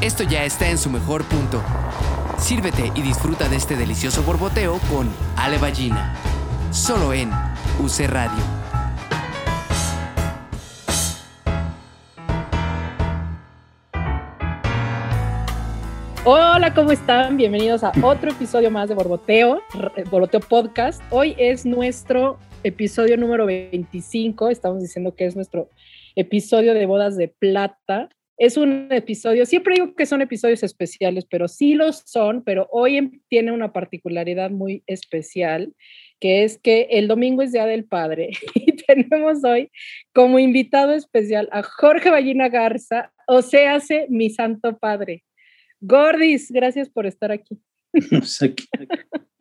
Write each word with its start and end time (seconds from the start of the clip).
esto 0.00 0.24
ya 0.24 0.44
está 0.44 0.70
en 0.70 0.78
su 0.78 0.88
mejor 0.88 1.24
punto. 1.24 1.62
Sírvete 2.38 2.90
y 2.94 3.02
disfruta 3.02 3.48
de 3.48 3.56
este 3.56 3.76
delicioso 3.76 4.22
borboteo 4.22 4.78
con 4.90 5.10
Ale 5.36 5.58
Ballina. 5.58 6.16
Solo 6.70 7.12
en 7.12 7.30
UC 7.78 8.08
Radio. 8.08 8.42
Hola, 16.24 16.72
¿cómo 16.74 16.92
están? 16.92 17.36
Bienvenidos 17.36 17.84
a 17.84 17.92
otro 18.02 18.30
episodio 18.30 18.70
más 18.70 18.88
de 18.88 18.94
Borboteo, 18.94 19.60
Borboteo 20.10 20.40
Podcast. 20.40 21.02
Hoy 21.10 21.34
es 21.38 21.66
nuestro 21.66 22.38
episodio 22.62 23.18
número 23.18 23.46
25. 23.46 24.48
Estamos 24.48 24.80
diciendo 24.80 25.14
que 25.14 25.26
es 25.26 25.36
nuestro 25.36 25.68
episodio 26.14 26.72
de 26.72 26.86
bodas 26.86 27.16
de 27.16 27.28
plata. 27.28 28.08
Es 28.40 28.56
un 28.56 28.88
episodio, 28.90 29.44
siempre 29.44 29.74
digo 29.74 29.94
que 29.94 30.06
son 30.06 30.22
episodios 30.22 30.62
especiales, 30.62 31.26
pero 31.28 31.46
sí 31.46 31.74
los 31.74 32.02
son, 32.06 32.42
pero 32.42 32.68
hoy 32.72 33.20
tiene 33.28 33.52
una 33.52 33.74
particularidad 33.74 34.50
muy 34.50 34.82
especial, 34.86 35.74
que 36.20 36.44
es 36.44 36.56
que 36.56 36.88
el 36.92 37.06
domingo 37.06 37.42
es 37.42 37.52
Día 37.52 37.66
del 37.66 37.84
Padre 37.84 38.30
y 38.54 38.72
tenemos 38.72 39.44
hoy 39.44 39.70
como 40.14 40.38
invitado 40.38 40.94
especial 40.94 41.50
a 41.52 41.62
Jorge 41.62 42.08
Ballina 42.08 42.48
Garza, 42.48 43.12
o 43.26 43.42
sea, 43.42 43.74
hace 43.74 44.06
mi 44.08 44.30
santo 44.30 44.78
padre. 44.78 45.22
Gordis, 45.80 46.50
gracias 46.50 46.88
por 46.88 47.04
estar 47.04 47.30
aquí. 47.30 47.60
Pues 47.92 48.40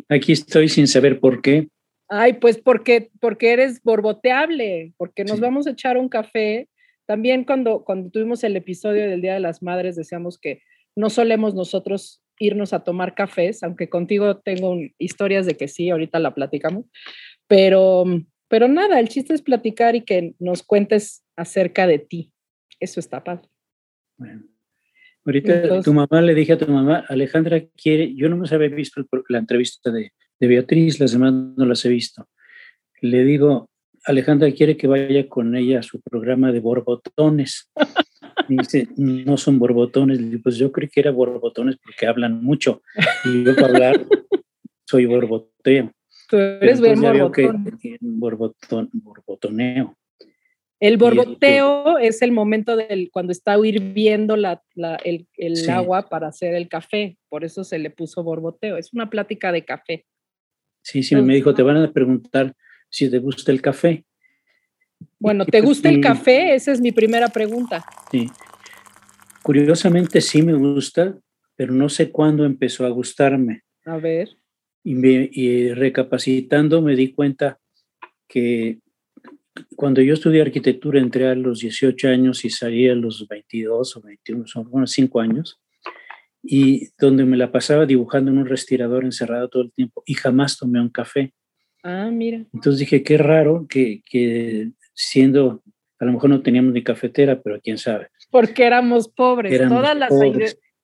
aquí, 0.10 0.32
estoy 0.34 0.68
sin 0.68 0.88
saber 0.88 1.22
por 1.22 1.42
qué. 1.42 1.70
Ay, 2.10 2.34
pues 2.34 2.58
porque, 2.58 3.12
porque 3.22 3.54
eres 3.54 3.82
borboteable, 3.82 4.92
porque 4.98 5.24
nos 5.24 5.40
vamos 5.40 5.68
a 5.68 5.72
echar 5.72 5.98
un 5.98 6.10
café. 6.10 6.68
También 7.10 7.44
cuando, 7.44 7.84
cuando 7.84 8.12
tuvimos 8.12 8.44
el 8.44 8.56
episodio 8.56 9.10
del 9.10 9.20
Día 9.20 9.34
de 9.34 9.40
las 9.40 9.64
Madres 9.64 9.96
decíamos 9.96 10.38
que 10.38 10.62
no 10.96 11.10
solemos 11.10 11.56
nosotros 11.56 12.22
irnos 12.38 12.72
a 12.72 12.84
tomar 12.84 13.16
cafés, 13.16 13.64
aunque 13.64 13.90
contigo 13.90 14.38
tengo 14.38 14.78
historias 15.00 15.48
de 15.48 15.58
que 15.58 15.68
sí, 15.68 15.90
ahorita 15.90 16.20
la 16.20 16.36
platicamos, 16.36 16.86
pero, 17.48 18.04
pero 18.48 18.68
nada, 18.68 19.00
el 19.00 19.10
chiste 19.10 19.34
es 19.34 19.42
platicar 19.42 19.96
y 19.96 20.02
que 20.02 20.36
nos 20.38 20.62
cuentes 20.62 21.26
acerca 21.36 21.88
de 21.88 21.98
ti. 21.98 22.32
Eso 22.80 23.00
está 23.00 23.24
padre. 23.24 23.50
Bueno. 24.16 24.44
Ahorita 25.26 25.82
tu 25.82 25.94
mamá 25.96 26.22
le 26.22 26.36
dije 26.36 26.54
a 26.54 26.58
tu 26.60 26.68
mamá, 26.68 27.06
Alejandra 27.10 27.60
quiere, 27.76 28.14
yo 28.14 28.30
no 28.30 28.38
me 28.38 28.48
había 28.52 28.70
visto 28.70 29.04
la 29.30 29.40
entrevista 29.40 29.90
de, 29.90 30.14
de 30.40 30.48
Beatriz, 30.48 31.00
las 31.00 31.14
demás 31.14 31.34
no 31.34 31.66
las 31.66 31.84
he 31.86 31.90
visto. 31.90 32.30
Le 33.02 33.24
digo, 33.24 33.68
Alejandra 34.10 34.52
quiere 34.52 34.76
que 34.76 34.88
vaya 34.88 35.30
con 35.30 35.56
ella 35.56 35.80
a 35.80 35.84
su 35.84 36.02
programa 36.02 36.52
de 36.52 36.60
borbotones. 36.60 37.70
dice, 38.48 38.88
no 38.98 39.38
son 39.38 39.60
borbotones. 39.60 40.20
Pues 40.42 40.58
yo 40.58 40.72
creí 40.72 40.90
que 40.90 41.02
era 41.02 41.12
borbotones 41.12 41.78
porque 41.78 42.08
hablan 42.08 42.44
mucho. 42.44 42.82
Y 43.24 43.44
yo 43.44 43.56
para 43.56 43.68
hablar 43.68 44.06
soy 44.86 45.06
borboteo. 45.06 45.92
Tú 46.28 46.38
eres 46.38 46.82
bien 46.82 47.00
borbotón. 48.02 48.90
borbotoneo. 48.94 49.96
El 50.80 50.98
borboteo 50.98 52.00
es 52.00 52.24
el 52.24 52.32
momento 52.32 52.76
del 52.78 53.12
cuando 53.12 53.32
está 53.32 53.58
hirviendo 53.64 54.38
la, 54.38 54.64
el, 55.04 55.28
agua 55.70 56.10
para 56.10 56.30
hacer 56.30 56.56
el 56.56 56.68
café, 56.68 57.18
por 57.28 57.44
eso 57.44 57.64
se 57.64 57.78
le 57.78 57.92
puso 57.92 58.24
borboteo. 58.24 58.78
Es 58.78 58.92
una 58.92 59.10
plática 59.10 59.52
de 59.52 59.66
café. 59.66 60.06
Sí, 60.82 61.04
sí, 61.04 61.16
me 61.16 61.36
dijo, 61.36 61.54
te 61.54 61.62
van 61.62 61.78
a 61.78 61.92
preguntar 61.92 62.56
si 62.90 63.10
te 63.10 63.20
gusta 63.20 63.52
el 63.52 63.62
café. 63.62 64.06
Bueno, 65.20 65.46
¿te 65.46 65.62
gusta 65.62 65.90
el 65.90 66.02
café? 66.02 66.56
Esa 66.56 66.72
es 66.72 66.82
mi 66.82 66.92
primera 66.92 67.30
pregunta. 67.30 67.86
Sí. 68.12 68.30
Curiosamente 69.44 70.22
sí 70.22 70.42
me 70.42 70.54
gusta, 70.54 71.18
pero 71.56 71.74
no 71.74 71.90
sé 71.90 72.12
cuándo 72.12 72.46
empezó 72.46 72.86
a 72.86 72.90
gustarme. 72.90 73.64
A 73.86 73.98
ver. 73.98 74.30
Y, 74.84 74.96
me, 74.96 75.30
y 75.32 75.74
recapacitando 75.74 76.82
me 76.82 76.96
di 76.96 77.14
cuenta 77.14 77.60
que 78.28 78.80
cuando 79.76 80.02
yo 80.02 80.14
estudié 80.14 80.42
arquitectura 80.42 81.00
entré 81.00 81.28
a 81.28 81.36
los 81.36 81.60
18 81.60 82.08
años 82.08 82.46
y 82.46 82.50
salí 82.50 82.88
a 82.88 82.96
los 82.96 83.28
22 83.28 83.98
o 83.98 84.02
21, 84.02 84.48
son 84.48 84.68
unos 84.72 84.92
5 84.92 85.20
años, 85.20 85.60
y 86.42 86.90
donde 86.98 87.26
me 87.26 87.38
la 87.38 87.52
pasaba 87.52 87.86
dibujando 87.86 88.32
en 88.32 88.38
un 88.38 88.46
respirador 88.46 89.04
encerrado 89.04 89.50
todo 89.50 89.64
el 89.64 89.72
tiempo 89.74 90.04
y 90.06 90.14
jamás 90.14 90.58
tomé 90.58 90.80
un 90.80 90.90
café. 90.90 91.34
Ah, 91.84 92.10
mira. 92.12 92.46
Entonces 92.54 92.80
dije, 92.80 93.04
qué 93.04 93.18
raro 93.18 93.66
que, 93.68 94.02
que 94.10 94.72
siendo, 94.94 95.62
a 96.00 96.06
lo 96.06 96.14
mejor 96.14 96.30
no 96.30 96.42
teníamos 96.42 96.74
ni 96.74 96.84
cafetera, 96.84 97.42
pero 97.42 97.60
quién 97.62 97.78
sabe. 97.78 98.10
Porque 98.30 98.66
éramos 98.66 99.08
pobres. 99.08 99.68
Todas 99.68 99.98
las 99.98 100.12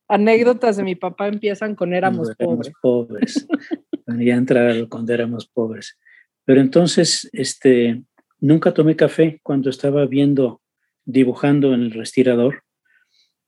anécdotas 0.07 0.77
de 0.77 0.83
mi 0.83 0.95
papá 0.95 1.27
empiezan 1.27 1.75
con 1.75 1.93
éramos, 1.93 2.31
éramos 2.37 2.71
pobres. 2.81 3.47
ya 4.19 4.35
entrar 4.35 4.87
cuando 4.87 5.13
éramos 5.13 5.47
pobres. 5.47 5.97
Pero 6.45 6.61
entonces, 6.61 7.27
este, 7.33 8.03
Nunca 8.39 8.73
tomé 8.73 8.95
café 8.95 9.39
cuando 9.41 9.71
estaba 9.71 10.05
viendo, 10.05 10.61
dibujando 11.05 11.73
en 11.73 11.81
el 11.81 11.91
respirador. 11.91 12.63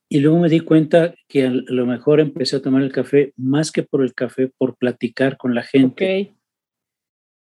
Y 0.08 0.20
luego 0.20 0.40
me 0.40 0.48
di 0.48 0.58
cuenta 0.58 1.14
que 1.28 1.46
a 1.46 1.50
lo 1.50 1.86
mejor 1.86 2.18
empecé 2.20 2.56
a 2.56 2.62
tomar 2.62 2.82
el 2.82 2.90
café 2.90 3.32
más 3.36 3.70
que 3.70 3.82
por 3.82 4.02
el 4.02 4.14
café, 4.14 4.50
por 4.58 4.76
platicar 4.76 5.36
con 5.36 5.54
la 5.54 5.62
gente. 5.62 6.34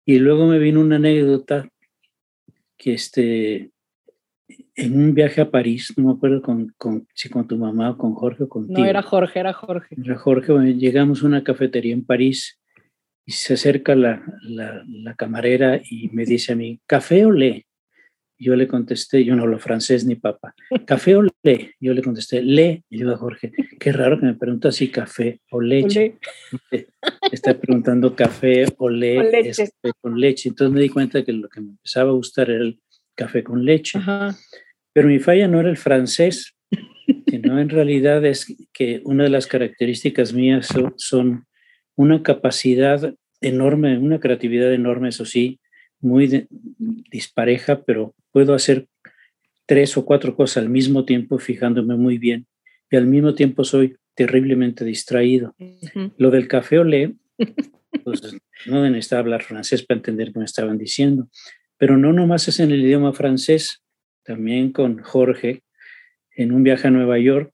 Y 0.04 0.18
luego 0.18 0.46
me 0.46 0.58
vino 0.58 0.80
una 0.80 0.96
anécdota 0.96 1.68
que 2.76 2.94
este, 2.94 3.70
en 4.76 4.96
un 4.96 5.14
viaje 5.14 5.40
a 5.40 5.50
París, 5.50 5.92
no 5.96 6.04
me 6.04 6.12
acuerdo 6.12 6.42
con, 6.42 6.74
con, 6.76 7.06
si 7.14 7.28
con 7.28 7.46
tu 7.46 7.56
mamá 7.56 7.90
o 7.90 7.98
con 7.98 8.14
Jorge 8.14 8.44
o 8.44 8.48
contigo. 8.48 8.78
No, 8.78 8.84
era 8.84 9.02
Jorge, 9.02 9.40
era 9.40 9.52
Jorge. 9.52 9.96
Era 10.02 10.16
Jorge, 10.16 10.52
llegamos 10.74 11.22
a 11.22 11.26
una 11.26 11.44
cafetería 11.44 11.94
en 11.94 12.04
París 12.04 12.60
y 13.24 13.32
se 13.32 13.54
acerca 13.54 13.94
la, 13.94 14.22
la, 14.42 15.14
camarera 15.14 15.80
y 15.82 16.10
me 16.10 16.24
dice 16.24 16.52
a 16.52 16.56
mí, 16.56 16.80
¿café 16.86 17.24
o 17.24 17.30
le? 17.30 17.66
Yo 18.44 18.56
le 18.56 18.68
contesté, 18.68 19.24
yo 19.24 19.34
no 19.34 19.44
hablo 19.44 19.58
francés 19.58 20.04
ni 20.04 20.16
papa, 20.16 20.54
¿café 20.86 21.16
o 21.16 21.22
le? 21.22 21.74
Yo 21.80 21.94
le 21.94 22.02
contesté, 22.02 22.42
le. 22.42 22.84
Y 22.90 22.98
yo 22.98 23.10
a 23.10 23.16
Jorge, 23.16 23.52
qué 23.80 23.90
raro 23.90 24.20
que 24.20 24.26
me 24.26 24.34
pregunta 24.34 24.70
si 24.70 24.88
café 24.88 25.40
o 25.50 25.62
leche. 25.62 26.18
Está 27.32 27.58
preguntando 27.58 28.14
café 28.14 28.66
o, 28.76 28.90
le, 28.90 29.40
este, 29.48 29.72
con 29.98 30.20
leche. 30.20 30.50
Entonces 30.50 30.74
me 30.74 30.82
di 30.82 30.90
cuenta 30.90 31.24
que 31.24 31.32
lo 31.32 31.48
que 31.48 31.62
me 31.62 31.70
empezaba 31.70 32.10
a 32.10 32.14
gustar 32.14 32.50
era 32.50 32.62
el 32.62 32.80
café 33.14 33.42
con 33.42 33.64
leche. 33.64 33.98
Pero 34.92 35.08
mi 35.08 35.18
falla 35.20 35.48
no 35.48 35.60
era 35.60 35.70
el 35.70 35.78
francés, 35.78 36.54
sino 37.26 37.58
en 37.58 37.70
realidad 37.70 38.24
es 38.26 38.46
que 38.74 39.00
una 39.04 39.24
de 39.24 39.30
las 39.30 39.46
características 39.46 40.34
mías 40.34 40.68
son 40.96 41.46
una 41.96 42.22
capacidad 42.22 43.14
enorme, 43.40 43.98
una 43.98 44.20
creatividad 44.20 44.72
enorme, 44.72 45.08
eso 45.08 45.24
sí, 45.24 45.60
muy 46.00 46.46
dispareja, 47.10 47.82
pero 47.84 48.14
puedo 48.34 48.52
hacer 48.52 48.88
tres 49.64 49.96
o 49.96 50.04
cuatro 50.04 50.34
cosas 50.34 50.64
al 50.64 50.68
mismo 50.68 51.04
tiempo 51.04 51.38
fijándome 51.38 51.94
muy 51.94 52.18
bien 52.18 52.46
y 52.90 52.96
al 52.96 53.06
mismo 53.06 53.36
tiempo 53.36 53.62
soy 53.62 53.96
terriblemente 54.16 54.84
distraído. 54.84 55.54
Lo 56.18 56.32
del 56.32 56.48
café 56.48 56.80
olé, 56.80 57.14
pues 58.04 58.36
no 58.66 58.82
necesitaba 58.82 59.20
hablar 59.20 59.44
francés 59.44 59.84
para 59.84 59.98
entender 59.98 60.32
qué 60.32 60.40
me 60.40 60.44
estaban 60.44 60.78
diciendo, 60.78 61.28
pero 61.78 61.96
no 61.96 62.12
nomás 62.12 62.48
es 62.48 62.58
en 62.58 62.72
el 62.72 62.84
idioma 62.84 63.12
francés, 63.12 63.84
también 64.24 64.72
con 64.72 64.98
Jorge, 64.98 65.62
en 66.36 66.50
un 66.50 66.64
viaje 66.64 66.88
a 66.88 66.90
Nueva 66.90 67.20
York, 67.20 67.52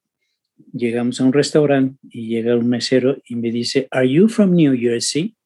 llegamos 0.72 1.20
a 1.20 1.24
un 1.24 1.34
restaurante 1.34 1.98
y 2.08 2.28
llega 2.28 2.56
un 2.56 2.68
mesero 2.68 3.18
y 3.28 3.36
me 3.36 3.50
dice, 3.50 3.86
¿Are 3.90 4.10
you 4.10 4.28
from 4.28 4.54
New 4.54 4.74
Jersey? 4.78 5.36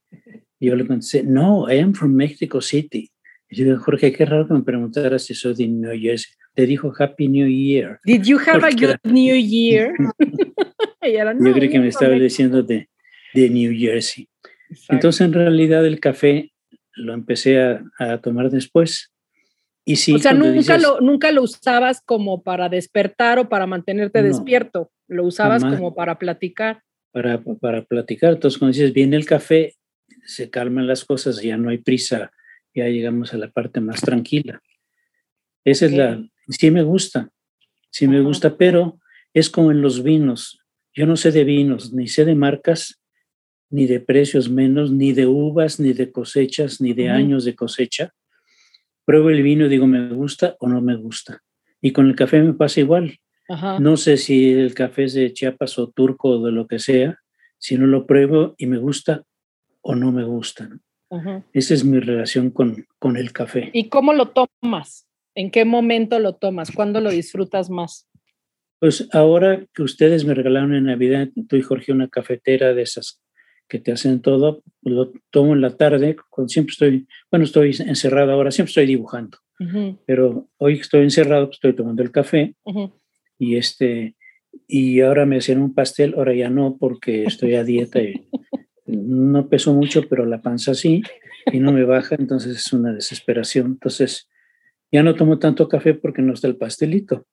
Y 0.61 0.67
yo 0.69 0.77
le 0.77 0.87
contesté, 0.87 1.25
No, 1.25 1.69
I 1.69 1.81
am 1.81 1.93
from 1.93 2.15
Mexico 2.15 2.61
City. 2.61 3.11
Y 3.55 3.59
yo 3.59 3.65
dije, 3.67 3.77
Jorge, 3.77 4.13
qué 4.13 4.25
raro 4.25 4.49
que 4.49 4.55
me 4.55 4.63
preguntaras 4.63 5.23
si 5.23 5.35
soy 5.35 5.55
de 5.55 5.69
New 5.69 5.97
Jersey. 6.01 6.33
Te 6.55 6.67
dijo 6.67 6.93
Happy 6.99 7.29
New 7.29 7.47
Year. 7.47 8.01
Did 8.05 8.25
you 8.25 8.39
have 8.39 8.67
a 8.67 8.71
good 8.71 8.97
New 9.05 9.37
Year? 9.37 9.93
yo 11.39 11.53
creo 11.53 11.71
que 11.71 11.79
me 11.79 11.89
estaba 11.89 12.15
diciendo 12.15 12.65
de, 12.65 12.89
de 13.33 13.51
New 13.51 13.73
Jersey. 13.79 14.29
Entonces, 14.89 15.21
en 15.21 15.33
realidad, 15.35 15.87
el 15.87 16.01
café 16.01 16.53
lo 16.95 17.15
empecé 17.15 17.61
a, 17.61 17.85
a 17.99 18.19
tomar 18.19 18.51
después 18.51 19.15
y 19.87 20.15
o 20.15 20.19
sea, 20.19 20.33
nunca, 20.33 20.79
lo, 20.79 21.01
nunca 21.03 21.31
lo 21.31 21.43
usabas 21.43 22.01
como 22.01 22.43
para 22.43 22.71
despertar 22.71 23.39
o 23.39 23.51
para 23.51 23.67
mantenerte 23.67 24.23
despierto, 24.23 24.91
lo 25.09 25.25
usabas 25.25 25.63
como 25.63 25.95
para 25.95 26.19
platicar. 26.19 26.83
Para, 27.13 27.43
para 27.61 27.85
platicar. 27.85 28.33
Entonces, 28.33 28.59
cuando 28.59 28.73
dices, 28.73 28.95
viene 28.95 29.17
el 29.17 29.27
café, 29.27 29.75
se 30.25 30.49
calman 30.49 30.87
las 30.87 31.05
cosas, 31.05 31.43
ya 31.43 31.59
no 31.59 31.69
hay 31.69 31.79
prisa, 31.79 32.33
ya 32.75 32.89
llegamos 32.89 33.33
a 33.33 33.39
la 33.39 33.51
parte 33.51 33.81
más 33.81 34.01
tranquila. 34.01 34.61
Esa 35.65 35.87
es 35.87 35.93
la, 35.93 36.23
sí 36.49 36.71
me 36.71 36.83
gusta, 36.83 37.31
sí 37.91 38.07
me 38.07 38.21
gusta, 38.21 38.57
pero 38.57 38.99
es 39.33 39.49
como 39.49 39.71
en 39.71 39.81
los 39.81 40.03
vinos. 40.03 40.59
Yo 40.93 41.07
no 41.07 41.17
sé 41.17 41.33
de 41.33 41.45
vinos, 41.45 41.93
ni 41.93 42.09
sé 42.09 42.25
de 42.25 42.35
marcas, 42.35 43.01
ni 43.71 43.87
de 43.87 44.01
precios 44.01 44.51
menos, 44.51 44.93
ni 44.93 45.13
de 45.13 45.27
uvas, 45.27 45.81
ni 45.81 45.93
de 45.93 46.13
cosechas, 46.13 46.81
ni 46.81 46.93
de 46.93 47.11
años 47.11 47.45
de 47.45 47.55
cosecha 47.55 48.13
pruebo 49.05 49.31
el 49.31 49.43
vino 49.43 49.67
y 49.67 49.69
digo, 49.69 49.87
¿me 49.87 50.09
gusta 50.09 50.57
o 50.61 50.69
no 50.69 50.81
me 50.81 50.97
gusta? 50.97 51.43
Y 51.81 51.93
con 51.93 52.07
el 52.07 52.17
café 52.17 52.43
me 52.43 52.55
pasa 52.55 52.81
igual. 52.81 53.19
No 53.79 53.97
sé 53.97 54.17
si 54.17 54.53
el 54.53 54.75
café 54.75 55.05
es 55.05 55.15
de 55.15 55.33
Chiapas 55.33 55.79
o 55.79 55.91
turco 55.91 56.31
o 56.31 56.47
de 56.47 56.53
lo 56.53 56.67
que 56.67 56.79
sea, 56.79 57.19
si 57.59 57.77
no 57.77 57.87
lo 57.87 58.07
pruebo 58.07 58.55
y 58.57 58.67
me 58.67 58.79
gusta 58.79 59.23
o 59.83 59.95
no 59.95 60.11
me 60.13 60.25
gusta. 60.25 60.71
Esa 61.53 61.75
es 61.75 61.85
mi 61.85 62.01
relación 62.01 62.51
con, 62.51 62.87
con 62.99 63.17
el 63.17 63.33
café. 63.33 63.71
¿Y 63.73 63.89
cómo 63.89 64.13
lo 64.13 64.31
tomas? 64.31 65.07
¿En 65.35 65.51
qué 65.51 65.65
momento 65.65 66.19
lo 66.19 66.35
tomas? 66.35 66.71
¿Cuándo 66.71 67.01
lo 67.01 67.11
disfrutas 67.11 67.71
más? 67.71 68.09
Pues 68.79 69.09
ahora 69.13 69.67
que 69.73 69.83
ustedes 69.83 70.25
me 70.25 70.35
regalaron 70.35 70.75
en 70.75 70.85
Navidad, 70.85 71.29
tú 71.49 71.57
y 71.57 71.63
Jorge, 71.63 71.93
una 71.93 72.09
cafetera 72.09 72.75
de 72.75 72.83
esas 72.83 73.23
que 73.69 73.79
te 73.79 73.93
hacen 73.93 74.21
todo, 74.21 74.63
lo 74.83 75.13
tomo 75.31 75.55
en 75.55 75.61
la 75.61 75.77
tarde, 75.77 76.17
cuando 76.29 76.49
siempre 76.49 76.73
estoy, 76.73 77.09
bueno, 77.31 77.45
estoy 77.45 77.75
encerrado 77.81 78.33
ahora, 78.33 78.51
siempre 78.51 78.71
estoy 78.71 78.87
dibujando, 78.87 79.39
pero 80.07 80.49
hoy 80.59 80.75
estoy 80.75 81.03
encerrado, 81.05 81.47
pues 81.47 81.57
estoy 81.57 81.75
tomando 81.75 82.03
el 82.03 82.11
café 82.11 82.55
y 83.39 83.57
este, 83.57 84.17
y 84.69 85.01
ahora 85.01 85.25
me 85.25 85.39
hacían 85.39 85.63
un 85.63 85.75
pastel, 85.75 86.15
ahora 86.17 86.35
ya 86.35 86.51
no, 86.51 86.77
porque 86.79 87.25
estoy 87.25 87.55
a 87.55 87.65
dieta 87.65 88.03
y 88.03 88.29
no 88.87 89.49
peso 89.49 89.73
mucho, 89.73 90.03
pero 90.09 90.27
la 90.27 90.43
panza 90.43 90.75
sí, 90.75 91.03
y 91.53 91.59
no 91.59 91.73
me 91.73 91.85
baja, 91.85 92.17
entonces 92.19 92.57
es 92.57 92.73
una 92.73 92.93
desesperación. 92.93 93.67
Entonces, 93.67 94.29
ya 94.91 95.03
no 95.03 95.15
tomo 95.15 95.39
tanto 95.39 95.69
café 95.69 95.95
porque 95.95 96.23
no 96.23 96.35
está 96.35 96.47
el 96.47 96.57
pastelito. 96.57 97.27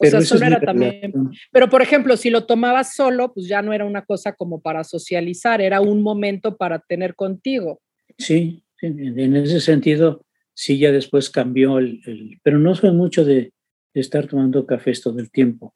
Pero 0.00 0.22
solo 0.22 0.46
era 0.46 0.60
también. 0.60 1.12
Pero, 1.50 1.68
por 1.68 1.82
ejemplo, 1.82 2.16
si 2.16 2.30
lo 2.30 2.46
tomabas 2.46 2.94
solo, 2.94 3.32
pues 3.34 3.48
ya 3.48 3.62
no 3.62 3.72
era 3.72 3.84
una 3.84 4.04
cosa 4.04 4.34
como 4.34 4.60
para 4.60 4.84
socializar, 4.84 5.60
era 5.60 5.80
un 5.80 6.02
momento 6.02 6.56
para 6.56 6.78
tener 6.78 7.14
contigo. 7.14 7.80
Sí, 8.16 8.62
en 8.80 9.36
ese 9.36 9.60
sentido, 9.60 10.24
sí, 10.54 10.78
ya 10.78 10.92
después 10.92 11.30
cambió 11.30 11.78
el. 11.78 12.00
pero 12.42 12.58
no 12.58 12.74
soy 12.74 12.92
mucho 12.92 13.24
de, 13.24 13.52
estar 13.94 14.28
tomando 14.28 14.64
cafés 14.64 15.02
todo 15.02 15.18
el 15.18 15.30
tiempo. 15.30 15.74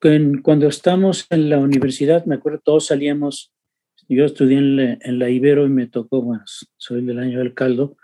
Cuando 0.00 0.68
estamos 0.68 1.26
en 1.30 1.50
la 1.50 1.58
universidad, 1.58 2.24
me 2.24 2.36
acuerdo, 2.36 2.60
todos 2.64 2.86
salíamos. 2.86 3.52
Yo 4.08 4.24
estudié 4.24 4.58
en 4.58 4.76
la, 4.76 4.98
en 5.00 5.18
la 5.18 5.28
Ibero 5.28 5.66
y 5.66 5.70
me 5.70 5.86
tocó, 5.86 6.22
bueno, 6.22 6.44
soy 6.76 7.04
del 7.04 7.18
año 7.18 7.38
del 7.38 7.52
caldo, 7.52 7.96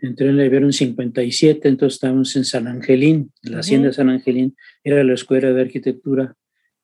entré 0.00 0.28
en 0.28 0.36
la 0.36 0.46
Ibero 0.46 0.66
en 0.66 0.72
57, 0.72 1.68
entonces 1.68 1.96
estábamos 1.96 2.34
en 2.36 2.44
San 2.44 2.66
Angelín, 2.66 3.32
la 3.42 3.60
hacienda 3.60 3.88
de 3.88 3.94
San 3.94 4.08
Angelín, 4.08 4.56
era 4.82 5.04
la 5.04 5.14
escuela 5.14 5.52
de 5.52 5.60
arquitectura, 5.60 6.34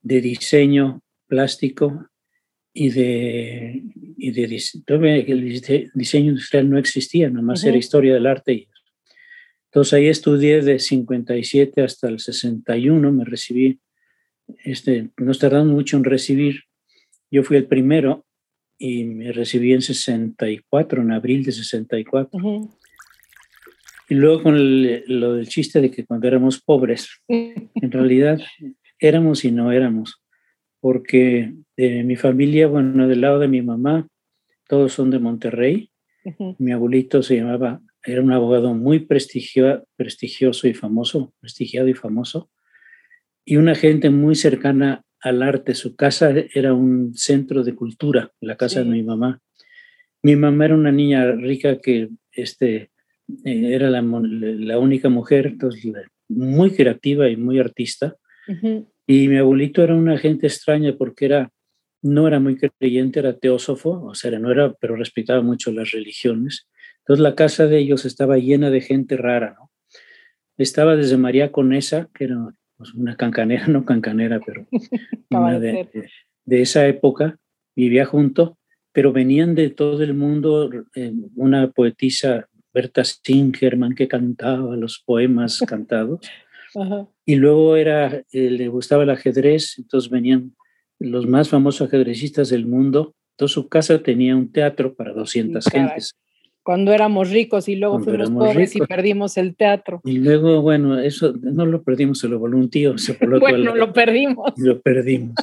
de 0.02 0.20
diseño 0.20 1.02
plástico 1.26 2.10
y 2.72 2.90
de, 2.90 3.82
y 4.18 4.30
de 4.32 4.44
el 4.44 5.90
diseño 5.94 6.30
industrial 6.30 6.68
no 6.68 6.78
existía, 6.78 7.30
nomás 7.30 7.64
era 7.64 7.76
historia 7.76 8.14
del 8.14 8.26
arte. 8.26 8.68
Entonces 9.66 9.92
ahí 9.94 10.06
estudié 10.08 10.60
de 10.60 10.78
57 10.78 11.82
hasta 11.82 12.08
el 12.08 12.20
61, 12.20 13.12
me 13.12 13.24
recibí, 13.24 13.80
este, 14.64 15.10
nos 15.16 15.38
tardamos 15.38 15.72
mucho 15.72 15.96
en 15.96 16.04
recibir, 16.04 16.62
yo 17.30 17.42
fui 17.42 17.56
el 17.56 17.66
primero 17.66 18.24
y 18.78 19.04
me 19.04 19.32
recibí 19.32 19.72
en 19.72 19.82
64, 19.82 21.02
en 21.02 21.12
abril 21.12 21.44
de 21.44 21.52
64. 21.52 22.40
Y 24.08 24.14
luego 24.14 24.42
con 24.42 24.56
lo 24.56 25.34
del 25.34 25.48
chiste 25.48 25.80
de 25.80 25.90
que 25.90 26.04
cuando 26.04 26.28
éramos 26.28 26.60
pobres, 26.60 27.08
en 27.28 27.90
realidad 27.90 28.40
éramos 28.98 29.44
y 29.44 29.52
no 29.52 29.72
éramos, 29.72 30.22
porque 30.80 31.54
de 31.76 32.04
mi 32.04 32.16
familia, 32.16 32.66
bueno, 32.66 33.08
del 33.08 33.20
lado 33.22 33.38
de 33.38 33.48
mi 33.48 33.62
mamá, 33.62 34.06
todos 34.68 34.92
son 34.92 35.10
de 35.10 35.18
Monterrey. 35.18 35.90
Mi 36.58 36.72
abuelito 36.72 37.22
se 37.22 37.36
llamaba, 37.36 37.82
era 38.02 38.22
un 38.22 38.32
abogado 38.32 38.72
muy 38.74 39.00
prestigioso 39.00 40.68
y 40.68 40.74
famoso, 40.74 41.34
prestigiado 41.40 41.88
y 41.88 41.94
famoso, 41.94 42.50
y 43.44 43.56
una 43.56 43.74
gente 43.74 44.10
muy 44.10 44.34
cercana 44.34 45.02
al 45.20 45.42
arte. 45.42 45.74
Su 45.74 45.96
casa 45.96 46.32
era 46.54 46.74
un 46.74 47.14
centro 47.14 47.64
de 47.64 47.74
cultura, 47.74 48.30
la 48.40 48.56
casa 48.56 48.80
de 48.80 48.90
mi 48.90 49.02
mamá. 49.02 49.40
Mi 50.22 50.36
mamá 50.36 50.66
era 50.66 50.74
una 50.74 50.92
niña 50.92 51.32
rica 51.32 51.80
que 51.80 52.08
este, 52.32 52.90
eh, 53.44 53.74
era 53.74 53.90
la, 53.90 54.02
la, 54.02 54.78
única 54.78 55.08
mujer, 55.08 55.46
entonces, 55.46 55.92
muy 56.28 56.70
creativa 56.70 57.28
y 57.28 57.36
muy 57.36 57.58
artista. 57.58 58.16
Y 59.06 59.28
mi 59.28 59.38
abuelito 59.38 59.82
era 59.82 59.94
una 59.94 60.18
gente 60.18 60.46
extraña 60.46 60.94
porque 60.96 61.26
era, 61.26 61.50
no 62.02 62.26
era 62.28 62.40
muy 62.40 62.56
creyente, 62.56 63.20
era 63.20 63.38
teósofo, 63.38 64.02
o 64.04 64.14
sea, 64.14 64.38
no 64.38 64.50
era, 64.50 64.74
pero 64.74 64.96
respetaba 64.96 65.42
mucho 65.42 65.72
las 65.72 65.90
religiones. 65.90 66.68
Entonces 66.98 67.22
la 67.22 67.34
casa 67.34 67.66
de 67.66 67.78
ellos 67.78 68.04
estaba 68.04 68.38
llena 68.38 68.70
de 68.70 68.80
gente 68.80 69.16
rara, 69.16 69.56
¿no? 69.58 69.70
Estaba 70.56 70.94
desde 70.94 71.16
María 71.16 71.50
Conesa, 71.50 72.08
que 72.14 72.24
era 72.24 72.36
pues, 72.76 72.94
una 72.94 73.16
cancanera, 73.16 73.66
no 73.68 73.84
cancanera, 73.84 74.40
pero 74.44 74.66
una 75.30 75.58
de, 75.58 75.88
de, 76.44 76.62
esa 76.62 76.86
época, 76.86 77.38
vivía 77.74 78.04
junto, 78.04 78.58
pero 78.92 79.12
venían 79.12 79.54
de 79.54 79.70
todo 79.70 80.02
el 80.02 80.14
mundo, 80.14 80.70
eh, 80.94 81.12
una 81.34 81.70
poetisa 81.70 82.48
Berta 82.74 83.04
Singerman 83.04 83.94
que 83.94 84.08
cantaba 84.08 84.76
los 84.76 85.02
poemas 85.04 85.58
cantados. 85.66 86.20
Y 87.24 87.36
luego 87.36 87.76
era, 87.76 88.24
eh, 88.32 88.50
le 88.50 88.66
gustaba 88.66 89.04
el 89.04 89.10
ajedrez, 89.10 89.78
entonces 89.78 90.10
venían 90.10 90.56
los 90.98 91.26
más 91.26 91.48
famosos 91.48 91.86
ajedrecistas 91.86 92.48
del 92.48 92.66
mundo. 92.66 93.14
Entonces 93.34 93.54
su 93.54 93.68
casa 93.68 94.02
tenía 94.02 94.34
un 94.34 94.50
teatro 94.50 94.94
para 94.94 95.12
200 95.12 95.64
gentes. 95.66 96.14
Cuando 96.64 96.94
éramos 96.94 97.30
ricos 97.30 97.68
y 97.68 97.76
luego 97.76 98.00
fuimos 98.00 98.30
pobres 98.30 98.74
y 98.74 98.80
perdimos 98.80 99.36
el 99.36 99.54
teatro. 99.54 100.00
Y 100.02 100.16
luego, 100.16 100.62
bueno, 100.62 100.98
eso 100.98 101.34
no 101.42 101.66
lo 101.66 101.82
perdimos, 101.82 102.18
se 102.18 102.28
lo 102.28 102.38
voló 102.38 102.56
un 102.56 102.70
tío. 102.70 102.96
Se 102.96 103.18
bueno, 103.38 103.76
lo 103.76 103.92
perdimos. 103.92 104.54
Lo 104.56 104.80
perdimos. 104.80 105.34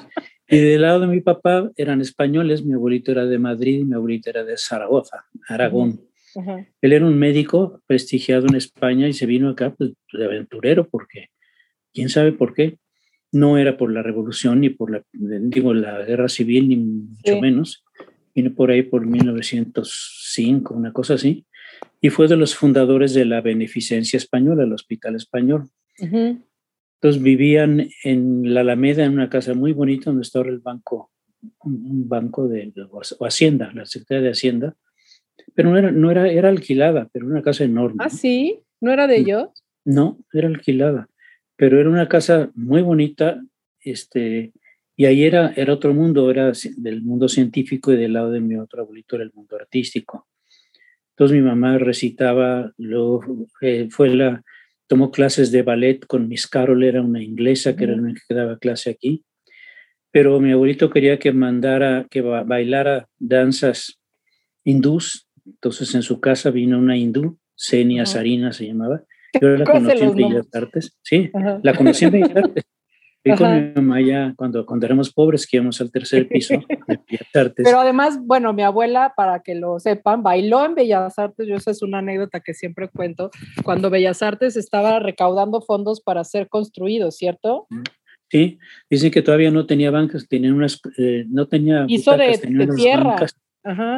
Y 0.49 0.57
del 0.57 0.81
lado 0.81 1.01
de 1.01 1.07
mi 1.07 1.21
papá 1.21 1.71
eran 1.77 2.01
españoles, 2.01 2.65
mi 2.65 2.73
abuelito 2.73 3.11
era 3.11 3.25
de 3.25 3.37
Madrid 3.37 3.81
y 3.81 3.85
mi 3.85 3.93
abuelita 3.93 4.31
era 4.31 4.43
de 4.43 4.57
Zaragoza, 4.57 5.25
Aragón. 5.47 6.01
Él 6.81 6.93
era 6.93 7.05
un 7.05 7.17
médico 7.17 7.81
prestigiado 7.85 8.47
en 8.47 8.55
España 8.55 9.07
y 9.07 9.13
se 9.13 9.27
vino 9.27 9.49
acá 9.49 9.75
pues, 9.77 9.91
de 10.11 10.25
aventurero 10.25 10.89
porque, 10.89 11.29
quién 11.93 12.09
sabe 12.09 12.31
por 12.31 12.53
qué, 12.53 12.79
no 13.31 13.57
era 13.57 13.77
por 13.77 13.93
la 13.93 14.01
revolución 14.03 14.59
ni 14.59 14.69
por 14.69 14.91
la, 14.91 15.03
digo, 15.13 15.73
la 15.73 16.03
guerra 16.03 16.27
civil, 16.27 16.67
ni 16.67 16.77
mucho 16.77 17.39
menos. 17.39 17.83
Vino 18.33 18.53
por 18.53 18.71
ahí 18.71 18.83
por 18.83 19.05
1905, 19.05 20.73
una 20.73 20.93
cosa 20.93 21.15
así. 21.15 21.45
Y 21.99 22.09
fue 22.09 22.27
de 22.27 22.37
los 22.37 22.55
fundadores 22.55 23.13
de 23.13 23.25
la 23.25 23.41
Beneficencia 23.41 24.17
Española, 24.17 24.63
el 24.63 24.73
Hospital 24.73 25.15
Español. 25.15 25.69
Entonces 25.97 27.21
vivían 27.21 27.87
en 28.03 28.53
la 28.53 28.61
Alameda, 28.61 29.03
en 29.03 29.13
una 29.13 29.29
casa 29.29 29.53
muy 29.53 29.73
bonita 29.73 30.05
donde 30.05 30.23
estaba 30.23 30.47
el 30.49 30.59
banco, 30.59 31.11
un 31.63 32.07
banco 32.07 32.47
de, 32.47 32.73
o 32.91 33.25
Hacienda, 33.25 33.71
la 33.73 33.85
Secretaría 33.85 34.23
de 34.23 34.31
Hacienda 34.31 34.75
pero 35.53 35.69
no 35.69 35.77
era, 35.77 35.91
no 35.91 36.11
era, 36.11 36.29
era 36.29 36.49
alquilada, 36.49 37.09
pero 37.11 37.27
una 37.27 37.41
casa 37.41 37.63
enorme. 37.63 38.03
Ah, 38.03 38.09
sí, 38.09 38.59
¿no 38.79 38.91
era 38.91 39.07
de 39.07 39.17
ellos? 39.17 39.49
No, 39.83 40.19
era 40.31 40.47
alquilada, 40.47 41.09
pero 41.55 41.79
era 41.79 41.89
una 41.89 42.07
casa 42.07 42.51
muy 42.55 42.81
bonita, 42.81 43.41
este, 43.79 44.53
y 45.01 45.05
ahí 45.05 45.23
era, 45.23 45.51
era 45.55 45.73
otro 45.73 45.95
mundo, 45.95 46.29
era 46.29 46.51
del 46.77 47.01
mundo 47.01 47.27
científico 47.27 47.91
y 47.91 47.97
del 47.97 48.13
lado 48.13 48.29
de 48.29 48.39
mi 48.39 48.55
otro 48.55 48.83
abuelito 48.83 49.15
era 49.15 49.25
el 49.25 49.33
mundo 49.33 49.55
artístico. 49.55 50.27
Entonces 51.09 51.35
mi 51.35 51.43
mamá 51.43 51.79
recitaba, 51.79 52.71
luego 52.77 53.47
eh, 53.61 53.87
fue 53.89 54.13
la, 54.13 54.43
tomó 54.85 55.09
clases 55.09 55.51
de 55.51 55.63
ballet 55.63 56.05
con 56.05 56.27
Miss 56.27 56.45
Carol, 56.45 56.83
era 56.83 57.01
una 57.01 57.23
inglesa 57.23 57.75
que 57.75 57.85
era 57.85 57.95
la 57.95 58.13
que 58.13 58.35
daba 58.35 58.59
clase 58.59 58.91
aquí, 58.91 59.25
pero 60.11 60.39
mi 60.39 60.51
abuelito 60.51 60.91
quería 60.91 61.17
que 61.17 61.31
mandara, 61.31 62.05
que 62.07 62.21
bailara 62.21 63.07
danzas 63.17 63.99
hindús 64.63 65.27
entonces 65.45 65.95
en 65.95 66.03
su 66.03 66.19
casa 66.19 66.51
vino 66.51 66.77
una 66.77 66.95
hindú, 66.95 67.39
Senia 67.55 68.05
Sarina 68.05 68.53
se 68.53 68.67
llamaba. 68.67 69.03
Yo 69.41 69.49
la 69.49 69.65
conocí 69.65 70.03
en 70.03 70.15
Bellas 70.15 70.47
Artes. 70.53 70.97
Sí, 71.01 71.31
la 71.63 71.73
conocí 71.73 72.05
en 72.05 72.11
Bellas 72.11 72.35
Artes. 72.35 72.63
Y 73.23 73.35
con 73.35 73.53
mi 73.53 73.73
mamá 73.73 74.01
ya, 74.01 74.33
cuando, 74.35 74.65
cuando 74.65 74.85
éramos 74.87 75.11
pobres, 75.13 75.45
que 75.45 75.57
íbamos 75.57 75.79
al 75.79 75.91
tercer 75.91 76.27
piso 76.27 76.55
de 76.87 76.99
Bellas 77.07 77.35
Artes. 77.35 77.63
Pero 77.63 77.79
además, 77.79 78.19
bueno, 78.23 78.51
mi 78.53 78.63
abuela, 78.63 79.13
para 79.15 79.41
que 79.41 79.53
lo 79.53 79.79
sepan, 79.79 80.23
bailó 80.23 80.65
en 80.65 80.73
Bellas 80.73 81.19
Artes. 81.19 81.47
Yo 81.47 81.55
esa 81.55 81.69
es 81.69 81.83
una 81.83 81.99
anécdota 81.99 82.39
que 82.39 82.53
siempre 82.55 82.89
cuento. 82.89 83.29
Cuando 83.63 83.91
Bellas 83.91 84.23
Artes 84.23 84.57
estaba 84.57 84.99
recaudando 84.99 85.61
fondos 85.61 86.01
para 86.01 86.23
ser 86.23 86.49
construido, 86.49 87.11
¿cierto? 87.11 87.67
Sí, 88.31 88.57
dicen 88.89 89.11
que 89.11 89.21
todavía 89.21 89.51
no 89.51 89.65
tenía 89.67 89.91
bancas, 89.91 90.27
tenían 90.27 90.53
unas, 90.53 90.79
eh, 90.97 91.25
no 91.29 91.47
tenía. 91.47 91.85
Hizo 91.87 92.17
de, 92.17 92.39
tierra 92.75 93.17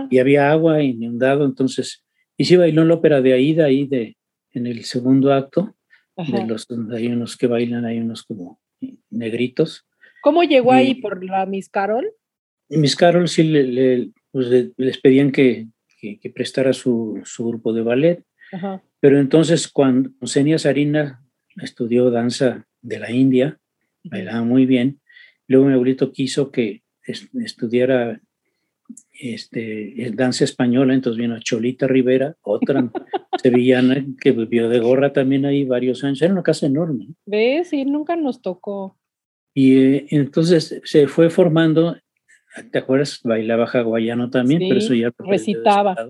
y 0.10 0.20
había 0.20 0.52
agua 0.52 0.82
inundado, 0.82 1.46
entonces, 1.46 2.04
y 2.36 2.46
sí 2.46 2.58
bailó 2.58 2.82
en 2.82 2.90
la 2.90 2.96
ópera 2.96 3.22
de 3.22 3.34
Aida, 3.34 3.66
ahí 3.66 3.86
de, 3.86 4.18
en 4.52 4.68
el 4.68 4.84
segundo 4.84 5.32
acto, 5.32 5.76
de 6.18 6.46
los, 6.46 6.68
hay 6.92 7.08
unos 7.08 7.38
que 7.38 7.48
bailan, 7.48 7.86
hay 7.86 8.00
unos 8.00 8.24
como 8.24 8.60
negritos. 9.10 9.86
¿Cómo 10.22 10.44
llegó 10.44 10.72
ahí 10.72 10.96
por 10.96 11.24
la 11.24 11.46
Miss 11.46 11.70
Carol? 11.70 12.06
Miss 12.70 12.96
Carol 12.96 13.28
sí 13.28 13.44
le, 13.44 14.12
pues 14.32 14.48
les 14.78 14.98
pedían 15.00 15.32
que, 15.32 15.68
que, 16.00 16.30
prestara 16.34 16.74
su, 16.74 17.22
su, 17.26 17.48
grupo 17.48 17.74
de 17.74 17.82
ballet, 17.82 18.24
pero 19.00 19.20
entonces 19.20 19.68
cuando 19.68 20.12
Senia 20.24 20.58
Sarina 20.58 21.24
estudió 21.62 22.10
danza 22.10 22.66
de 22.82 23.00
la 23.00 23.12
India, 23.12 23.60
bailaba 24.04 24.44
muy 24.44 24.66
bien. 24.66 25.02
Luego 25.48 25.66
mi 25.66 25.74
abuelito 25.74 26.12
quiso 26.12 26.52
que 26.52 26.84
estudiara 27.06 28.22
este, 29.12 30.12
danza 30.14 30.44
española, 30.44 30.94
entonces 30.94 31.22
vino 31.22 31.40
Cholita 31.40 31.88
Rivera, 31.88 32.36
otra 32.42 32.92
sevillana 33.42 34.06
que 34.20 34.32
vivió 34.32 34.70
de 34.70 34.80
gorra 34.80 35.14
también 35.14 35.46
ahí 35.46 35.64
varios 35.64 36.04
años. 36.04 36.22
Era 36.22 36.34
una 36.34 36.44
casa 36.44 36.66
enorme. 36.66 37.10
¿Ves? 37.26 37.70
Sí, 37.70 37.86
nunca 37.86 38.16
nos 38.16 38.42
tocó. 38.42 38.98
Y 39.54 39.78
eh, 39.78 40.06
entonces 40.10 40.82
se 40.84 41.08
fue 41.08 41.30
formando, 41.30 41.96
¿te 42.72 42.78
acuerdas? 42.80 43.20
Bailaba 43.24 43.66
hawaiano 43.66 44.30
también, 44.30 44.62
pero 44.68 44.78
eso 44.80 44.94
ya... 44.94 45.12
Recitaba. 45.18 46.10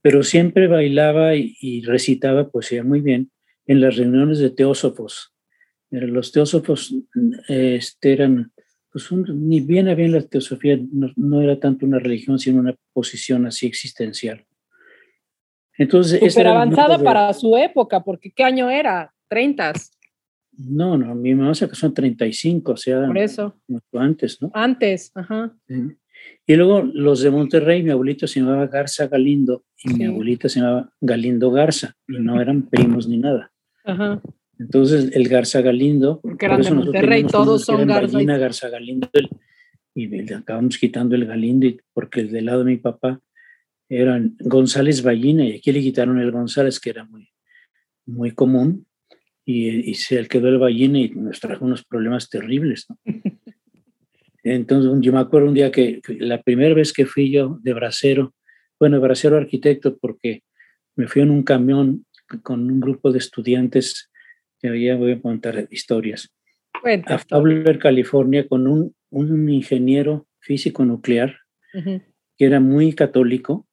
Pero 0.00 0.22
siempre 0.22 0.66
bailaba 0.66 1.34
y, 1.34 1.82
recitaba 1.82 2.50
poesía 2.50 2.84
muy 2.84 3.00
bien 3.00 3.30
en 3.66 3.80
las 3.80 3.96
reuniones 3.96 4.38
de 4.38 4.50
teósofos. 4.50 5.32
Los 5.90 6.32
teósofos 6.32 6.94
este, 7.48 8.12
eran 8.12 8.52
pues 8.94 9.10
ni 9.10 9.58
bien 9.58 9.88
a 9.88 9.96
bien 9.96 10.12
la 10.12 10.22
teosofía 10.22 10.78
no, 11.16 11.42
era 11.42 11.58
tanto 11.58 11.84
una 11.84 11.98
religión, 11.98 12.38
sino 12.38 12.60
una 12.60 12.76
posición 12.92 13.44
así 13.44 13.66
existencial. 13.66 14.46
Entonces, 15.76 16.20
Super 16.32 16.46
avanzada 16.46 16.96
para 17.02 17.32
su 17.32 17.56
época, 17.56 18.04
porque 18.04 18.30
¿qué 18.30 18.44
año 18.44 18.70
era? 18.70 19.12
¿30? 19.28 19.90
No, 20.58 20.96
no, 20.96 21.12
mi 21.16 21.34
mamá 21.34 21.56
se 21.56 21.68
casó 21.68 21.86
en 21.86 21.94
35, 21.94 22.70
o 22.70 22.76
sea, 22.76 23.04
Por 23.04 23.18
eso. 23.18 23.60
antes, 23.94 24.40
¿no? 24.40 24.52
Antes, 24.54 25.10
ajá. 25.16 25.52
Y 26.46 26.54
luego 26.54 26.82
los 26.82 27.20
de 27.20 27.32
Monterrey, 27.32 27.82
mi 27.82 27.90
abuelito 27.90 28.28
se 28.28 28.38
llamaba 28.38 28.68
Garza 28.68 29.08
Galindo 29.08 29.64
y 29.82 29.92
mi 29.92 30.04
abuelita 30.04 30.48
se 30.48 30.60
llamaba 30.60 30.92
Galindo 31.00 31.50
Garza, 31.50 31.96
y 32.06 32.20
no 32.20 32.40
eran 32.40 32.62
primos 32.62 33.08
ni 33.08 33.18
nada. 33.18 33.50
Ajá. 33.82 34.22
Entonces, 34.58 35.10
el 35.14 35.28
Garza 35.28 35.60
Galindo. 35.60 36.20
Porque 36.20 36.46
eran 36.46 36.62
de 36.62 36.70
Monterrey, 36.70 37.24
todos 37.24 37.64
son 37.64 37.86
Garza. 37.86 38.22
Garza 38.22 38.68
Galindo, 38.68 39.08
y 39.94 40.06
le 40.08 40.34
acabamos 40.34 40.78
quitando 40.78 41.14
el 41.14 41.26
Galindo, 41.26 41.68
porque 41.92 42.20
el 42.20 42.32
del 42.32 42.46
lado 42.46 42.64
de 42.64 42.72
mi 42.72 42.76
papá 42.78 43.20
eran 43.88 44.36
González 44.40 45.02
Ballina, 45.02 45.44
y 45.44 45.56
aquí 45.56 45.72
le 45.72 45.80
quitaron 45.80 46.18
el 46.18 46.30
González, 46.30 46.80
que 46.80 46.90
era 46.90 47.04
muy, 47.04 47.28
muy 48.06 48.30
común, 48.32 48.86
y, 49.44 49.90
y 49.90 49.94
se 49.94 50.26
quedó 50.26 50.48
el 50.48 50.58
Ballina 50.58 50.98
y 50.98 51.10
nos 51.10 51.38
trajo 51.40 51.64
unos 51.64 51.84
problemas 51.84 52.28
terribles. 52.30 52.86
Entonces, 54.44 54.92
yo 55.00 55.12
me 55.12 55.20
acuerdo 55.20 55.48
un 55.48 55.54
día 55.54 55.72
que, 55.72 56.02
la 56.18 56.42
primera 56.42 56.74
vez 56.74 56.92
que 56.92 57.06
fui 57.06 57.30
yo 57.30 57.58
de 57.62 57.72
bracero, 57.72 58.34
bueno, 58.78 59.00
bracero 59.00 59.38
arquitecto, 59.38 59.96
porque 59.96 60.42
me 60.96 61.08
fui 61.08 61.22
en 61.22 61.30
un 61.30 61.42
camión 61.42 62.04
con 62.42 62.70
un 62.70 62.78
grupo 62.78 63.10
de 63.10 63.18
estudiantes 63.18 64.10
ya 64.72 64.96
voy 64.96 65.12
a 65.12 65.20
contar 65.20 65.68
historias. 65.70 66.32
a 67.06 67.18
Fowler, 67.18 67.78
California, 67.78 68.46
con 68.46 68.66
un, 68.66 68.94
un, 69.10 69.48
ingeniero 69.48 70.26
físico 70.40 70.84
nuclear 70.84 71.36
que 72.36 72.44
era 72.44 72.60
muy 72.60 72.92
católico, 72.92 73.66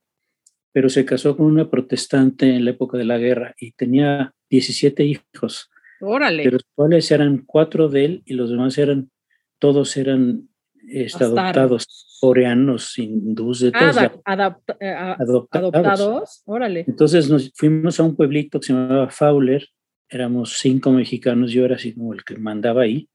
pero 0.72 0.90
se 0.90 1.06
casó 1.06 1.38
con 1.38 1.46
una 1.46 1.70
protestante 1.70 2.56
en 2.56 2.66
la 2.66 2.72
época 2.72 2.98
de 2.98 3.06
la 3.06 3.18
guerra 3.18 3.54
y 3.60 3.72
tenía 3.74 4.34
17 4.50 5.04
hijos. 5.04 5.70
Órale. 6.00 6.44
De 6.44 6.52
los 6.52 6.64
cuales 6.74 7.12
eran 7.12 7.44
cuatro 7.46 7.90
de 7.90 8.06
él 8.06 8.24
y 8.26 8.34
los 8.34 8.50
demás 8.50 8.78
eran, 8.78 9.12
todos 9.60 9.98
eran 9.98 10.50
este, 10.88 11.24
adoptados, 11.24 12.18
coreanos, 12.20 12.98
hindús, 12.98 13.60
de 13.60 13.72
todos. 13.72 13.98
Eh, 13.98 14.12
adoptados. 14.26 15.48
adoptados. 15.52 16.42
Órale. 16.46 16.86
Entonces 16.88 17.30
nos 17.30 17.52
fuimos 17.56 18.00
a 18.00 18.04
un 18.04 18.16
pueblito 18.16 18.60
que 18.60 18.68
se 18.68 18.74
llamaba 18.74 19.10
Fowler 19.10 19.68
éramos 20.12 20.58
cinco 20.60 20.92
mexicanos, 20.92 21.52
yo 21.52 21.66
era 21.66 21.78
así 21.78 21.94
como 21.94 22.14
el 22.14 22.24
que 22.24 22.38
mandaba 22.38 22.84
ahí. 22.84 23.10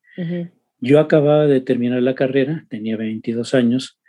Yo 0.80 0.98
acababa 0.98 1.46
de 1.46 1.60
terminar 1.60 2.02
la 2.02 2.14
carrera, 2.14 2.66
tenía 2.70 2.96
22 2.96 3.54
años, 3.54 4.00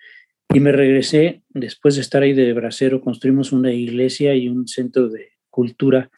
y 0.53 0.62
me 0.62 0.72
regresé, 0.72 1.44
después 1.50 1.96
de 1.96 2.01
estar 2.01 2.24
ahí 2.24 2.34
de 2.34 2.53
bracero, 2.53 3.01
construimos 3.01 3.51
una 3.51 3.74
iglesia 3.74 4.34
y 4.36 4.48
un 4.48 4.67
centro 4.67 5.10
de 5.10 5.34
cultura 5.50 6.10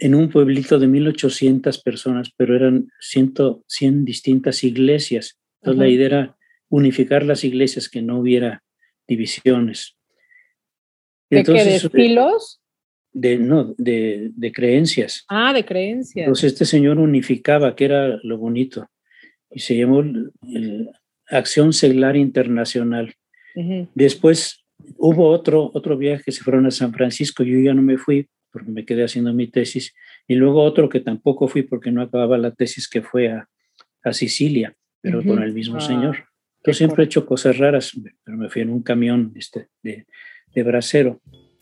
en 0.00 0.16
un 0.16 0.28
pueblito 0.28 0.80
de 0.80 0.88
1800 0.88 1.80
personas, 1.82 2.32
pero 2.36 2.56
eran 2.56 2.88
100, 2.98 3.34
100 3.68 4.04
distintas 4.04 4.64
iglesias. 4.64 5.38
Entonces 5.60 5.78
la 5.78 5.88
idea 5.88 6.06
era 6.06 6.36
unificar 6.68 7.24
las 7.24 7.44
iglesias, 7.44 7.88
que 7.88 8.02
no 8.02 8.18
hubiera 8.18 8.64
divisiones. 9.06 9.96
¿De 11.30 11.44
qué? 11.44 11.52
¿De 11.52 11.76
estilos? 11.76 12.60
De, 13.16 13.38
no, 13.38 13.74
de, 13.78 14.30
de, 14.36 14.52
creencias. 14.52 15.24
Ah, 15.28 15.54
de 15.54 15.64
creencias. 15.64 16.24
Entonces 16.24 16.52
este 16.52 16.66
señor 16.66 16.98
unificaba, 16.98 17.74
que 17.74 17.86
era 17.86 18.20
lo 18.22 18.36
bonito, 18.36 18.90
y 19.50 19.60
se 19.60 19.74
llamó 19.74 20.04
Acción 21.28 21.72
Seglar 21.72 22.16
Internacional. 22.16 23.14
Después 23.94 24.66
hubo 24.98 25.30
otro, 25.30 25.70
otro 25.72 25.96
viaje 25.96 26.24
que 26.26 26.32
se 26.32 26.44
fueron 26.44 26.66
a 26.66 26.70
San 26.70 26.92
Francisco, 26.92 27.42
yo 27.42 27.58
ya 27.58 27.72
no 27.72 27.80
me 27.80 27.96
fui 27.96 28.28
porque 28.52 28.70
me 28.70 28.84
quedé 28.84 29.04
haciendo 29.04 29.32
mi 29.32 29.46
tesis, 29.46 29.94
y 30.26 30.34
luego 30.34 30.62
otro 30.62 30.88
que 30.88 31.00
tampoco 31.00 31.48
fui 31.48 31.62
porque 31.62 31.90
no 31.90 32.02
acababa 32.02 32.38
la 32.38 32.52
tesis, 32.52 32.88
que 32.88 33.02
fue 33.02 33.28
a, 33.28 33.48
a 34.02 34.12
Sicilia, 34.12 34.74
pero 35.00 35.22
con 35.22 35.42
el 35.42 35.52
mismo 35.52 35.76
ah, 35.76 35.80
señor. 35.80 36.24
Yo 36.64 36.72
siempre 36.72 37.04
he 37.04 37.06
hecho 37.06 37.26
cosas 37.26 37.58
raras, 37.58 37.92
pero 38.24 38.36
me 38.36 38.48
fui 38.48 38.62
en 38.62 38.70
un 38.70 38.82
camión 38.82 39.32
este, 39.36 39.68
de, 39.82 40.06
de 40.54 40.62
bracero 40.62 41.20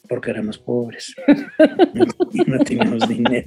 porque 0.09 0.31
éramos 0.31 0.59
pobres 0.59 1.15
y 2.33 2.39
no 2.51 2.59
teníamos 2.61 3.09
dinero. 3.09 3.47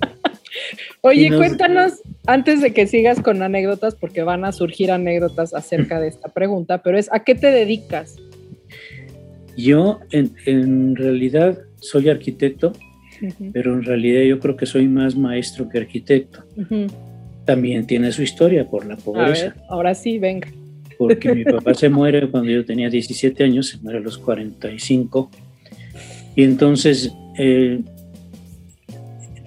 Oye, 1.02 1.30
cuéntanos, 1.36 2.02
antes 2.26 2.62
de 2.62 2.74
que 2.74 2.88
sigas 2.88 3.22
con 3.22 3.42
anécdotas, 3.42 3.96
porque 3.96 4.24
van 4.24 4.46
a 4.46 4.52
surgir 4.52 4.92
anécdotas 4.92 5.54
acerca 5.54 6.00
de 6.00 6.08
esta 6.08 6.30
pregunta, 6.30 6.82
pero 6.82 6.98
es, 6.98 7.12
¿a 7.12 7.24
qué 7.24 7.36
te 7.36 7.52
dedicas? 7.52 8.16
Yo 9.56 10.00
en, 10.12 10.96
realidad 10.96 11.60
soy 11.80 12.10
arquitecto, 12.10 12.74
pero 13.54 13.74
en 13.74 13.84
realidad 13.84 14.22
yo 14.22 14.40
creo 14.40 14.56
que 14.56 14.66
soy 14.66 14.88
más 14.88 15.16
maestro 15.16 15.68
que 15.70 15.80
arquitecto. 15.80 16.44
También 17.46 17.88
tiene 17.88 18.12
su 18.12 18.22
historia 18.24 18.68
por 18.68 18.86
la 18.86 18.98
pobreza. 18.98 19.56
ahora 19.70 19.96
sí, 19.96 20.20
venga. 20.20 20.50
Porque 20.98 21.34
mi 21.34 21.44
papá 21.46 21.74
se 21.74 21.90
muere 21.90 22.30
cuando 22.30 22.52
yo 22.52 22.66
tenía 22.66 22.90
17 22.90 23.44
años, 23.44 23.68
se 23.68 23.78
muere 23.78 24.00
a 24.00 24.02
los 24.02 24.18
45 24.18 25.30
y 26.38 26.44
entonces 26.44 27.12
eh, 27.40 27.82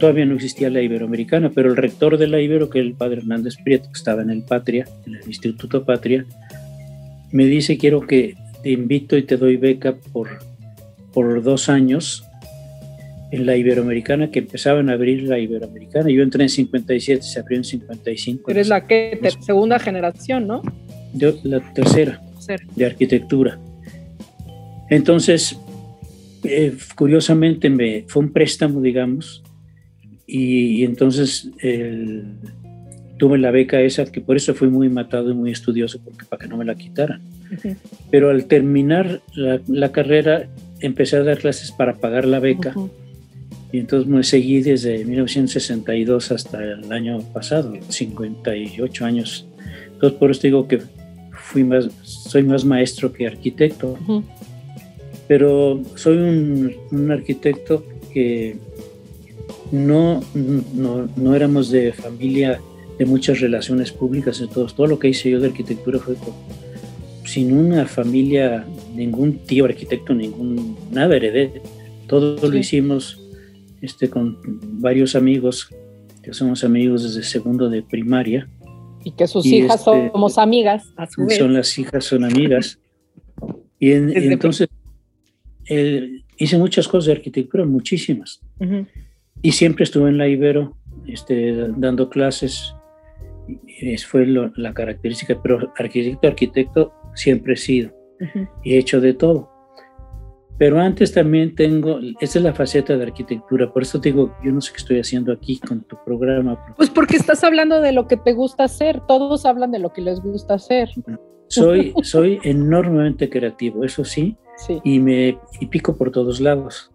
todavía 0.00 0.26
no 0.26 0.34
existía 0.34 0.68
la 0.70 0.82
Iberoamericana, 0.82 1.52
pero 1.54 1.70
el 1.70 1.76
rector 1.76 2.18
de 2.18 2.26
la 2.26 2.40
Ibero, 2.40 2.68
que 2.68 2.80
es 2.80 2.84
el 2.84 2.94
padre 2.94 3.18
Hernández 3.18 3.54
Prieto, 3.62 3.84
que 3.92 3.96
estaba 3.96 4.22
en 4.22 4.30
el 4.30 4.42
Patria, 4.42 4.88
en 5.06 5.14
el 5.14 5.22
Instituto 5.24 5.84
Patria, 5.84 6.26
me 7.30 7.46
dice, 7.46 7.78
quiero 7.78 8.00
que 8.00 8.34
te 8.64 8.70
invito 8.70 9.16
y 9.16 9.22
te 9.22 9.36
doy 9.36 9.56
beca 9.56 9.94
por, 10.12 10.40
por 11.12 11.44
dos 11.44 11.68
años 11.68 12.24
en 13.30 13.46
la 13.46 13.56
Iberoamericana, 13.56 14.32
que 14.32 14.40
empezaban 14.40 14.90
a 14.90 14.94
abrir 14.94 15.22
la 15.22 15.38
Iberoamericana. 15.38 16.10
Yo 16.10 16.24
entré 16.24 16.42
en 16.42 16.48
57, 16.48 17.22
se 17.22 17.38
abrió 17.38 17.58
en 17.58 17.64
55. 17.64 18.50
Eres 18.50 18.66
la 18.66 18.88
que, 18.88 19.20
segunda 19.46 19.78
generación, 19.78 20.48
¿no? 20.48 20.60
Yo, 21.14 21.34
la 21.44 21.60
tercera, 21.72 22.20
de 22.74 22.84
arquitectura. 22.84 23.60
Entonces, 24.88 25.56
eh, 26.44 26.76
curiosamente 26.94 27.70
me, 27.70 28.04
fue 28.08 28.22
un 28.22 28.32
préstamo, 28.32 28.80
digamos, 28.80 29.42
y, 30.26 30.84
entonces 30.84 31.50
tuve 33.18 33.36
la 33.36 33.50
beca 33.50 33.80
esa, 33.80 34.06
que 34.06 34.20
por 34.20 34.36
eso 34.36 34.54
fui 34.54 34.68
muy 34.68 34.88
matado 34.88 35.30
y 35.30 35.34
muy 35.34 35.50
estudioso, 35.50 36.00
porque 36.02 36.24
para 36.24 36.40
que 36.40 36.48
no 36.48 36.56
me 36.56 36.64
la 36.64 36.74
quitaran. 36.74 37.20
Pero 38.10 38.30
al 38.30 38.46
terminar 38.46 39.20
la, 39.34 39.92
carrera, 39.92 40.48
empecé 40.80 41.16
a 41.16 41.22
dar 41.22 41.38
clases 41.38 41.70
para 41.72 41.96
pagar 41.96 42.24
la 42.24 42.38
beca. 42.38 42.74
Y 43.72 43.78
entonces 43.78 44.08
me 44.08 44.22
seguí 44.22 44.62
desde 44.62 45.04
1962 45.04 46.32
hasta 46.32 46.62
el 46.62 46.90
año 46.90 47.20
pasado, 47.32 47.72
58 47.88 49.04
años. 49.04 49.46
Entonces 49.92 50.18
por 50.18 50.30
eso 50.30 50.40
digo 50.42 50.66
que 50.66 50.80
fui 51.32 51.62
más, 51.62 51.88
soy 52.02 52.42
más 52.42 52.64
maestro 52.64 53.12
que 53.12 53.26
arquitecto 53.26 53.98
pero 55.30 55.80
soy 55.94 56.16
un, 56.16 57.08
arquitecto 57.12 57.84
que 58.12 58.56
no, 59.70 60.24
no, 60.34 61.36
éramos 61.36 61.70
de 61.70 61.92
familia 61.92 62.60
de 62.98 63.06
muchas 63.06 63.38
relaciones 63.38 63.92
públicas, 63.92 64.44
todos. 64.52 64.74
todo 64.74 64.88
lo 64.88 64.98
que 64.98 65.06
hice 65.06 65.30
yo 65.30 65.38
de 65.38 65.46
arquitectura 65.46 66.00
fue 66.00 66.16
sin 67.24 67.56
una 67.56 67.86
familia, 67.86 68.66
ningún 68.92 69.38
tío 69.38 69.66
arquitecto, 69.66 70.14
ningún, 70.14 70.76
nada 70.90 71.14
heredé, 71.14 71.62
todo 72.08 72.48
lo 72.48 72.58
hicimos 72.58 73.22
este, 73.82 74.10
con 74.10 74.36
varios 74.80 75.14
amigos, 75.14 75.68
que 76.24 76.34
somos 76.34 76.64
amigos 76.64 77.04
desde 77.04 77.22
segundo 77.22 77.70
de 77.70 77.84
primaria. 77.84 78.48
Y 79.04 79.12
que 79.12 79.28
sus 79.28 79.46
hijas 79.46 79.78
este, 79.86 80.10
somos 80.10 80.38
amigas, 80.38 80.92
a 80.96 81.06
su 81.06 81.24
vez. 81.24 81.38
Son 81.38 81.54
las 81.54 81.78
hijas, 81.78 82.04
son 82.04 82.24
amigas. 82.24 82.80
Y, 83.78 83.92
entonces 83.92 84.68
hice 86.36 86.58
muchas 86.58 86.88
cosas 86.88 87.06
de 87.06 87.12
arquitectura, 87.12 87.64
muchísimas. 87.64 88.40
Y 89.42 89.52
siempre 89.52 89.84
estuve 89.84 90.10
en 90.10 90.18
la 90.18 90.28
Ibero 90.28 90.76
este, 91.06 91.68
dando 91.76 92.10
clases, 92.10 92.74
es, 93.80 94.06
fue 94.06 94.26
la 94.26 94.74
característica, 94.74 95.40
pero 95.42 95.72
arquitecto, 95.76 96.28
arquitecto 96.28 96.92
siempre 97.14 97.54
he 97.54 97.56
sido 97.56 97.92
y 98.64 98.74
he 98.74 98.78
hecho 98.78 99.00
de 99.00 99.14
todo. 99.14 99.48
Pero 100.58 100.78
antes 100.78 101.14
también 101.14 101.54
tengo, 101.54 102.00
esta 102.20 102.38
es 102.38 102.44
la 102.44 102.52
faceta 102.52 102.94
de 102.94 103.02
arquitectura, 103.04 103.72
por 103.72 103.80
eso 103.80 103.98
digo, 103.98 104.36
yo 104.44 104.52
no 104.52 104.60
sé 104.60 104.72
qué 104.72 104.76
estoy 104.76 105.00
haciendo 105.00 105.32
aquí 105.32 105.58
con 105.58 105.80
tu 105.84 105.96
programa. 106.04 106.62
Pues 106.76 106.90
porque 106.90 107.16
estás 107.16 107.42
hablando 107.44 107.80
de 107.80 107.92
lo 107.92 108.06
que 108.06 108.18
te 108.18 108.34
gusta 108.34 108.64
hacer, 108.64 109.00
todos 109.06 109.46
hablan 109.46 109.72
de 109.72 109.78
lo 109.78 109.94
que 109.94 110.02
les 110.02 110.20
gusta 110.20 110.54
hacer. 110.54 110.90
Soy, 111.48 111.94
soy 112.02 112.38
enormemente 112.42 113.30
creativo, 113.30 113.84
eso 113.84 114.04
sí, 114.04 114.36
y 114.84 114.98
me 114.98 115.38
y 115.60 115.66
pico 115.66 115.96
por 115.96 116.10
todos 116.10 116.40
lados. 116.40 116.90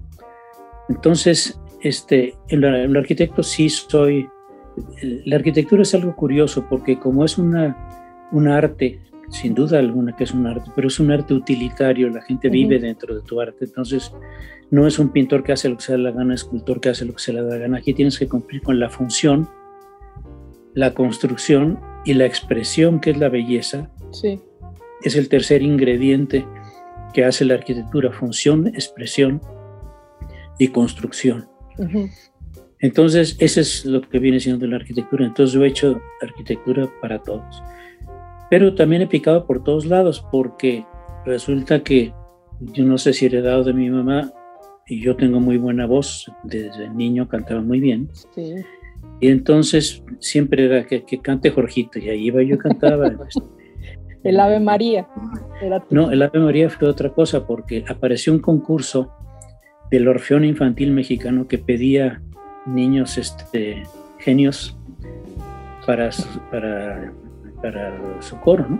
Entonces, 0.90 1.60
este, 1.82 2.36
el 2.50 2.96
arquitecto 2.96 3.44
sí 3.44 3.70
soy, 3.70 4.28
la 5.02 5.36
arquitectura 5.38 5.82
es 5.82 5.94
algo 5.96 6.16
curioso 6.16 6.66
porque 6.70 7.00
como 7.00 7.26
es 7.26 7.38
una, 7.38 8.28
un 8.32 8.48
arte 8.48 9.00
sin 9.30 9.54
duda 9.56 9.80
alguna 9.80 10.16
que 10.16 10.24
es 10.24 10.34
un 10.34 10.46
arte, 10.46 10.70
pero 10.76 10.88
es 10.88 11.00
un 11.00 11.12
arte 11.12 11.34
utilitario, 11.34 12.10
la 12.10 12.22
gente 12.22 12.50
vive 12.50 12.80
dentro 12.80 13.16
de 13.16 13.22
tu 13.22 13.42
arte, 13.42 13.66
entonces 13.66 14.14
no 14.72 14.88
es 14.88 15.00
un 15.00 15.10
pintor 15.10 15.44
que 15.44 15.52
hace 15.52 15.70
lo 15.70 15.78
que 15.78 15.84
se 15.84 15.98
le 15.98 16.04
da 16.04 16.10
la 16.12 16.18
gana, 16.18 16.36
escultor 16.36 16.80
que 16.80 16.90
hace 16.90 17.06
lo 17.06 17.14
que 17.14 17.20
se 17.20 17.34
le 17.34 17.42
da 17.42 17.50
la 17.50 17.58
gana, 17.58 17.78
aquí 17.78 17.94
tienes 17.94 18.20
que 18.20 18.28
cumplir 18.28 18.62
con 18.62 18.80
la 18.80 18.90
función, 18.90 19.50
la 20.74 20.94
construcción 20.94 21.80
y 22.06 22.14
la 22.14 22.26
expresión 22.26 23.00
que 23.00 23.12
es 23.12 23.18
la 23.18 23.30
belleza. 23.30 23.92
Sí. 24.12 24.40
Es 25.02 25.16
el 25.16 25.30
tercer 25.30 25.62
ingrediente 25.62 26.46
que 27.16 27.24
hace 27.24 27.46
la 27.46 27.54
arquitectura, 27.54 28.12
función, 28.12 28.68
expresión 28.68 29.42
y 30.60 30.68
construcción. 30.68 31.48
Entonces, 32.80 33.38
eso 33.40 33.62
es 33.62 33.86
lo 33.86 34.02
que 34.02 34.20
viene 34.20 34.42
siendo 34.42 34.68
la 34.68 34.76
arquitectura. 34.76 35.26
Entonces, 35.26 35.54
yo 35.54 35.64
he 35.64 35.70
hecho 35.70 36.02
arquitectura 36.22 36.92
para 37.02 37.24
todos. 37.24 37.64
Pero 38.50 38.76
también 38.76 39.02
he 39.02 39.08
picado 39.08 39.48
por 39.48 39.64
todos 39.64 39.86
lados 39.86 40.26
porque 40.30 40.86
resulta 41.26 41.82
que 41.84 42.14
yo 42.60 42.84
no 42.84 42.98
sé 42.98 43.14
si 43.14 43.26
he 43.26 43.30
heredado 43.30 43.64
de 43.64 43.74
mi 43.74 43.90
mamá 43.90 44.34
y 44.86 45.02
yo 45.02 45.16
tengo 45.16 45.40
muy 45.40 45.58
buena 45.58 45.86
voz, 45.86 46.30
desde 46.44 46.90
niño 46.90 47.30
cantaba 47.30 47.62
muy 47.62 47.80
bien. 47.80 48.10
Y 49.22 49.30
entonces 49.30 50.04
siempre 50.20 50.66
era 50.66 50.86
que, 50.86 51.06
cante 51.22 51.50
Jorgito 51.50 51.98
y 51.98 52.10
ahí 52.10 52.26
iba 52.26 52.44
yo 52.44 52.58
cantaba. 52.58 53.10
el 54.25 54.39
Ave 54.39 54.60
María. 54.60 55.08
no, 55.89 56.12
el 56.12 56.22
Ave 56.22 56.39
María 56.39 56.70
fue 56.70 56.88
otra 56.88 57.10
cosa 57.10 57.48
porque 57.48 57.86
apareció 57.88 58.34
un 58.34 58.39
concurso 58.39 59.12
del 59.89 60.08
Orfeón 60.08 60.44
Infantil 60.44 60.91
Mexicano 60.91 61.48
que 61.48 61.58
pedía 61.58 62.22
niños 62.65 63.17
este, 63.17 63.84
genios 64.20 64.77
para, 65.86 66.10
para 66.51 67.13
para 67.65 67.98
su 68.22 68.39
coro, 68.39 68.65
¿no? 68.70 68.79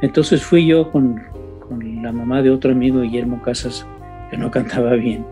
Entonces 0.00 0.42
fui 0.42 0.66
yo 0.66 0.90
con, 0.90 1.22
con, 1.68 2.02
la 2.02 2.12
mamá 2.12 2.42
de 2.42 2.50
otro 2.50 2.72
amigo, 2.72 3.00
Guillermo 3.00 3.42
Casas, 3.42 3.86
que 4.30 4.36
no 4.36 4.50
cantaba 4.50 4.94
bien. 4.94 5.24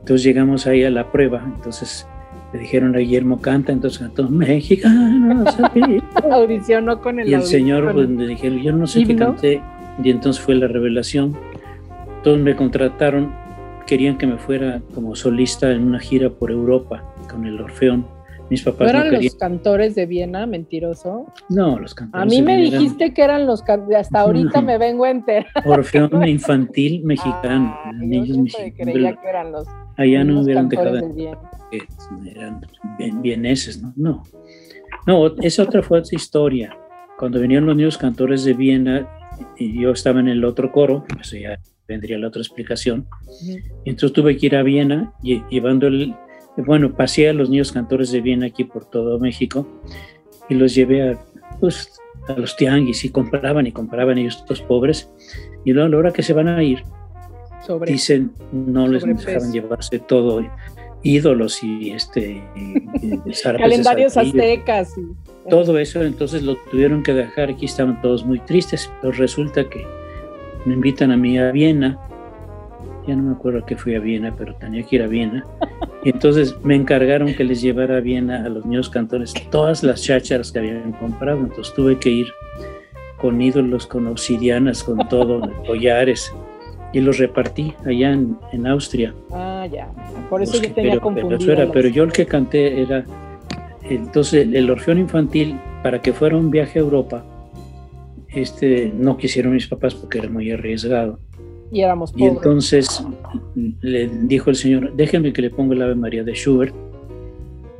Entonces 0.00 0.22
llegamos 0.22 0.66
ahí 0.66 0.84
a 0.84 0.90
la 0.90 1.10
prueba, 1.10 1.42
entonces 1.44 2.06
le 2.52 2.58
dijeron 2.58 2.94
a 2.94 2.98
Guillermo 2.98 3.40
canta, 3.40 3.72
entonces 3.72 4.00
cantó 4.00 4.28
mexicano. 4.28 5.44
Audicionó 6.30 7.00
con 7.00 7.20
el 7.20 7.28
Y 7.28 7.34
el 7.34 7.42
señor 7.42 7.92
pues, 7.92 8.08
le 8.08 8.26
dijeron, 8.26 8.62
yo 8.62 8.72
no 8.72 8.86
sé 8.86 9.04
qué 9.04 9.16
canté, 9.16 9.62
y 10.02 10.10
entonces 10.10 10.42
fue 10.42 10.54
la 10.54 10.66
revelación. 10.66 11.36
Todos 12.22 12.38
me 12.38 12.56
contrataron, 12.56 13.32
querían 13.86 14.18
que 14.18 14.26
me 14.26 14.38
fuera 14.38 14.82
como 14.94 15.14
solista 15.14 15.70
en 15.70 15.84
una 15.84 16.00
gira 16.00 16.30
por 16.30 16.50
Europa 16.50 17.04
con 17.28 17.46
el 17.46 17.60
Orfeón 17.60 18.04
mis 18.50 18.64
papás 18.64 18.92
¿No 18.92 18.98
eran 18.98 19.12
los 19.12 19.34
cantores 19.36 19.94
de 19.94 20.06
Viena, 20.06 20.44
mentiroso? 20.44 21.26
No, 21.48 21.78
los 21.78 21.94
cantores. 21.94 22.26
A 22.26 22.28
mí 22.28 22.42
me 22.42 22.56
dijiste 22.56 23.14
que 23.14 23.22
eran 23.22 23.46
los 23.46 23.62
hasta 23.96 24.20
ahorita 24.20 24.60
me 24.62 24.76
vengo 24.76 25.04
a 25.04 25.10
enterar. 25.10 25.46
Orfeón 25.64 26.10
infantil 26.28 27.04
mexicano. 27.04 27.72
Ah, 27.84 27.92
yo 28.02 28.44
creía 28.76 29.14
que 29.14 29.28
eran 29.28 29.52
los. 29.52 29.68
Allá 29.96 30.24
no 30.24 30.40
hubieran 30.40 30.68
dejado. 30.68 30.98
Que 31.70 31.86
eran 32.30 32.60
vieneses, 33.22 33.82
¿no? 33.82 33.92
No. 33.96 34.22
No, 35.06 35.34
esa 35.42 35.62
otra 35.62 35.82
fue 35.82 36.00
otra 36.00 36.16
historia. 36.16 36.76
Cuando 37.18 37.40
venían 37.40 37.66
los 37.66 37.76
niños 37.76 37.98
cantores 37.98 38.44
de 38.44 38.54
Viena 38.54 39.08
y 39.56 39.80
yo 39.80 39.92
estaba 39.92 40.20
en 40.20 40.28
el 40.28 40.44
otro 40.44 40.72
coro, 40.72 41.04
eso 41.20 41.36
ya 41.36 41.58
vendría 41.86 42.18
la 42.18 42.28
otra 42.28 42.42
explicación. 42.42 43.06
Entonces 43.84 44.12
tuve 44.12 44.36
que 44.36 44.46
ir 44.46 44.56
a 44.56 44.62
Viena 44.62 45.12
llevando 45.22 45.86
el 45.86 46.14
bueno, 46.56 46.94
pasé 46.94 47.28
a 47.28 47.32
los 47.32 47.50
niños 47.50 47.72
cantores 47.72 48.10
de 48.10 48.20
Viena 48.20 48.46
aquí 48.46 48.64
por 48.64 48.84
todo 48.84 49.18
México 49.18 49.66
y 50.48 50.54
los 50.54 50.74
llevé 50.74 51.10
a, 51.10 51.18
pues, 51.60 52.00
a 52.28 52.32
los 52.32 52.56
tianguis 52.56 53.04
y 53.04 53.10
compraban 53.10 53.66
y 53.66 53.72
compraban 53.72 54.18
ellos 54.18 54.36
estos 54.36 54.60
pobres 54.62 55.10
y 55.64 55.72
luego 55.72 55.86
a 55.86 55.90
la 55.90 55.96
hora 55.96 56.12
que 56.12 56.22
se 56.22 56.32
van 56.32 56.48
a 56.48 56.62
ir 56.62 56.82
dicen 57.86 58.32
no 58.52 58.88
les 58.88 59.04
dejaban 59.04 59.52
llevarse 59.52 59.98
todo 60.00 60.40
ídolos 61.02 61.62
y 61.62 61.90
este 61.90 62.42
calendarios 63.42 64.16
aztecas 64.16 64.94
todo 65.48 65.78
eso 65.78 66.02
entonces 66.02 66.42
lo 66.42 66.56
tuvieron 66.70 67.02
que 67.02 67.14
dejar 67.14 67.50
aquí 67.50 67.64
estaban 67.64 68.00
todos 68.02 68.24
muy 68.24 68.40
tristes 68.40 68.90
pero 69.00 69.12
resulta 69.12 69.68
que 69.68 69.86
me 70.66 70.74
invitan 70.74 71.10
a 71.10 71.16
mí 71.16 71.38
a 71.38 71.50
Viena 71.52 71.98
ya 73.06 73.16
no 73.16 73.22
me 73.22 73.32
acuerdo 73.32 73.64
que 73.64 73.76
fui 73.76 73.94
a 73.94 74.00
Viena, 74.00 74.34
pero 74.36 74.54
tenía 74.54 74.82
que 74.82 74.96
ir 74.96 75.02
a 75.02 75.06
Viena. 75.06 75.44
Y 76.04 76.10
entonces 76.10 76.56
me 76.62 76.74
encargaron 76.74 77.34
que 77.34 77.44
les 77.44 77.60
llevara 77.60 77.96
a 77.96 78.00
Viena 78.00 78.44
a 78.44 78.48
los 78.48 78.64
niños 78.64 78.88
cantores 78.88 79.34
todas 79.50 79.82
las 79.82 80.02
chácharas 80.02 80.52
que 80.52 80.58
habían 80.60 80.92
comprado. 80.92 81.40
Entonces 81.40 81.74
tuve 81.74 81.98
que 81.98 82.10
ir 82.10 82.26
con 83.18 83.40
ídolos, 83.40 83.86
con 83.86 84.06
obsidianas, 84.06 84.82
con 84.82 85.08
todo, 85.08 85.42
collares, 85.66 86.32
y 86.92 87.00
los 87.00 87.18
repartí 87.18 87.74
allá 87.84 88.12
en, 88.12 88.66
Austria. 88.66 89.14
Ah, 89.30 89.49
ya. 89.66 89.88
Por 90.28 90.42
eso 90.42 90.60
yo 90.60 90.72
tenía 90.72 91.00
pero, 91.00 91.38
pero, 91.38 91.72
pero 91.72 91.88
yo 91.88 92.04
el 92.04 92.12
que 92.12 92.26
canté 92.26 92.82
era, 92.82 93.04
entonces 93.82 94.48
el 94.52 94.70
Orfeón 94.70 94.98
Infantil, 94.98 95.58
para 95.82 96.00
que 96.00 96.12
fuera 96.12 96.36
un 96.36 96.50
viaje 96.50 96.78
a 96.78 96.82
Europa, 96.82 97.24
este, 98.28 98.92
no 98.94 99.16
quisieron 99.16 99.52
mis 99.52 99.66
papás 99.66 99.94
porque 99.94 100.18
era 100.18 100.28
muy 100.28 100.50
arriesgado 100.50 101.18
y 101.70 101.82
éramos 101.82 102.12
pobres. 102.12 102.26
Y 102.26 102.28
entonces 102.28 103.04
le 103.80 104.08
dijo 104.08 104.50
el 104.50 104.56
Señor, 104.56 104.94
déjenme 104.94 105.32
que 105.32 105.42
le 105.42 105.50
ponga 105.50 105.74
el 105.74 105.82
Ave 105.82 105.94
María 105.94 106.24
de 106.24 106.34
Schubert 106.34 106.74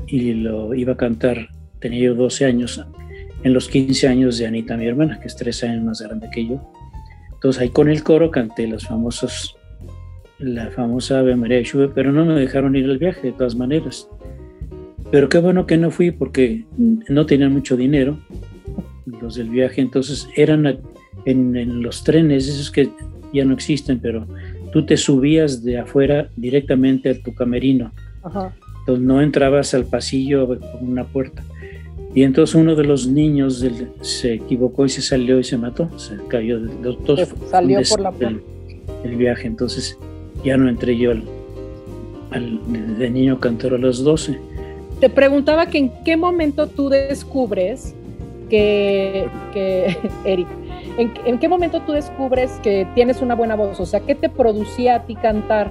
y 0.06 0.34
lo 0.34 0.74
iba 0.74 0.94
a 0.94 0.96
cantar, 0.96 1.48
tenía 1.80 2.00
yo 2.00 2.14
12 2.14 2.44
años, 2.44 2.84
en 3.42 3.52
los 3.54 3.68
15 3.68 4.08
años 4.08 4.38
de 4.38 4.46
Anita, 4.46 4.76
mi 4.76 4.86
hermana, 4.86 5.18
que 5.20 5.28
es 5.28 5.36
tres 5.36 5.62
años 5.64 5.82
más 5.82 6.00
grande 6.00 6.28
que 6.30 6.46
yo. 6.46 6.60
Entonces 7.32 7.62
ahí 7.62 7.70
con 7.70 7.88
el 7.88 8.02
coro 8.02 8.30
canté 8.30 8.66
los 8.66 8.86
famosos, 8.86 9.56
la 10.40 10.70
famosa 10.70 11.20
Ave 11.20 11.36
María 11.36 11.58
de 11.58 11.64
Schubert, 11.64 11.92
pero 11.94 12.12
no 12.12 12.24
me 12.24 12.34
dejaron 12.34 12.76
ir 12.76 12.84
al 12.84 12.98
viaje 12.98 13.28
de 13.28 13.32
todas 13.32 13.54
maneras. 13.54 14.08
Pero 15.10 15.28
qué 15.28 15.38
bueno 15.38 15.66
que 15.66 15.76
no 15.76 15.90
fui 15.90 16.10
porque 16.10 16.64
no 16.76 17.26
tenían 17.26 17.52
mucho 17.52 17.76
dinero 17.76 18.18
los 19.20 19.34
del 19.34 19.50
viaje, 19.50 19.80
entonces 19.80 20.28
eran 20.36 20.66
en, 21.24 21.56
en 21.56 21.82
los 21.82 22.04
trenes, 22.04 22.48
esos 22.48 22.70
que 22.70 22.90
ya 23.32 23.44
no 23.44 23.54
existen, 23.54 23.98
pero 23.98 24.26
tú 24.72 24.86
te 24.86 24.96
subías 24.96 25.62
de 25.62 25.78
afuera 25.78 26.30
directamente 26.36 27.10
a 27.10 27.22
tu 27.22 27.34
camerino. 27.34 27.92
Entonces 28.24 29.04
no 29.04 29.20
entrabas 29.20 29.74
al 29.74 29.84
pasillo 29.84 30.46
por 30.46 30.60
una 30.80 31.04
puerta. 31.04 31.42
Y 32.14 32.24
entonces 32.24 32.56
uno 32.56 32.74
de 32.74 32.84
los 32.84 33.06
niños 33.06 33.64
se 34.00 34.34
equivocó 34.34 34.84
y 34.84 34.88
se 34.88 35.00
salió 35.02 35.38
y 35.38 35.44
se 35.44 35.56
mató. 35.56 35.96
Se 35.98 36.16
cayó. 36.28 36.58
Los 36.58 37.02
dos 37.04 37.28
salió 37.50 37.80
por 37.88 38.00
la 38.00 38.10
puerta. 38.10 38.40
El, 39.04 39.16
viaje. 39.16 39.46
Entonces 39.46 39.96
ya 40.44 40.56
no 40.56 40.68
entré 40.68 40.96
yo 40.96 41.12
al, 42.30 42.60
de 42.98 43.10
niño 43.10 43.40
cantor 43.40 43.74
a 43.74 43.78
los 43.78 44.02
12. 44.04 44.38
Te 45.00 45.08
preguntaba 45.08 45.66
que 45.66 45.78
en 45.78 45.92
qué 46.04 46.16
momento 46.16 46.66
tú 46.66 46.88
descubres 46.88 47.94
que, 48.48 49.28
que 49.52 49.96
Eric, 50.24 50.48
¿En, 50.98 51.38
qué 51.38 51.48
momento 51.48 51.80
tú 51.80 51.92
descubres 51.92 52.50
que 52.62 52.86
tienes 52.94 53.22
una 53.22 53.34
buena 53.34 53.54
voz? 53.54 53.80
O 53.80 53.86
sea, 53.86 54.00
¿qué 54.00 54.14
te 54.14 54.28
producía 54.28 54.96
a 54.96 55.06
ti 55.06 55.14
cantar? 55.14 55.70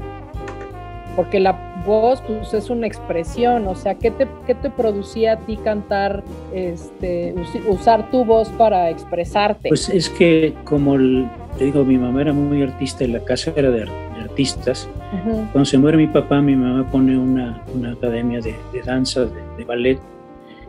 Porque 1.15 1.39
la 1.39 1.83
voz 1.85 2.21
pues, 2.21 2.53
es 2.53 2.69
una 2.69 2.87
expresión, 2.87 3.67
o 3.67 3.75
sea, 3.75 3.95
¿qué 3.95 4.11
te, 4.11 4.27
qué 4.47 4.55
te 4.55 4.69
producía 4.69 5.33
a 5.33 5.37
ti 5.39 5.57
cantar, 5.57 6.23
este, 6.53 7.35
usar 7.67 8.09
tu 8.09 8.25
voz 8.25 8.49
para 8.49 8.89
expresarte? 8.89 9.69
Pues 9.69 9.89
es 9.89 10.09
que, 10.09 10.53
como 10.63 10.97
te 11.57 11.65
digo, 11.65 11.83
mi 11.83 11.97
mamá 11.97 12.21
era 12.21 12.33
muy 12.33 12.61
artista 12.63 13.03
y 13.03 13.07
la 13.07 13.23
casa 13.23 13.51
era 13.55 13.69
de, 13.69 13.85
artistas. 14.39 14.87
Cuando 15.51 15.65
se 15.65 15.77
muere 15.77 15.97
mi 15.97 16.07
papá, 16.07 16.41
mi 16.41 16.55
mamá 16.55 16.89
pone 16.89 17.17
una, 17.17 17.61
una 17.75 17.91
academia 17.91 18.39
de, 18.39 18.55
danza, 18.85 19.25
de, 19.25 19.41
de 19.57 19.65
ballet, 19.65 19.99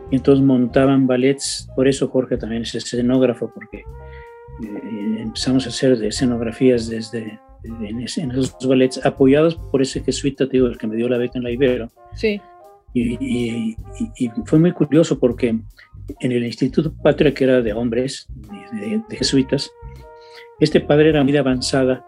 y 0.09 0.17
entonces 0.17 0.43
montaban 0.43 1.07
ballets, 1.07 1.69
por 1.75 1.87
eso 1.87 2.09
Jorge 2.09 2.35
también 2.35 2.63
es 2.63 2.75
escenógrafo, 2.75 3.49
porque 3.53 3.77
eh, 3.77 5.17
empezamos 5.19 5.65
a 5.65 5.69
hacer 5.69 6.03
escenografías 6.03 6.89
desde 6.89 7.39
en, 7.63 8.01
esos 8.01 8.57
ballets 8.67 9.05
apoyados 9.05 9.55
por 9.55 9.81
ese 9.81 10.01
jesuita, 10.01 10.47
digo, 10.47 10.67
el 10.67 10.77
que 10.77 10.87
me 10.87 10.97
dio 10.97 11.07
la 11.07 11.17
beca 11.17 11.37
en 11.37 11.43
la 11.43 11.51
Ibero. 11.51 11.89
Sí. 12.15 12.41
Y, 12.93 13.77
fue 14.45 14.59
muy 14.59 14.73
curioso 14.73 15.17
porque 15.17 15.47
en 16.19 16.31
el 16.31 16.43
Instituto 16.43 16.93
Patria, 17.01 17.33
que 17.33 17.45
era 17.45 17.61
de 17.61 17.71
hombres, 17.71 18.27
de, 18.73 19.15
jesuitas, 19.15 19.71
este 20.59 20.81
padre 20.81 21.09
era 21.09 21.23
muy 21.23 21.37
avanzada. 21.37 22.05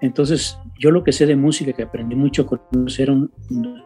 Entonces, 0.00 0.58
yo 0.78 0.90
lo 0.90 1.02
que 1.02 1.12
sé 1.12 1.26
de 1.26 1.36
música, 1.36 1.72
que 1.72 1.82
aprendí 1.82 2.14
mucho 2.14 2.46
con 2.46 2.60
eran 2.98 3.30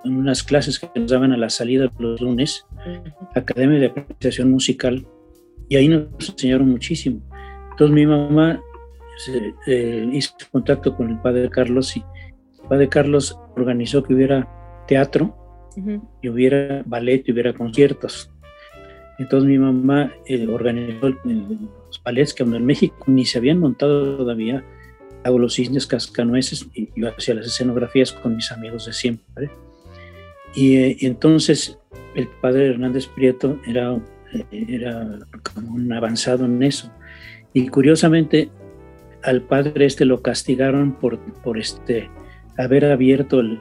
unas 0.04 0.42
clases 0.42 0.78
que 0.78 0.88
nos 0.94 1.10
daban 1.10 1.32
a 1.32 1.36
la 1.36 1.48
salida 1.48 1.92
los 1.98 2.20
lunes, 2.20 2.66
Academia 3.34 3.78
de 3.78 3.86
Apreciación 3.86 4.50
Musical, 4.50 5.06
y 5.68 5.76
ahí 5.76 5.88
nos 5.88 6.08
enseñaron 6.28 6.70
muchísimo. 6.70 7.20
Entonces, 7.70 7.94
mi 7.94 8.06
mamá 8.06 8.60
eh, 9.66 10.08
hizo 10.12 10.32
contacto 10.52 10.96
con 10.96 11.10
el 11.10 11.18
padre 11.20 11.50
Carlos 11.50 11.96
y 11.96 12.04
el 12.62 12.68
padre 12.68 12.88
Carlos 12.88 13.38
organizó 13.56 14.02
que 14.02 14.14
hubiera 14.14 14.48
teatro 14.86 15.34
y 16.22 16.28
hubiera 16.28 16.82
ballet 16.86 17.22
y 17.26 17.32
hubiera 17.32 17.52
conciertos. 17.52 18.30
Entonces 19.18 19.48
mi 19.48 19.58
mamá 19.58 20.12
eh, 20.26 20.46
organizó 20.46 21.08
los 21.08 22.02
ballets 22.04 22.34
que 22.34 22.44
en 22.44 22.64
México 22.64 22.96
ni 23.06 23.24
se 23.24 23.38
habían 23.38 23.58
montado 23.58 24.16
todavía. 24.16 24.64
Hago 25.24 25.38
los 25.38 25.54
cisnes 25.54 25.86
cascanueces 25.86 26.66
y 26.74 26.88
yo 26.96 27.08
hacía 27.08 27.34
las 27.34 27.46
escenografías 27.46 28.12
con 28.12 28.36
mis 28.36 28.52
amigos 28.52 28.86
de 28.86 28.92
siempre. 28.92 29.50
Y, 30.54 30.76
eh, 30.76 30.96
entonces 31.00 31.78
el 32.14 32.28
padre 32.40 32.68
Hernández 32.68 33.06
Prieto 33.06 33.60
era, 33.66 33.98
era 34.50 35.18
como 35.54 35.74
un 35.74 35.92
avanzado 35.92 36.44
en 36.44 36.62
eso. 36.62 36.90
Y 37.52 37.68
curiosamente 37.68 38.50
al 39.22 39.42
padre 39.42 39.86
este 39.86 40.04
lo 40.04 40.22
castigaron 40.22 40.92
por, 40.92 41.18
por 41.42 41.58
este, 41.58 42.08
haber 42.58 42.84
abierto 42.86 43.40
el, 43.40 43.60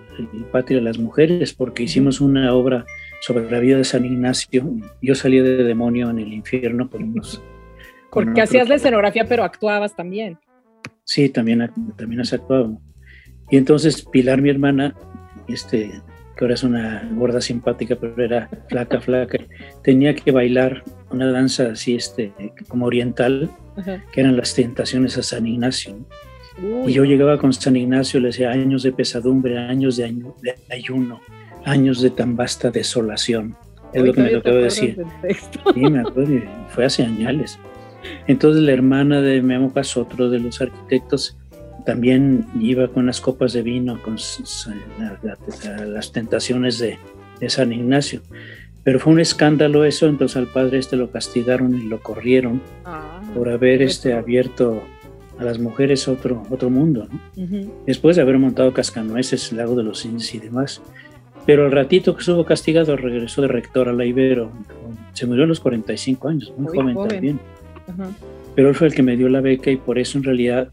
patio 0.52 0.80
a 0.80 0.82
las 0.82 0.98
mujeres, 0.98 1.54
porque 1.54 1.84
hicimos 1.84 2.20
una 2.20 2.54
obra 2.54 2.86
sobre 3.22 3.50
la 3.50 3.60
vida 3.60 3.78
de 3.78 3.84
San 3.84 4.06
Ignacio. 4.06 4.66
Yo 5.02 5.16
salí 5.16 5.40
de 5.40 5.64
demonio 5.64 6.10
en 6.10 6.20
el 6.20 6.34
infierno 6.34 6.90
por 6.90 7.02
unos... 7.02 7.42
Porque 8.10 8.42
hacías 8.42 8.70
la 8.70 8.76
escenografía, 8.76 9.26
pero 9.28 9.44
actuabas 9.44 9.96
también. 9.96 10.40
Sí, 11.08 11.30
también, 11.30 11.72
también 11.96 12.20
has 12.20 12.34
actuado. 12.34 12.82
Y 13.50 13.56
entonces 13.56 14.06
Pilar, 14.12 14.42
mi 14.42 14.50
hermana, 14.50 14.94
este, 15.48 16.02
que 16.36 16.44
ahora 16.44 16.54
es 16.54 16.64
una 16.64 17.10
gorda 17.14 17.40
simpática, 17.40 17.96
pero 17.96 18.22
era 18.22 18.50
flaca, 18.68 19.00
flaca, 19.00 19.40
tenía 19.84 20.14
que 20.14 20.32
bailar 20.32 20.84
una 21.10 21.32
danza 21.32 21.72
así, 21.72 21.96
este, 21.96 22.34
como 22.68 22.88
oriental, 22.88 23.50
que 24.12 24.20
eran 24.20 24.36
las 24.36 24.54
tentaciones 24.54 25.18
a 25.18 25.24
San 25.24 25.48
Ignacio. 25.48 25.96
Y 26.86 26.92
yo 26.92 27.06
llegaba 27.06 27.38
con 27.38 27.54
San 27.54 27.78
Ignacio, 27.78 28.20
le 28.20 28.28
decía 28.28 28.52
años 28.52 28.84
de 28.84 28.92
pesadumbre, 28.92 29.58
años 29.58 29.96
de, 29.96 30.12
de 30.42 30.56
ayuno, 30.70 31.22
años 31.64 32.02
de 32.02 32.10
tan 32.10 32.36
vasta 32.36 32.70
desolación. 32.70 33.56
Es 33.94 34.04
lo 34.04 34.14
que 34.14 34.22
me 34.24 34.30
tocaba 34.32 34.58
decir. 34.58 35.02
Sí, 35.74 35.80
me 35.80 36.02
acuerdo, 36.02 36.42
fue 36.68 36.84
hace 36.84 37.04
años. 37.04 37.58
Entonces 38.28 38.64
la 38.64 38.72
hermana 38.72 39.22
de 39.22 39.42
Memo 39.42 39.72
otro 39.96 40.30
de 40.30 40.40
los 40.40 40.62
arquitectos, 40.62 41.38
también 41.86 42.46
iba 42.60 42.90
con 42.90 43.06
las 43.06 43.22
copas 43.22 43.54
de 43.54 43.62
vino, 43.62 44.02
con 44.02 44.18
las 45.88 46.12
tentaciones 46.12 46.80
de, 46.80 46.98
de 47.40 47.50
San 47.50 47.72
Ignacio. 47.72 48.22
Pero 48.84 49.00
fue 49.00 49.14
un 49.14 49.20
escándalo 49.20 49.84
eso, 49.84 50.08
entonces 50.08 50.38
al 50.38 50.48
padre 50.48 50.80
este 50.80 50.96
lo 50.96 51.12
castigaron 51.12 51.78
y 51.78 51.84
lo 51.84 52.02
corrieron 52.02 52.62
ah, 52.86 53.22
por 53.34 53.50
haber 53.50 53.82
este, 53.82 54.14
abierto 54.14 54.82
a 55.38 55.44
las 55.44 55.60
mujeres 55.60 56.08
otro, 56.08 56.44
otro 56.50 56.70
mundo, 56.70 57.08
Después 57.86 58.16
de 58.16 58.22
haber 58.22 58.40
montado 58.40 58.74
Cascanueces, 58.74 59.52
el 59.52 59.58
lago 59.58 59.76
de 59.76 59.84
los 59.84 60.04
Indios 60.06 60.34
y 60.34 60.40
demás. 60.40 60.82
Pero 61.46 61.66
al 61.66 61.72
ratito 61.72 62.14
que 62.16 62.22
estuvo 62.22 62.44
castigado 62.44 62.98
regresó 62.98 63.42
de 63.42 63.48
rector 63.48 63.88
a 63.88 63.94
la 63.94 64.04
Ibero. 64.04 64.52
Se 65.14 65.26
murió 65.26 65.46
a 65.46 65.48
los 65.48 65.60
45 65.60 66.28
años, 66.28 66.54
muy, 66.58 66.76
joven, 66.76 66.98
también. 67.08 67.40
Pero 68.56 68.70
él 68.70 68.76
fue 68.76 68.88
el 68.88 68.94
que 68.94 69.04
me 69.04 69.16
dio 69.16 69.30
la 69.30 69.42
beca 69.42 69.72
y 69.72 69.78
por 69.78 70.00
eso 70.00 70.18
en 70.18 70.24
realidad 70.24 70.70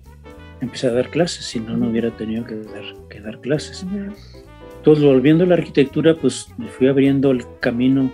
empecé 0.60 0.88
a 0.88 0.92
dar 0.92 1.10
clases, 1.10 1.44
si 1.44 1.60
no, 1.60 1.76
no 1.76 1.88
hubiera 1.90 2.10
tenido 2.10 2.44
que 2.44 2.56
dar, 2.56 2.84
que 3.08 3.20
dar 3.20 3.40
clases. 3.40 3.86
Entonces, 4.78 5.04
volviendo 5.04 5.44
a 5.44 5.46
la 5.46 5.54
arquitectura, 5.54 6.14
pues 6.14 6.48
me 6.58 6.66
fui 6.66 6.88
abriendo 6.88 7.30
el 7.30 7.44
camino 7.60 8.10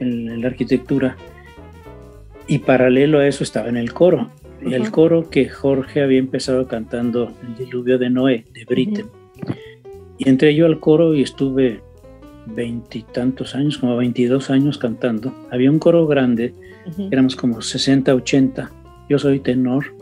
en, 0.00 0.40
la 0.40 0.48
arquitectura 0.48 1.16
y 2.46 2.58
paralelo 2.58 3.18
a 3.18 3.26
eso 3.26 3.44
estaba 3.44 3.68
en 3.68 3.76
el 3.76 3.92
coro. 3.92 4.30
El 4.62 4.90
coro 4.90 5.28
que 5.28 5.48
Jorge 5.48 6.02
había 6.02 6.18
empezado 6.18 6.66
cantando 6.66 7.32
El 7.42 7.56
diluvio 7.56 7.98
de 7.98 8.10
Noé, 8.10 8.44
de 8.52 8.64
Britten. 8.64 9.06
Y 10.18 10.28
entré 10.28 10.54
yo 10.54 10.66
al 10.66 10.80
coro 10.80 11.14
y 11.14 11.22
estuve 11.22 11.82
veintitantos 12.46 13.54
años, 13.54 13.78
como 13.78 13.96
veintidós 13.96 14.50
años 14.50 14.78
cantando. 14.78 15.34
Había 15.50 15.70
un 15.70 15.78
coro 15.78 16.06
grande, 16.06 16.54
éramos 17.10 17.36
como 17.36 17.60
60, 17.60 18.14
80. 18.14 18.70
Yo 19.08 19.18
soy 19.18 19.40
tenor, 19.40 19.94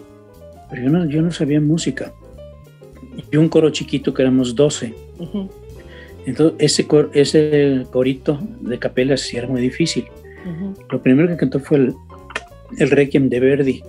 pero 0.71 0.83
yo 0.83 0.91
no, 0.91 1.05
yo 1.07 1.23
no 1.23 1.33
sabía 1.33 1.61
música. 1.61 2.13
Y 3.31 3.37
un 3.37 3.49
coro 3.49 3.71
chiquito 3.71 4.13
que 4.13 4.23
éramos 4.23 4.55
12. 4.55 4.95
Entonces, 6.27 6.57
ese, 6.59 6.87
ese 7.13 7.87
corito 7.91 8.39
de 8.61 8.79
capela 8.79 9.17
sí 9.17 9.37
era 9.37 9.47
muy 9.47 9.61
difícil. 9.61 10.05
Lo 10.91 11.03
primero 11.03 11.29
que 11.29 11.37
cantó 11.37 11.59
fue 11.61 11.79
el, 11.79 11.95
el 12.79 12.91
Requiem 12.91 13.29
de 13.29 13.41
Verdi. 13.41 13.83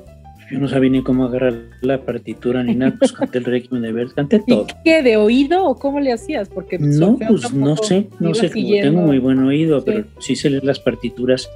Yo 0.52 0.60
no 0.60 0.68
sabía 0.68 0.92
ni 0.92 1.02
cómo 1.02 1.26
agarrar 1.26 1.56
la 1.82 2.02
partitura 2.02 2.64
ni 2.64 2.76
nada, 2.76 2.96
pues 3.00 3.12
canté 3.12 3.40
el 3.40 3.46
Requiem 3.46 3.82
de 3.82 3.92
Verdi, 3.92 4.14
canté 4.14 4.40
todo. 4.48 4.68
¿Y 4.70 4.84
qué, 4.84 5.02
de 5.02 5.18
oído 5.18 5.66
o 5.66 5.76
cómo 5.76 6.00
le 6.00 6.12
hacías? 6.12 6.50
Porque 6.50 6.78
no, 6.78 7.18
pues 7.18 7.52
no 7.54 7.76
sé, 7.78 8.10
no 8.20 8.34
sé, 8.34 8.50
tengo 8.50 9.02
muy 9.02 9.20
buen 9.20 9.40
oído, 9.40 9.84
pero 9.84 10.06
sí 10.20 10.36
sé 10.36 10.50
leer 10.50 10.64
las 10.64 10.80
partituras 10.80 11.50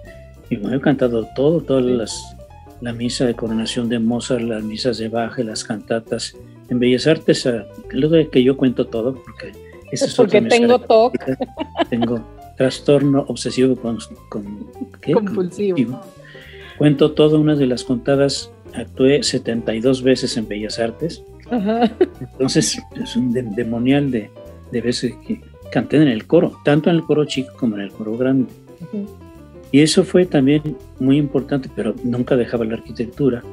y 0.49 0.57
me 0.57 0.75
he 0.75 0.81
cantado 0.81 1.27
todo, 1.35 1.61
todas 1.61 1.85
las, 1.85 2.35
la 2.81 2.93
misa 2.93 3.25
de 3.25 3.35
coronación 3.35 3.89
de 3.89 3.99
Mozart, 3.99 4.41
las 4.41 4.63
misas 4.63 4.97
de 4.97 5.09
Bach, 5.09 5.37
las 5.39 5.63
cantatas. 5.63 6.35
En 6.69 6.79
Bellas 6.79 7.07
Artes, 7.07 7.47
lo 7.91 8.09
de 8.09 8.29
que 8.29 8.43
yo 8.43 8.55
cuento 8.55 8.85
todo, 8.85 9.15
porque 9.15 9.51
es 9.91 10.15
porque 10.15 10.41
tengo 10.41 10.79
TOC. 10.79 11.15
Tengo 11.89 12.21
trastorno 12.57 13.25
obsesivo 13.27 13.75
con, 13.75 13.97
compulsivo. 14.29 16.01
Cuento 16.77 17.11
todo, 17.11 17.39
una 17.39 17.55
de 17.55 17.67
las 17.67 17.83
contadas 17.83 18.51
actué 18.73 19.23
72 19.23 20.03
veces 20.03 20.37
en 20.37 20.47
Bellas 20.47 20.79
Artes. 20.79 21.23
Entonces 22.19 22.79
es 23.01 23.15
un 23.15 23.33
demonial 23.55 24.11
de, 24.11 24.29
veces 24.71 25.13
que 25.27 25.41
canté 25.71 25.97
en 25.97 26.07
el 26.07 26.25
coro, 26.27 26.59
tanto 26.63 26.89
en 26.89 26.97
el 26.97 27.03
coro 27.03 27.25
chico 27.25 27.53
como 27.57 27.75
en 27.75 27.81
el 27.81 27.91
coro 27.91 28.17
grande. 28.17 28.51
Y 29.71 29.81
eso 29.81 30.03
fue 30.03 30.25
también 30.25 30.77
muy 30.99 31.17
importante, 31.17 31.69
pero 31.75 31.95
nunca 32.03 32.35
dejaba 32.35 32.65
la 32.65 32.75
arquitectura. 32.75 33.43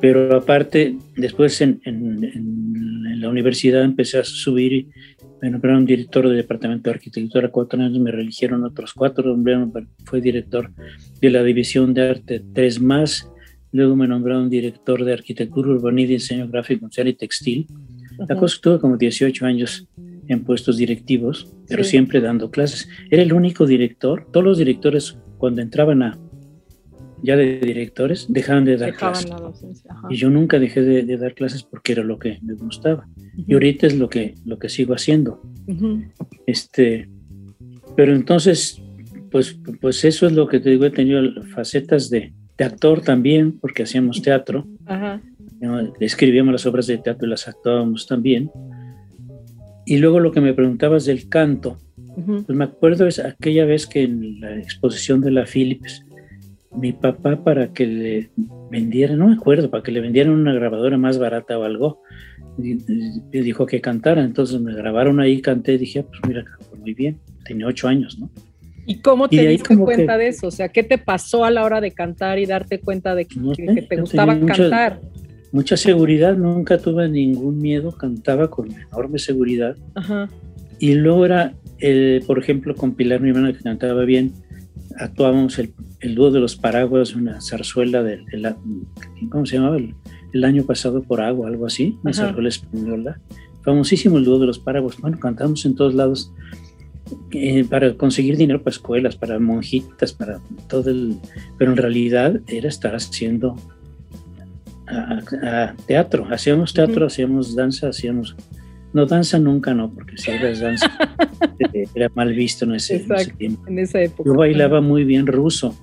Pero 0.00 0.34
aparte, 0.34 0.96
después 1.16 1.60
en, 1.60 1.80
en 1.84 3.20
la 3.20 3.28
universidad 3.28 3.84
empecé 3.84 4.18
a 4.18 4.24
subir 4.24 4.88
me 5.40 5.50
nombraron 5.50 5.86
director 5.86 6.26
del 6.26 6.36
departamento 6.36 6.90
de 6.90 6.94
arquitectura 6.96 7.48
cuatro 7.48 7.80
años, 7.80 7.98
me 7.98 8.10
religieron 8.10 8.64
otros 8.64 8.92
cuatro, 8.92 9.36
fue 10.04 10.20
director 10.20 10.70
de 11.20 11.30
la 11.30 11.42
división 11.42 11.94
de 11.94 12.10
arte 12.10 12.42
tres 12.52 12.80
más, 12.80 13.30
luego 13.72 13.96
me 13.96 14.08
nombraron 14.08 14.50
director 14.50 15.04
de 15.04 15.12
arquitectura 15.12 15.70
urbana 15.70 16.00
y 16.02 16.06
diseño 16.06 16.48
gráfico, 16.48 16.86
social 16.86 17.08
y 17.08 17.14
textil. 17.14 17.66
La 18.28 18.36
cosa 18.36 18.56
estuve 18.56 18.78
como 18.78 18.96
18 18.96 19.46
años 19.46 19.88
en 20.28 20.44
puestos 20.44 20.76
directivos, 20.76 21.52
pero 21.68 21.82
siempre 21.82 22.20
dando 22.20 22.50
clases. 22.50 22.88
Era 23.10 23.22
el 23.22 23.32
único 23.32 23.66
director, 23.66 24.26
todos 24.30 24.44
los 24.44 24.58
directores 24.58 25.18
cuando 25.38 25.62
entraban 25.62 26.02
a, 26.02 26.18
ya 27.22 27.36
de 27.36 27.60
directores, 27.60 28.26
dejaban 28.28 28.64
de 28.64 28.76
dar 28.76 28.94
clases. 28.94 29.30
Y 30.08 30.16
yo 30.16 30.30
nunca 30.30 30.58
dejé 30.58 30.82
de, 30.82 31.16
dar 31.16 31.34
clases 31.34 31.62
porque 31.62 31.92
era 31.92 32.04
lo 32.04 32.18
que 32.18 32.38
me 32.42 32.54
gustaba. 32.54 33.08
Y 33.36 33.54
ahorita 33.54 33.86
es 33.86 33.98
lo 33.98 34.08
que, 34.08 34.34
lo 34.44 34.58
que 34.58 34.68
sigo 34.68 34.94
haciendo. 34.94 35.40
este, 36.46 37.08
pero 37.96 38.14
entonces, 38.14 38.82
pues, 39.30 39.58
pues 39.80 40.04
eso 40.04 40.26
es 40.26 40.32
lo 40.32 40.46
que 40.46 40.60
te 40.60 40.70
digo, 40.70 40.84
he 40.84 40.90
tenido 40.90 41.42
facetas 41.54 42.10
de, 42.10 42.32
de 42.60 42.66
actor 42.66 43.00
también, 43.00 43.58
porque 43.58 43.84
hacíamos 43.84 44.20
teatro. 44.20 44.66
Escribíamos 45.98 46.52
las 46.52 46.66
obras 46.66 46.86
de 46.86 46.98
teatro 46.98 47.26
y 47.26 47.30
las 47.30 47.48
actuábamos 47.48 48.06
también. 48.06 48.50
Y 49.86 49.96
luego 49.96 50.20
lo 50.20 50.30
que 50.30 50.42
me 50.42 50.52
preguntabas 50.52 51.06
del 51.06 51.26
canto, 51.30 51.78
pues 52.14 52.50
me 52.50 52.64
acuerdo 52.64 53.06
es 53.06 53.18
aquella 53.18 53.64
vez 53.64 53.86
que 53.86 54.02
en 54.02 54.40
la 54.40 54.58
exposición 54.58 55.22
de 55.22 55.30
la 55.30 55.46
Philips, 55.46 56.04
mi 56.76 56.92
papá 56.92 57.42
para 57.42 57.72
que 57.72 57.86
le 57.86 58.30
vendiera, 58.70 59.16
no 59.16 59.28
me 59.28 59.34
acuerdo, 59.36 59.70
para 59.70 59.82
que 59.82 59.92
le 59.92 60.02
vendieran 60.02 60.34
una 60.34 60.52
grabadora 60.52 60.98
más 60.98 61.18
barata 61.18 61.58
o 61.58 61.62
algo, 61.62 62.02
me 62.58 63.40
dijo 63.40 63.64
que 63.64 63.80
cantara, 63.80 64.22
entonces 64.22 64.60
me 64.60 64.74
grabaron 64.74 65.18
ahí, 65.18 65.40
canté, 65.40 65.78
dije, 65.78 66.00
ah, 66.00 66.06
pues 66.06 66.20
mira, 66.28 66.44
muy 66.78 66.92
bien, 66.92 67.18
tenía 67.46 67.66
ocho 67.66 67.88
años, 67.88 68.18
¿no? 68.18 68.30
¿Y 68.90 68.96
cómo 68.96 69.28
te 69.28 69.46
diste 69.46 69.78
cuenta 69.78 70.18
de 70.18 70.26
eso? 70.26 70.48
O 70.48 70.50
sea, 70.50 70.68
¿qué 70.68 70.82
te 70.82 70.98
pasó 70.98 71.44
a 71.44 71.52
la 71.52 71.62
hora 71.62 71.80
de 71.80 71.92
cantar 71.92 72.40
y 72.40 72.46
darte 72.46 72.80
cuenta 72.80 73.14
de 73.14 73.24
que, 73.24 73.38
te 73.88 73.96
gustaba 73.96 74.36
cantar? 74.40 75.00
Mucha 75.52 75.76
seguridad, 75.76 76.36
nunca 76.36 76.76
tuve 76.76 77.08
ningún 77.08 77.58
miedo, 77.58 77.92
cantaba 77.92 78.50
con 78.50 78.68
enorme 78.72 79.20
seguridad. 79.20 79.76
Ajá. 79.94 80.28
Y 80.80 80.94
luego 80.94 81.24
era, 81.24 81.54
eh, 81.78 82.20
por 82.26 82.40
ejemplo, 82.40 82.74
con 82.74 82.96
Pilar, 82.96 83.20
mi 83.20 83.28
hermana 83.28 83.52
que 83.52 83.60
cantaba 83.60 84.04
bien, 84.04 84.32
actuábamos 84.98 85.56
el, 85.60 85.72
el 86.00 86.16
dúo 86.16 86.32
de 86.32 86.40
los 86.40 86.56
paraguas, 86.56 87.14
una 87.14 87.40
zarzuela 87.40 88.02
del, 88.02 88.24
¿cómo 89.30 89.46
se 89.46 89.54
llamaba? 89.56 89.76
El, 89.76 90.44
año 90.44 90.64
pasado 90.64 91.00
por 91.04 91.20
agua, 91.20 91.46
algo 91.46 91.66
así, 91.66 91.96
una 92.02 92.12
zarzuela 92.12 92.48
española. 92.48 93.20
Famosísimo 93.62 94.18
el 94.18 94.24
dúo 94.24 94.40
de 94.40 94.46
los 94.46 94.58
paraguas. 94.58 94.96
Bueno, 95.00 95.20
cantamos 95.20 95.64
en 95.64 95.76
todos 95.76 95.94
lados 95.94 96.32
eh, 97.32 97.64
para 97.64 97.94
conseguir 97.94 98.36
dinero 98.36 98.62
para 98.62 98.74
escuelas, 98.74 99.16
para 99.16 99.38
monjitas, 99.38 100.12
para 100.12 100.40
todo 100.68 100.90
el... 100.90 101.16
Pero 101.58 101.72
en 101.72 101.76
realidad 101.76 102.40
era 102.46 102.68
estar 102.68 102.94
haciendo 102.94 103.56
teatro. 105.86 106.26
Hacíamos 106.30 106.74
teatro, 106.74 107.06
hacíamos 107.06 107.54
danza, 107.54 107.88
hacíamos 107.88 108.36
no, 108.92 109.06
danza 109.06 109.38
nunca 109.38 109.72
no, 109.72 109.92
porque 109.92 110.18
si 110.18 110.32
eras 110.32 110.60
danza 110.60 110.90
eh, 111.72 111.86
era 111.94 112.10
mal 112.14 112.34
visto 112.34 112.64
en 112.64 112.74
ese, 112.74 112.98
tiempo. 113.38 113.62
En 113.68 113.78
esa 113.78 114.00
época. 114.00 114.28
Yo 114.28 114.34
bailaba 114.34 114.80
muy 114.80 115.04
bien 115.04 115.26
ruso. 115.26 115.76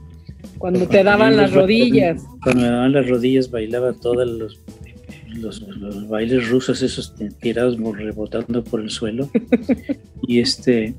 Cuando 0.58 0.88
te 0.88 1.03
daban 1.03 1.38
las 1.38 1.53
rodillas. 1.53 2.23
Cuando 2.43 2.63
me 2.63 2.67
daban 2.67 2.91
las 2.91 3.08
rodillas 3.08 3.49
bailaba 3.49 3.93
todos 3.93 4.27
los, 4.27 4.60
los, 5.35 6.07
bailes 6.07 6.49
rusos, 6.49 6.81
esos 6.81 7.15
tirados 7.39 7.77
rebotando 7.95 8.63
por 8.63 8.81
el 8.81 8.89
suelo. 8.89 9.29
y 10.27 10.39
este 10.39 10.95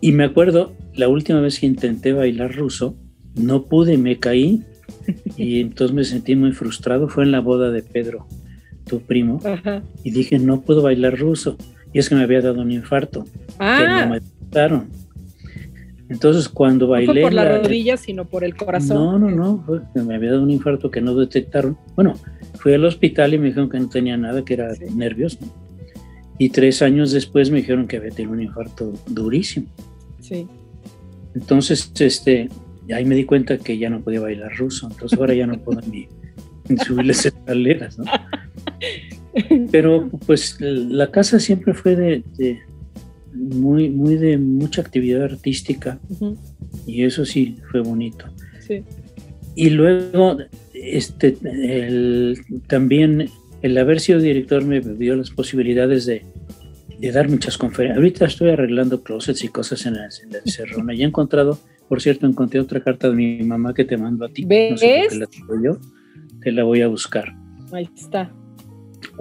y 0.00 0.12
me 0.12 0.24
acuerdo 0.24 0.72
la 0.94 1.08
última 1.08 1.40
vez 1.40 1.58
que 1.60 1.66
intenté 1.66 2.12
bailar 2.12 2.54
ruso, 2.54 2.96
no 3.34 3.64
pude, 3.64 3.98
me 3.98 4.18
caí 4.18 4.62
y 5.36 5.60
entonces 5.60 5.94
me 5.94 6.04
sentí 6.04 6.36
muy 6.36 6.52
frustrado. 6.52 7.08
Fue 7.08 7.24
en 7.24 7.32
la 7.32 7.40
boda 7.40 7.70
de 7.70 7.82
Pedro 7.82 8.26
tu 8.84 9.00
primo, 9.00 9.38
y 10.02 10.10
dije, 10.10 10.38
no 10.38 10.62
puedo 10.62 10.80
bailar 10.82 11.18
ruso. 11.18 11.58
Y 11.92 11.98
es 11.98 12.08
que 12.08 12.14
me 12.14 12.22
había 12.22 12.40
dado 12.40 12.62
un 12.62 12.72
infarto, 12.72 13.24
ah. 13.58 13.78
que 13.78 13.86
no 13.86 13.94
ah. 13.94 14.06
me 14.06 14.20
trataron. 14.20 14.88
Entonces, 16.08 16.48
cuando 16.48 16.88
bailé. 16.88 17.06
No 17.06 17.12
fue 17.12 17.22
por 17.22 17.32
la, 17.32 17.58
rodilla, 17.58 17.96
sino 17.96 18.24
por 18.24 18.44
el 18.44 18.56
corazón. 18.56 18.96
No, 18.96 19.18
no, 19.18 19.30
no, 19.30 19.62
fue 19.64 19.80
me 20.02 20.14
había 20.14 20.30
dado 20.30 20.42
un 20.42 20.50
infarto 20.50 20.90
que 20.90 21.00
no 21.00 21.14
detectaron. 21.14 21.76
Bueno, 21.94 22.14
fui 22.58 22.72
al 22.72 22.84
hospital 22.84 23.34
y 23.34 23.38
me 23.38 23.48
dijeron 23.48 23.68
que 23.68 23.78
no 23.78 23.88
tenía 23.88 24.16
nada, 24.16 24.44
que 24.44 24.54
era 24.54 24.70
nervios. 24.94 25.38
Y 26.38 26.50
tres 26.50 26.82
años 26.82 27.12
después 27.12 27.50
me 27.50 27.58
dijeron 27.58 27.86
que 27.86 27.98
había 27.98 28.10
tenido 28.10 28.32
un 28.32 28.42
infarto 28.42 28.92
durísimo. 29.08 29.66
Sí. 30.20 30.46
Entonces, 31.34 31.92
este, 31.98 32.48
ahí 32.94 33.04
me 33.04 33.14
di 33.14 33.24
cuenta 33.24 33.58
que 33.58 33.76
ya 33.76 33.90
no 33.90 34.00
podía 34.00 34.20
bailar 34.20 34.56
ruso. 34.56 34.88
Entonces, 34.90 35.18
ahora 35.18 35.34
ya 35.34 35.46
no 35.46 35.58
puedo 35.58 35.80
ni, 35.82 36.08
ni 36.68 36.78
subir 36.78 37.06
las 37.06 37.26
escaleras, 37.26 37.98
¿no? 37.98 38.04
Pero 39.70 40.08
pues 40.26 40.56
la 40.60 41.10
casa 41.10 41.38
siempre 41.38 41.74
fue 41.74 41.96
de, 41.96 42.60
muy, 43.34 43.90
muy 43.90 44.16
de 44.16 44.38
mucha 44.38 44.80
actividad 44.80 45.24
artística 45.24 45.98
y 46.86 47.04
eso 47.04 47.24
sí 47.24 47.56
fue 47.70 47.80
bonito. 47.80 48.26
Y 49.54 49.70
luego 49.70 50.38
este, 50.72 51.36
también 52.66 53.28
el 53.62 53.78
haber 53.78 54.00
sido 54.00 54.20
director 54.20 54.64
me 54.64 54.80
dio 54.80 55.16
las 55.16 55.30
posibilidades 55.30 56.06
de, 56.06 56.24
dar 57.12 57.28
muchas 57.28 57.58
conferencias. 57.58 57.96
Ahorita 57.96 58.26
estoy 58.26 58.50
arreglando 58.50 59.02
closets 59.02 59.44
y 59.44 59.48
cosas 59.48 59.86
en 59.86 59.94
la, 59.94 60.04
en 60.04 60.96
Ya 60.96 61.04
he 61.04 61.06
encontrado, 61.06 61.58
por 61.88 62.00
cierto, 62.00 62.26
encontré 62.26 62.60
otra 62.60 62.80
carta 62.80 63.08
de 63.08 63.16
mi 63.16 63.42
mamá 63.42 63.74
que 63.74 63.84
te 63.84 63.96
mando 63.96 64.24
a 64.24 64.28
ti. 64.28 64.44
¿Ves? 64.44 64.80
yo. 65.62 65.78
Te 66.42 66.52
la 66.52 66.62
voy 66.62 66.82
a 66.82 66.88
buscar. 66.88 67.34
Ahí 67.72 67.88
está. 67.96 68.32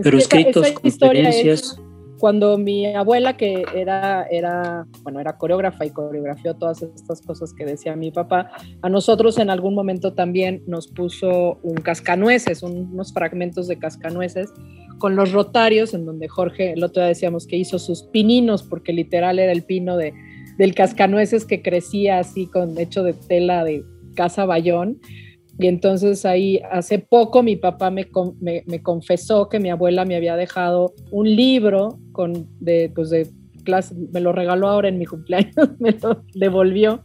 Pero 0.02 0.18
escritos, 0.18 0.72
conferencias. 0.72 1.80
Cuando 2.20 2.58
mi 2.58 2.86
abuela, 2.88 3.38
que 3.38 3.64
era, 3.76 4.26
era, 4.32 4.88
bueno, 5.04 5.20
era 5.20 5.38
coreógrafa 5.38 5.86
y 5.86 5.92
coreografió 5.92 6.56
todas 6.56 6.82
estas 6.82 7.22
cosas 7.22 7.54
que 7.54 7.66
decía 7.66 7.96
mi 7.96 8.12
papá, 8.12 8.52
a 8.82 8.90
nosotros 8.90 9.38
en 9.38 9.50
algún 9.50 9.76
momento 9.76 10.14
también 10.14 10.64
nos 10.68 10.88
puso 10.88 11.60
un 11.64 11.76
cascanueces, 11.76 12.64
unos 12.64 13.14
fragmentos 13.14 13.68
de 13.68 13.78
cascanueces 13.78 14.52
con 14.98 15.16
los 15.16 15.32
rotarios, 15.32 15.94
en 15.94 16.06
donde 16.06 16.28
Jorge, 16.28 16.74
el 16.74 16.84
otro 16.84 17.02
día 17.02 17.10
decíamos 17.10 17.46
que 17.46 17.58
hizo 17.58 17.78
sus 17.80 18.04
pininos, 18.04 18.64
porque 18.64 18.94
literal 18.94 19.40
era 19.40 19.52
el 19.52 19.64
pino 19.64 19.96
de, 19.96 20.14
del 20.58 20.74
cascanueces 20.74 21.46
que 21.46 21.62
crecía 21.62 22.20
así 22.20 22.48
con 22.48 22.78
hecho 22.78 23.04
de 23.04 23.14
tela 23.14 23.64
de 23.64 23.84
casa 24.16 24.46
bayón 24.46 25.00
y 25.60 25.68
entonces 25.68 26.26
ahí 26.26 26.62
hace 26.72 27.00
poco 27.00 27.42
mi 27.42 27.56
papá 27.56 27.90
me, 27.90 28.08
me, 28.40 28.84
confesó 28.84 29.50
que 29.50 29.60
mi 29.60 29.70
abuela 29.70 30.06
me 30.06 30.16
había 30.16 30.36
dejado 30.36 30.94
un 31.12 31.36
libro 31.36 31.98
con 32.12 32.48
de, 32.60 32.92
pues 32.94 33.10
de 33.10 33.28
clase, 33.64 33.96
me 34.12 34.22
lo 34.22 34.34
regaló 34.34 34.68
ahora 34.68 34.88
en 34.88 35.00
mi 35.00 35.06
cumpleaños, 35.08 35.70
me 35.80 35.92
lo 35.94 36.24
devolvió. 36.36 37.02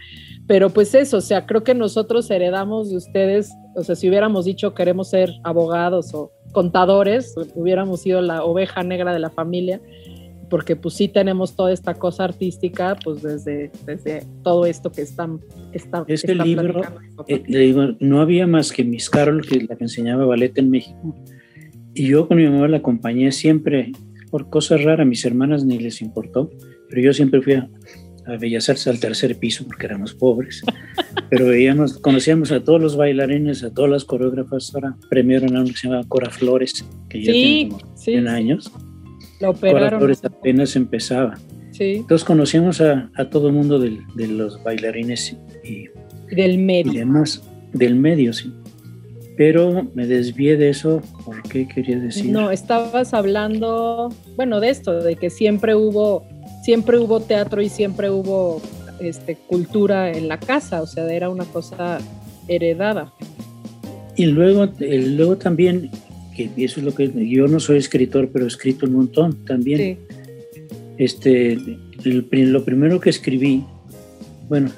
Pero 0.47 0.71
pues 0.71 0.95
eso, 0.95 1.19
o 1.19 1.21
sea, 1.23 1.47
creo 1.47 1.65
que 1.65 1.75
nosotros 1.75 2.31
heredamos 2.31 2.91
de 2.91 2.97
ustedes, 2.97 3.51
o 3.75 3.85
sea, 3.85 3.95
si 3.95 4.09
hubiéramos 4.09 4.45
dicho 4.45 4.75
queremos 4.75 5.09
ser 5.09 5.33
abogados 5.45 6.13
o 6.13 6.31
contadores, 6.53 7.35
hubiéramos 7.55 8.03
sido 8.03 8.21
la 8.21 8.45
oveja 8.45 8.83
negra 8.83 9.15
de 9.15 9.19
la 9.19 9.31
familia 9.31 9.81
porque 10.53 10.77
pues 10.77 10.97
sí 10.97 11.09
tenemos 11.09 11.57
toda 11.57 11.73
esta 11.73 11.95
cosa 11.95 12.25
artística, 12.25 12.95
pues 13.03 13.23
desde, 13.23 13.71
desde 13.87 14.23
todo 14.43 14.67
esto 14.67 14.93
que 14.93 15.01
están... 15.01 15.41
Está, 15.73 16.05
este 16.07 16.35
libro, 16.35 16.83
eh, 17.27 17.43
le 17.47 17.59
digo, 17.61 17.95
no 18.01 18.21
había 18.21 18.47
más 18.47 18.71
que 18.71 18.85
Miss 18.85 19.09
Carol, 19.09 19.41
que 19.47 19.63
la 19.63 19.77
que 19.77 19.85
enseñaba 19.85 20.27
ballet 20.27 20.53
en 20.59 20.69
México, 20.69 21.17
y 21.95 22.09
yo 22.09 22.29
con 22.29 22.37
mi 22.37 22.47
mamá 22.47 22.69
la 22.69 22.77
acompañé 22.77 23.33
siempre, 23.33 23.93
por 24.31 24.51
cosas 24.51 24.85
raras, 24.85 25.07
a 25.07 25.09
mis 25.09 25.25
hermanas 25.25 25.65
ni 25.65 25.79
les 25.79 26.03
importó, 26.03 26.51
pero 26.91 27.01
yo 27.01 27.15
siempre 27.15 27.41
fui 27.41 27.55
a, 27.55 27.71
a 28.27 28.37
Bellas 28.37 28.69
Artes 28.69 28.87
al 28.89 29.01
tercer 29.01 29.39
piso 29.39 29.65
porque 29.67 29.87
éramos 29.87 30.13
pobres, 30.13 30.63
pero 31.31 31.47
veíamos, 31.47 31.97
conocíamos 31.97 32.53
a 32.53 32.63
todos 32.63 32.79
los 32.79 32.95
bailarines, 32.95 33.65
a 33.65 33.73
todas 33.73 33.91
las 33.91 34.05
coreógrafas, 34.05 34.71
ahora 34.75 34.99
premiaron 35.09 35.57
a 35.57 35.63
una 35.63 35.71
que 35.71 35.79
se 35.79 35.89
llama 35.89 36.05
Cora 36.09 36.29
Flores, 36.29 36.87
que 37.09 37.23
ya 37.23 37.33
tiene 37.33 37.71
como 37.71 37.97
100 37.97 38.29
años 38.29 38.71
lo 39.43 39.51
operaron. 39.51 40.11
apenas 40.25 40.77
empezaba. 40.77 41.35
Sí. 41.73 41.97
Entonces 41.97 42.25
conocíamos 42.25 42.81
a, 42.81 43.11
todo 43.31 43.49
el 43.49 43.55
mundo 43.55 43.79
de 43.79 44.27
los 44.29 44.63
bailarines 44.63 45.37
y, 45.65 45.89
del 46.35 46.59
medio. 46.59 46.93
Y 46.93 46.97
demás, 46.99 47.43
del 47.73 47.95
medio, 47.95 48.33
sí. 48.33 48.53
Pero 49.37 49.91
me 49.95 50.07
desvié 50.07 50.57
de 50.57 50.69
eso, 50.69 51.03
¿por 51.25 51.43
qué 51.43 51.67
quería 51.67 51.99
decir? 51.99 52.31
No, 52.31 52.51
estabas 52.51 53.15
hablando, 53.15 54.11
bueno, 54.37 54.61
de 54.61 54.69
esto, 54.69 55.03
de 55.03 55.17
que 55.17 55.31
siempre 55.31 55.75
hubo, 55.75 56.25
siempre 56.63 56.99
hubo 56.99 57.21
teatro 57.21 57.63
y 57.63 57.69
siempre 57.69 58.11
hubo 58.11 58.61
este, 59.01 59.37
cultura 59.37 60.11
en 60.13 60.29
la 60.29 60.39
casa, 60.39 60.83
o 60.83 60.87
sea, 60.87 61.11
era 61.11 61.31
una 61.31 61.45
cosa 61.47 61.99
heredada. 62.47 63.13
Y 64.17 64.27
luego, 64.27 64.69
luego 64.79 65.39
también 65.39 65.91
que 66.49 66.65
eso 66.65 66.81
es 66.81 66.87
lo 66.87 66.95
que 66.95 67.11
yo 67.29 67.49
no 67.49 67.61
soy 67.61 67.79
escritor, 67.79 68.31
pero 68.33 68.45
he 68.45 68.49
escrito 68.49 68.87
un 68.87 68.95
montón 68.95 69.45
también. 69.45 69.99
Este, 70.99 71.59
lo 72.05 72.65
primero 72.65 73.01
que 73.01 73.11
escribí, 73.11 73.65
bueno, 74.49 74.71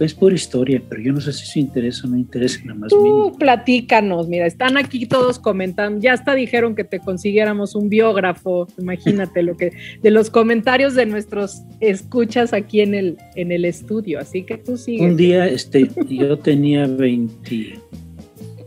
es 0.00 0.14
por 0.14 0.32
historia, 0.32 0.82
pero 0.88 1.00
yo 1.00 1.12
no 1.12 1.20
sé 1.20 1.32
si 1.32 1.44
eso 1.44 1.58
interesa 1.58 2.06
o 2.06 2.10
no 2.10 2.18
interesa 2.18 2.60
nada 2.64 2.78
más. 2.78 2.90
Tú 2.90 3.34
platícanos, 3.38 4.28
mira, 4.28 4.46
están 4.46 4.76
aquí 4.76 5.06
todos 5.06 5.38
comentando, 5.38 6.00
ya 6.00 6.12
hasta 6.12 6.34
dijeron 6.34 6.74
que 6.74 6.84
te 6.84 6.98
consiguiéramos 6.98 7.74
un 7.74 7.88
biógrafo, 7.88 8.68
imagínate 8.78 9.42
lo 9.42 9.56
que, 9.56 9.72
de 10.02 10.10
los 10.10 10.30
comentarios 10.30 10.94
de 10.94 11.06
nuestros 11.06 11.62
escuchas 11.80 12.52
aquí 12.52 12.80
en 12.80 12.94
el, 12.94 13.16
en 13.34 13.50
el 13.50 13.64
estudio, 13.64 14.18
así 14.18 14.42
que 14.42 14.58
tú 14.58 14.76
sigues. 14.76 15.10
Un 15.10 15.16
día, 15.16 15.46
este, 15.46 15.88
yo 16.08 16.38
tenía 16.38 16.86
20, 16.86 17.78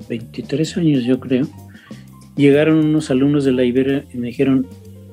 23 0.09 0.77
años, 0.77 1.03
yo 1.03 1.19
creo, 1.19 1.47
llegaron 2.35 2.85
unos 2.85 3.11
alumnos 3.11 3.45
de 3.45 3.51
la 3.51 3.63
Iberia 3.63 4.05
y 4.13 4.17
me 4.17 4.27
dijeron, 4.27 4.67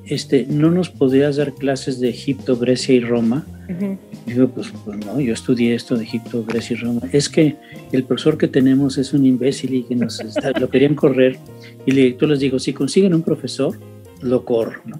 este, 0.05 0.47
¿no 0.49 0.71
nos 0.71 0.89
podrías 0.89 1.35
dar 1.35 1.53
clases 1.53 1.99
de 1.99 2.09
Egipto, 2.09 2.57
Grecia 2.57 2.95
y 2.95 2.99
Roma? 2.99 3.45
Digo, 4.25 4.47
pues, 4.47 4.73
pues, 4.83 5.05
no, 5.05 5.19
yo 5.19 5.33
estudié 5.33 5.75
esto 5.75 5.95
de 5.95 6.03
Egipto, 6.03 6.43
Grecia 6.43 6.75
y 6.75 6.79
Roma. 6.79 7.01
Es 7.11 7.29
que 7.29 7.55
el 7.91 8.03
profesor 8.03 8.37
que 8.37 8.47
tenemos 8.47 8.97
es 8.97 9.13
un 9.13 9.25
imbécil 9.25 9.75
y 9.75 9.83
que 9.83 9.95
nos 9.95 10.19
lo 10.59 10.69
querían 10.69 10.95
correr. 10.95 11.37
Y 11.85 11.91
le, 11.91 12.13
tú 12.13 12.25
les 12.25 12.39
digo, 12.39 12.57
si 12.57 12.73
consiguen 12.73 13.13
un 13.13 13.21
profesor, 13.21 13.79
lo 14.21 14.43
corro. 14.45 14.81
¿no? 14.85 14.99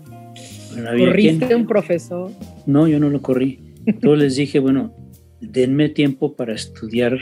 ¿Corriste 0.97 1.55
un 1.55 1.65
profesor? 1.65 2.31
No, 2.67 2.87
yo 2.87 2.99
no 2.99 3.09
lo 3.09 3.21
corrí. 3.21 3.59
Entonces 3.85 4.19
les 4.19 4.35
dije, 4.35 4.59
bueno, 4.59 4.93
denme 5.41 5.89
tiempo 5.89 6.35
para 6.35 6.53
estudiar 6.53 7.17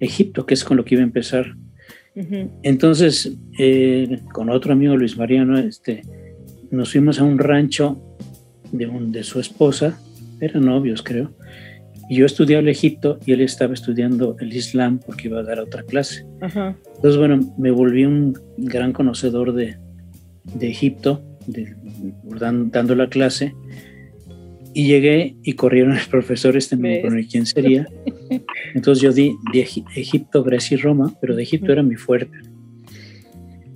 Egipto, 0.00 0.44
que 0.44 0.54
es 0.54 0.64
con 0.64 0.76
lo 0.76 0.84
que 0.84 0.96
iba 0.96 1.02
a 1.02 1.06
empezar. 1.06 1.56
Entonces, 2.62 3.36
eh, 3.58 4.20
con 4.32 4.50
otro 4.50 4.72
amigo, 4.72 4.96
Luis 4.96 5.16
Mariano, 5.16 5.58
este, 5.58 6.02
nos 6.70 6.92
fuimos 6.92 7.18
a 7.18 7.24
un 7.24 7.38
rancho 7.38 8.00
de, 8.70 8.86
de 8.86 9.24
su 9.24 9.40
esposa, 9.40 9.98
eran 10.40 10.64
novios 10.64 11.02
creo, 11.02 11.32
y 12.08 12.16
yo 12.16 12.26
estudiaba 12.26 12.60
el 12.60 12.68
Egipto 12.68 13.18
y 13.24 13.32
él 13.32 13.40
estaba 13.40 13.74
estudiando 13.74 14.36
el 14.40 14.52
Islam 14.52 15.00
porque 15.04 15.28
iba 15.28 15.40
a 15.40 15.42
dar 15.42 15.58
otra 15.58 15.82
clase. 15.82 16.26
Entonces, 16.40 17.16
bueno, 17.16 17.54
me 17.58 17.70
volví 17.70 18.04
un 18.04 18.34
gran 18.58 18.92
conocedor 18.92 19.54
de, 19.54 19.76
de 20.54 20.68
Egipto, 20.68 21.22
dando 22.26 22.94
la 22.94 23.08
clase. 23.08 23.54
Y 24.74 24.88
llegué 24.88 25.36
y 25.42 25.52
corrieron 25.52 25.94
los 25.94 26.08
profesores 26.08 26.68
también 26.68 27.02
por 27.02 27.26
quién 27.26 27.46
sería. 27.46 27.86
Entonces 28.74 29.02
yo 29.02 29.12
di 29.12 29.36
de 29.52 29.60
Egipto, 29.60 30.42
Grecia 30.42 30.74
y 30.76 30.80
Roma, 30.80 31.14
pero 31.20 31.36
de 31.36 31.44
Egipto 31.44 31.72
era 31.72 31.82
mi 31.82 31.94
fuerte. 31.94 32.36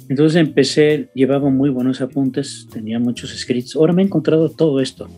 Entonces 0.08 0.40
empecé, 0.40 1.08
llevaba 1.14 1.50
muy 1.50 1.68
buenos 1.70 2.00
apuntes, 2.00 2.66
tenía 2.72 2.98
muchos 2.98 3.34
escritos. 3.34 3.76
Ahora 3.76 3.92
me 3.92 4.02
he 4.02 4.06
encontrado 4.06 4.48
todo 4.48 4.80
esto, 4.80 5.08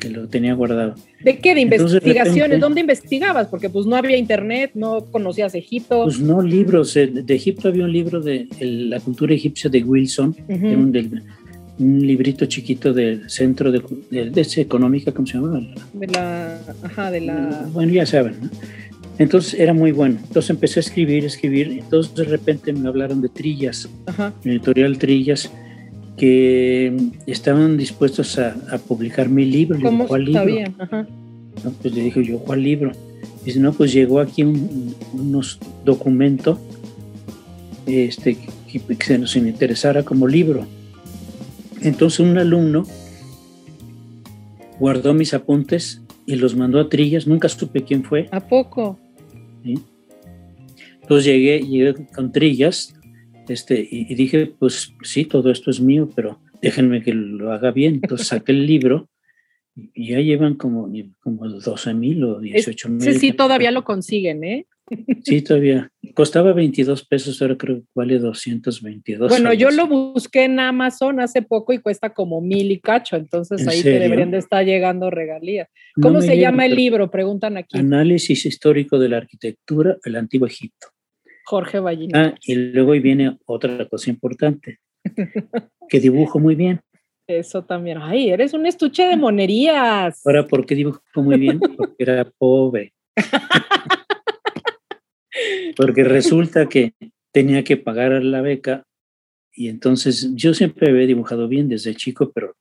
que 0.00 0.08
lo 0.08 0.26
tenía 0.28 0.54
guardado. 0.54 0.94
¿De 1.22 1.38
qué? 1.38 1.54
¿De 1.54 1.60
investigaciones? 1.60 2.60
¿Dónde 2.60 2.80
investigabas? 2.80 3.48
Porque 3.48 3.68
pues 3.68 3.84
no 3.84 3.96
había 3.96 4.16
internet, 4.16 4.70
no 4.74 5.04
conocías 5.06 5.54
Egipto. 5.54 6.04
Pues 6.04 6.18
no, 6.18 6.40
libros. 6.40 6.96
Eh, 6.96 7.06
de, 7.08 7.34
Egipto 7.34 7.68
había 7.68 7.84
un 7.84 7.92
libro 7.92 8.20
de 8.20 8.48
la 8.60 9.00
cultura 9.00 9.34
egipcia 9.34 9.68
de 9.68 9.82
Wilson, 9.82 10.34
un, 10.48 10.92
un, 11.78 12.06
librito 12.06 12.46
chiquito 12.46 12.92
del 12.92 13.28
centro 13.30 13.70
de, 13.70 13.82
de, 14.10 14.46
económica, 14.56 15.12
¿cómo 15.12 15.26
se 15.26 15.34
llama? 15.34 15.60
De 15.92 16.06
la, 16.06 16.58
ajá, 16.82 17.10
de 17.10 17.20
la... 17.20 17.68
Bueno, 17.72 17.92
ya 17.92 18.06
saben, 18.06 18.36
¿no? 18.42 18.50
Entonces 19.18 19.54
era 19.54 19.72
muy 19.72 19.92
bueno. 19.92 20.18
Entonces 20.26 20.50
empecé 20.50 20.80
a 20.80 20.82
escribir, 20.82 21.24
escribir. 21.24 21.68
Entonces 21.70 22.14
de 22.14 22.24
repente 22.24 22.72
me 22.72 22.88
hablaron 22.88 23.20
de 23.20 23.28
Trillas, 23.28 23.88
editorial 24.44 24.98
Trillas, 24.98 25.50
que 26.16 26.96
estaban 27.26 27.76
dispuestos 27.76 28.38
a, 28.38 28.54
publicar 28.86 29.28
mi 29.28 29.44
libro. 29.44 29.78
¿Cómo 29.80 30.06
¿cuál 30.06 30.24
libro? 30.24 30.74
Ajá. 30.78 31.06
pues 31.82 31.94
le 31.94 32.02
dije 32.02 32.24
yo, 32.24 32.38
¿cuál 32.38 32.62
libro? 32.62 32.92
Dice, 33.44 33.60
no, 33.60 33.72
pues 33.72 33.92
llegó 33.92 34.20
aquí 34.20 34.42
un, 34.42 34.94
unos 35.12 35.60
documentos 35.84 36.58
este, 37.86 38.36
que, 38.66 38.80
que, 38.80 39.04
se 39.04 39.18
nos 39.18 39.36
interesara 39.36 40.02
como 40.02 40.26
libro. 40.26 40.66
Entonces 41.84 42.20
un 42.20 42.36
alumno 42.38 42.84
guardó 44.80 45.14
mis 45.14 45.34
apuntes 45.34 46.02
y 46.26 46.36
los 46.36 46.56
mandó 46.56 46.80
a 46.80 46.88
Trillas, 46.88 47.26
nunca 47.26 47.48
supe 47.48 47.84
quién 47.84 48.02
fue. 48.02 48.28
¿A 48.32 48.40
poco? 48.40 48.98
Entonces 51.02 51.26
llegué, 51.26 51.60
llegué 51.60 52.06
con 52.14 52.32
trillas 52.32 52.94
este, 53.48 53.86
y, 53.90 54.14
dije, 54.14 54.46
pues 54.58 54.94
sí, 55.02 55.26
todo 55.26 55.50
esto 55.50 55.70
es 55.70 55.80
mío, 55.80 56.08
pero 56.14 56.40
déjenme 56.62 57.02
que 57.02 57.12
lo 57.12 57.52
haga 57.52 57.70
bien. 57.70 58.00
Entonces 58.02 58.28
saqué 58.28 58.52
el 58.52 58.66
libro 58.66 59.08
y 59.74 60.08
ya 60.08 60.20
llevan 60.20 60.54
como, 60.54 60.90
como 61.20 61.48
12 61.48 61.94
mil 61.94 62.24
o 62.24 62.40
18 62.40 62.88
mil. 62.88 63.02
Sí, 63.02 63.14
sí, 63.14 63.32
todavía 63.32 63.70
lo 63.70 63.84
consiguen, 63.84 64.44
¿eh? 64.44 64.66
Sí, 65.22 65.42
todavía. 65.42 65.90
Costaba 66.14 66.52
22 66.52 67.06
pesos, 67.06 67.40
ahora 67.40 67.56
creo 67.56 67.80
que 67.80 67.86
vale 67.94 68.18
222. 68.18 69.28
Bueno, 69.28 69.52
yo 69.54 69.70
lo 69.70 69.86
busqué 69.86 70.44
en 70.44 70.60
Amazon 70.60 71.20
hace 71.20 71.42
poco 71.42 71.72
y 71.72 71.78
cuesta 71.78 72.12
como 72.12 72.40
mil 72.40 72.70
y 72.70 72.80
cacho, 72.80 73.16
entonces 73.16 73.66
ahí 73.66 73.82
te 73.82 73.98
deberían 73.98 74.30
de 74.30 74.38
estar 74.38 74.64
llegando 74.64 75.10
regalías. 75.10 75.68
¿Cómo 76.00 76.20
se 76.20 76.38
llama 76.38 76.66
el 76.66 76.74
libro? 76.74 77.10
Preguntan 77.10 77.56
aquí. 77.56 77.78
Análisis 77.78 78.44
histórico 78.46 78.98
de 78.98 79.08
la 79.08 79.16
arquitectura 79.16 79.96
del 80.04 80.16
Antiguo 80.16 80.46
Egipto. 80.46 80.88
Jorge 81.46 81.78
Ballina. 81.78 82.26
Ah, 82.26 82.34
y 82.42 82.54
luego 82.54 82.92
viene 82.92 83.38
otra 83.46 83.86
cosa 83.88 84.10
importante, 84.10 84.78
que 85.88 86.00
dibujo 86.00 86.38
muy 86.38 86.54
bien. 86.54 86.80
Eso 87.26 87.64
también. 87.64 87.98
Ay, 88.00 88.30
eres 88.30 88.52
un 88.52 88.66
estuche 88.66 89.06
de 89.06 89.16
monerías. 89.16 90.20
Ahora, 90.26 90.46
¿por 90.46 90.66
qué 90.66 90.74
dibujo 90.74 91.00
muy 91.16 91.38
bien? 91.38 91.58
Porque 91.76 91.94
era 91.98 92.30
pobre. 92.38 92.92
porque 95.76 96.04
resulta 96.04 96.68
que 96.68 96.94
tenía 97.32 97.64
que 97.64 97.76
pagar 97.76 98.22
la 98.22 98.42
beca 98.42 98.84
y 99.52 99.68
entonces 99.68 100.30
yo 100.34 100.54
siempre 100.54 100.90
había 100.90 101.06
dibujado 101.06 101.48
bien 101.48 101.68
desde 101.68 101.94
chico, 101.94 102.32
pero 102.32 102.56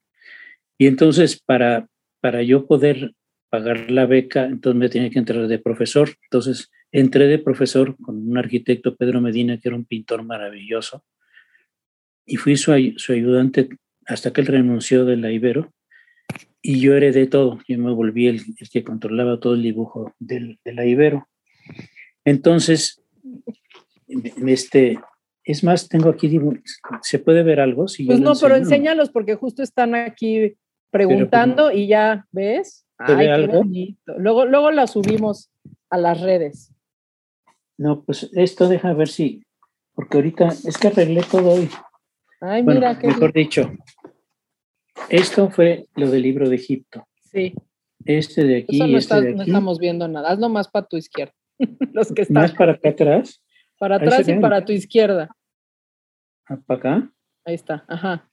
y 0.77 0.88
entonces 0.88 1.41
para 1.43 1.88
para 2.23 2.41
yo 2.41 2.65
poder 2.67 3.13
pagar 3.49 3.91
la 3.91 4.05
beca, 4.05 4.45
entonces 4.45 4.79
me 4.79 4.88
tenía 4.88 5.09
que 5.09 5.19
entrar 5.19 5.45
de 5.45 5.59
profesor. 5.59 6.09
Entonces 6.23 6.71
entré 6.89 7.27
de 7.27 7.38
profesor 7.38 7.97
con 8.01 8.29
un 8.29 8.38
arquitecto, 8.38 8.95
Pedro 8.95 9.19
Medina, 9.19 9.59
que 9.59 9.67
era 9.67 9.75
un 9.75 9.83
pintor 9.83 10.23
maravilloso, 10.23 11.03
y 12.25 12.38
fui 12.38 12.55
su, 12.55 12.71
ayudante 12.71 13.67
hasta 14.05 14.31
que 14.31 14.39
él 14.39 14.47
renunció 14.47 15.03
de 15.03 15.17
la 15.17 15.31
Ibero, 15.31 15.73
y 16.62 16.79
yo 16.79 16.95
heredé 16.95 17.27
todo. 17.27 17.59
Yo 17.67 17.77
me 17.77 17.91
volví 17.91 18.27
el, 18.27 18.41
que 18.71 18.86
controlaba 18.86 19.38
todo 19.41 19.55
el 19.55 19.63
dibujo 19.63 20.15
del, 20.17 20.59
de 20.63 20.73
la 20.73 20.86
Ibero. 20.86 21.27
Entonces, 22.25 23.01
este, 24.45 24.99
es 25.43 25.63
más, 25.63 25.89
tengo 25.89 26.09
aquí, 26.09 26.39
¿se 27.01 27.19
puede 27.19 27.43
ver 27.43 27.59
algo? 27.59 27.88
Si 27.88 28.05
pues 28.05 28.19
no, 28.19 28.33
pero 28.39 28.55
enséñalos 28.55 29.09
porque 29.09 29.36
justo 29.36 29.62
están 29.63 29.95
aquí 29.95 30.55
preguntando 30.89 31.71
y 31.71 31.88
ya, 31.88 32.27
¿ves? 32.31 32.86
Ay, 32.97 33.27
algo? 33.27 33.63
Luego, 34.17 34.45
luego 34.45 34.71
la 34.71 34.88
subimos 34.88 35.51
a 35.89 35.97
las 35.97 36.21
redes. 36.21 36.73
No, 37.77 38.03
pues 38.03 38.29
esto 38.33 38.69
deja 38.69 38.93
ver 38.93 39.09
si, 39.09 39.43
porque 39.93 40.17
ahorita 40.17 40.47
es 40.47 40.77
que 40.77 40.88
arreglé 40.88 41.23
todo 41.29 41.51
hoy. 41.51 41.69
Ay, 42.39 42.63
mira, 42.63 42.99
qué 42.99 43.07
mejor 43.07 43.33
dicho, 43.33 43.71
esto 45.09 45.49
fue 45.49 45.88
lo 45.95 46.09
del 46.09 46.21
libro 46.21 46.49
de 46.49 46.55
Egipto. 46.55 47.07
Sí. 47.31 47.53
Este 48.05 48.43
de 48.43 48.57
aquí. 48.57 48.79
no, 48.79 48.97
este 48.97 49.33
no 49.33 49.43
estamos 49.43 49.79
viendo 49.79 50.07
nada. 50.07 50.31
Hazlo 50.31 50.49
más 50.49 50.67
para 50.67 50.86
tu 50.86 50.97
izquierda. 50.97 51.33
Los 51.94 52.12
que 52.12 52.24
están. 52.24 52.44
¿Más 52.44 52.54
para 52.54 52.74
acá 52.74 52.89
atrás? 52.89 53.44
Para 53.80 53.98
atrás 53.98 54.28
y 54.28 54.34
para 54.36 54.63
tu 54.63 54.72
izquierda. 54.72 55.30
Ah, 56.48 56.60
¿Para 56.66 56.80
acá? 56.80 57.13
Ahí 57.46 57.56
está, 57.56 57.84
ajá. 57.88 58.30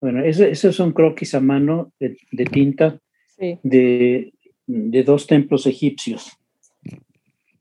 Bueno, 0.00 0.22
esos 0.22 0.76
son 0.76 0.92
croquis 0.92 1.34
a 1.34 1.40
mano 1.40 1.92
de, 1.98 2.16
tinta 2.44 3.00
de, 3.38 4.32
de, 4.66 5.02
dos 5.02 5.26
templos 5.26 5.66
egipcios. 5.66 6.30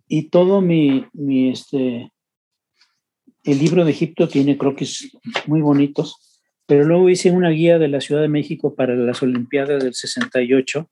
Y 0.07 0.29
todo 0.29 0.61
mi, 0.61 1.07
mi, 1.13 1.49
este, 1.49 2.11
el 3.43 3.59
libro 3.59 3.83
de 3.83 3.91
Egipto 3.91 4.27
tiene 4.27 4.57
croquis 4.57 5.17
muy 5.47 5.61
bonitos, 5.61 6.43
pero 6.67 6.85
luego 6.85 7.09
hice 7.09 7.31
una 7.31 7.49
guía 7.49 7.79
de 7.79 7.87
la 7.87 8.01
Ciudad 8.01 8.21
de 8.21 8.27
México 8.27 8.75
para 8.75 8.95
las 8.95 9.23
Olimpiadas 9.23 9.83
del 9.83 9.95
68 9.95 10.87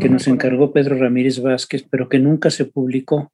que 0.00 0.08
nos 0.08 0.26
encargó 0.26 0.72
Pedro 0.72 0.96
Ramírez 0.96 1.40
Vázquez, 1.40 1.86
pero 1.88 2.08
que 2.08 2.18
nunca 2.18 2.50
se 2.50 2.64
publicó. 2.64 3.32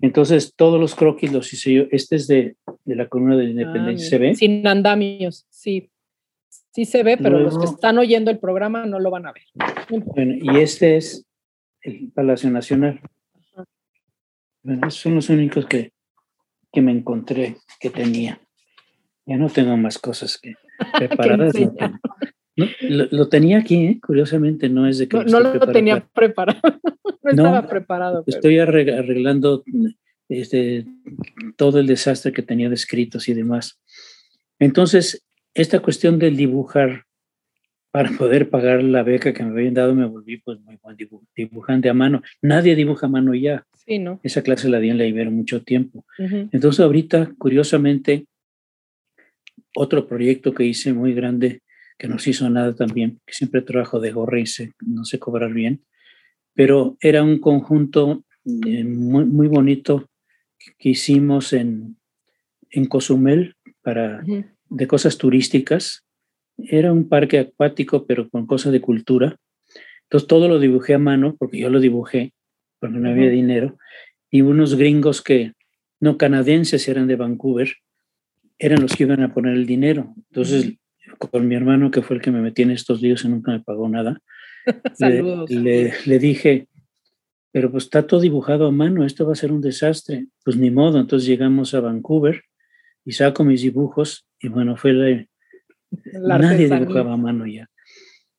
Entonces, 0.00 0.54
todos 0.56 0.80
los 0.80 0.94
croquis 0.94 1.32
los 1.32 1.52
hice 1.52 1.72
yo. 1.72 1.82
Este 1.90 2.16
es 2.16 2.26
de, 2.26 2.56
de 2.84 2.96
la 2.96 3.08
columna 3.08 3.36
de 3.36 3.44
Independencia. 3.44 4.06
Ah, 4.06 4.10
¿Se 4.10 4.18
ve? 4.18 4.34
Sin 4.34 4.66
andamios, 4.66 5.46
sí. 5.50 5.90
Sí 6.72 6.84
se 6.84 7.02
ve, 7.02 7.16
pero 7.16 7.40
los 7.40 7.58
que 7.58 7.64
están 7.64 7.98
oyendo 7.98 8.30
el 8.30 8.38
programa 8.38 8.86
no 8.86 9.00
lo 9.00 9.10
van 9.10 9.26
a 9.26 9.32
ver. 9.32 9.42
Bueno, 9.88 10.34
y 10.40 10.60
este 10.60 10.96
es 10.96 11.26
el 11.82 12.10
Palacio 12.12 12.50
Nacional. 12.50 13.00
Bueno, 14.62 14.86
esos 14.86 15.00
son 15.00 15.14
los 15.14 15.28
únicos 15.28 15.66
que, 15.66 15.92
que 16.72 16.82
me 16.82 16.92
encontré 16.92 17.56
que 17.80 17.90
tenía. 17.90 18.40
Ya 19.26 19.36
no 19.36 19.48
tengo 19.48 19.76
más 19.76 19.98
cosas 19.98 20.38
que 20.38 20.54
preparadas. 20.98 21.54
Lo, 22.80 23.28
tenía 23.28 23.58
aquí, 23.58 23.76
¿eh? 23.86 24.00
curiosamente, 24.04 24.68
no 24.68 24.86
es 24.86 24.98
de 24.98 25.08
que... 25.08 25.16
No, 25.24 25.40
lo, 25.40 25.58
tenía 25.72 26.06
preparado, 26.12 26.60
no, 27.22 27.30
estaba 27.30 27.66
preparado. 27.68 28.24
Estoy 28.26 28.58
arreglando 28.58 29.64
este, 30.28 30.86
todo 31.56 31.78
el 31.78 31.86
desastre 31.86 32.32
que 32.32 32.42
tenía 32.42 32.68
de 32.68 32.74
escritos 32.74 33.28
y 33.28 33.34
demás. 33.34 33.80
Entonces, 34.58 35.24
esta 35.54 35.80
cuestión 35.80 36.18
del 36.18 36.36
dibujar 36.36 37.04
para 37.90 38.10
poder 38.10 38.50
pagar 38.50 38.82
la 38.82 39.02
beca 39.02 39.32
que 39.32 39.42
me 39.42 39.50
habían 39.50 39.74
dado, 39.74 39.94
me 39.94 40.06
volví 40.06 40.38
pues 40.38 40.60
muy 40.60 40.78
buen 40.82 40.96
dibujante 41.34 41.88
a 41.88 41.94
mano. 41.94 42.22
Nadie 42.42 42.76
dibuja 42.76 43.06
a 43.06 43.10
mano 43.10 43.34
ya. 43.34 43.64
Sí, 43.86 43.98
¿no? 43.98 44.20
Esa 44.22 44.42
clase 44.42 44.68
la 44.68 44.78
di 44.78 44.90
en 44.90 44.98
la 44.98 45.06
Ibero 45.06 45.30
mucho 45.30 45.62
tiempo. 45.62 46.04
Entonces 46.18 46.80
ahorita, 46.80 47.32
curiosamente, 47.38 48.26
otro 49.74 50.06
proyecto 50.06 50.52
que 50.52 50.64
hice 50.64 50.92
muy 50.92 51.14
grande 51.14 51.62
que 51.98 52.08
no 52.08 52.18
se 52.18 52.30
hizo 52.30 52.48
nada 52.48 52.74
también, 52.74 53.20
que 53.26 53.34
siempre 53.34 53.60
trabajo 53.62 53.98
de 54.00 54.12
gorra 54.12 54.38
y 54.40 54.44
no 54.86 55.04
sé 55.04 55.18
cobrar 55.18 55.52
bien, 55.52 55.82
pero 56.54 56.96
era 57.00 57.22
un 57.22 57.38
conjunto 57.38 58.24
eh, 58.44 58.84
muy, 58.84 59.24
muy 59.24 59.48
bonito 59.48 60.08
que 60.78 60.90
hicimos 60.90 61.52
en, 61.52 61.96
en 62.70 62.86
Cozumel 62.86 63.56
para, 63.82 64.22
de 64.68 64.86
cosas 64.86 65.18
turísticas. 65.18 66.04
Era 66.56 66.92
un 66.92 67.08
parque 67.08 67.38
acuático, 67.38 68.06
pero 68.06 68.28
con 68.28 68.46
cosas 68.46 68.72
de 68.72 68.80
cultura. 68.80 69.36
Entonces 70.04 70.26
todo 70.26 70.48
lo 70.48 70.58
dibujé 70.58 70.94
a 70.94 70.98
mano, 70.98 71.36
porque 71.38 71.58
yo 71.58 71.68
lo 71.68 71.80
dibujé, 71.80 72.32
porque 72.80 72.98
no 72.98 73.10
había 73.10 73.30
dinero. 73.30 73.78
Y 74.30 74.42
unos 74.42 74.76
gringos 74.76 75.22
que, 75.22 75.52
no 76.00 76.16
canadienses, 76.16 76.88
eran 76.88 77.06
de 77.06 77.16
Vancouver, 77.16 77.76
eran 78.58 78.82
los 78.82 78.96
que 78.96 79.04
iban 79.04 79.22
a 79.22 79.32
poner 79.32 79.54
el 79.54 79.66
dinero. 79.66 80.14
Entonces 80.28 80.74
con 81.16 81.48
mi 81.48 81.54
hermano, 81.54 81.90
que 81.90 82.02
fue 82.02 82.16
el 82.16 82.22
que 82.22 82.30
me 82.30 82.40
metí 82.40 82.62
en 82.62 82.70
estos 82.70 83.00
líos 83.00 83.24
y 83.24 83.28
nunca 83.28 83.52
me 83.52 83.60
pagó 83.60 83.88
nada, 83.88 84.20
le, 85.48 85.92
le, 86.04 86.18
dije, 86.18 86.68
pero 87.52 87.70
pues 87.70 87.84
está 87.84 88.06
todo 88.06 88.20
dibujado 88.20 88.66
a 88.66 88.70
mano, 88.70 89.04
esto 89.04 89.26
va 89.26 89.32
a 89.32 89.36
ser 89.36 89.52
un 89.52 89.60
desastre. 89.60 90.26
Pues 90.44 90.56
ni 90.56 90.70
modo, 90.70 90.98
entonces 91.00 91.26
llegamos 91.26 91.74
a 91.74 91.80
Vancouver 91.80 92.42
y 93.04 93.12
saco 93.12 93.44
mis 93.44 93.62
dibujos 93.62 94.26
y 94.40 94.48
bueno, 94.48 94.76
fue 94.76 94.92
la... 94.92 96.38
Nadie 96.38 96.68
dibujaba 96.68 97.14
a 97.14 97.16
mano 97.16 97.46
ya. 97.46 97.68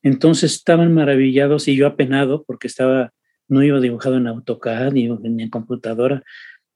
Entonces 0.04 0.54
estaban 0.54 0.94
maravillados 0.94 1.68
y 1.68 1.76
yo 1.76 1.88
apenado 1.88 2.44
porque 2.46 2.68
estaba, 2.68 3.12
no 3.48 3.64
iba 3.64 3.80
dibujado 3.80 4.18
en 4.18 4.28
AutoCAD 4.28 4.94
ni, 4.94 5.10
ni 5.10 5.44
en 5.44 5.50
computadora. 5.50 6.24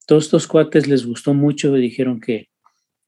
Todos 0.08 0.26
estos 0.26 0.48
cuates 0.48 0.88
les 0.88 1.06
gustó 1.06 1.34
mucho 1.34 1.78
y 1.78 1.82
dijeron 1.82 2.20
que, 2.20 2.50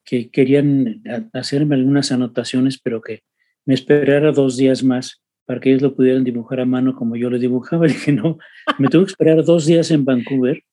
que 0.06 0.30
querían 0.30 1.02
hacerme 1.34 1.76
algunas 1.76 2.12
anotaciones, 2.12 2.80
pero 2.80 3.02
que 3.02 3.24
me 3.66 3.74
esperara 3.74 4.32
dos 4.32 4.56
días 4.56 4.84
más 4.84 5.22
para 5.46 5.60
que 5.60 5.70
ellos 5.70 5.82
lo 5.82 5.96
pudieran 5.96 6.24
dibujar 6.24 6.60
a 6.60 6.66
mano 6.66 6.96
como 6.96 7.16
yo 7.16 7.30
lo 7.30 7.40
dibujaba. 7.40 7.86
Y 7.86 7.90
dije, 7.94 8.12
no, 8.12 8.38
me 8.78 8.88
tuve 8.88 9.06
que 9.06 9.12
esperar 9.12 9.44
dos 9.44 9.66
días 9.66 9.92
en 9.92 10.06
Vancouver, 10.06 10.64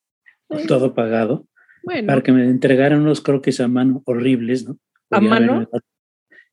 todo 0.68 0.94
pagado, 0.94 1.46
para 2.06 2.22
que 2.22 2.32
me 2.32 2.44
entregaran 2.44 3.00
unos 3.00 3.20
croquis 3.20 3.60
a 3.60 3.68
mano 3.68 4.02
horribles, 4.04 4.66
¿no? 4.66 4.78
¿A 5.10 5.20
mano? 5.20 5.68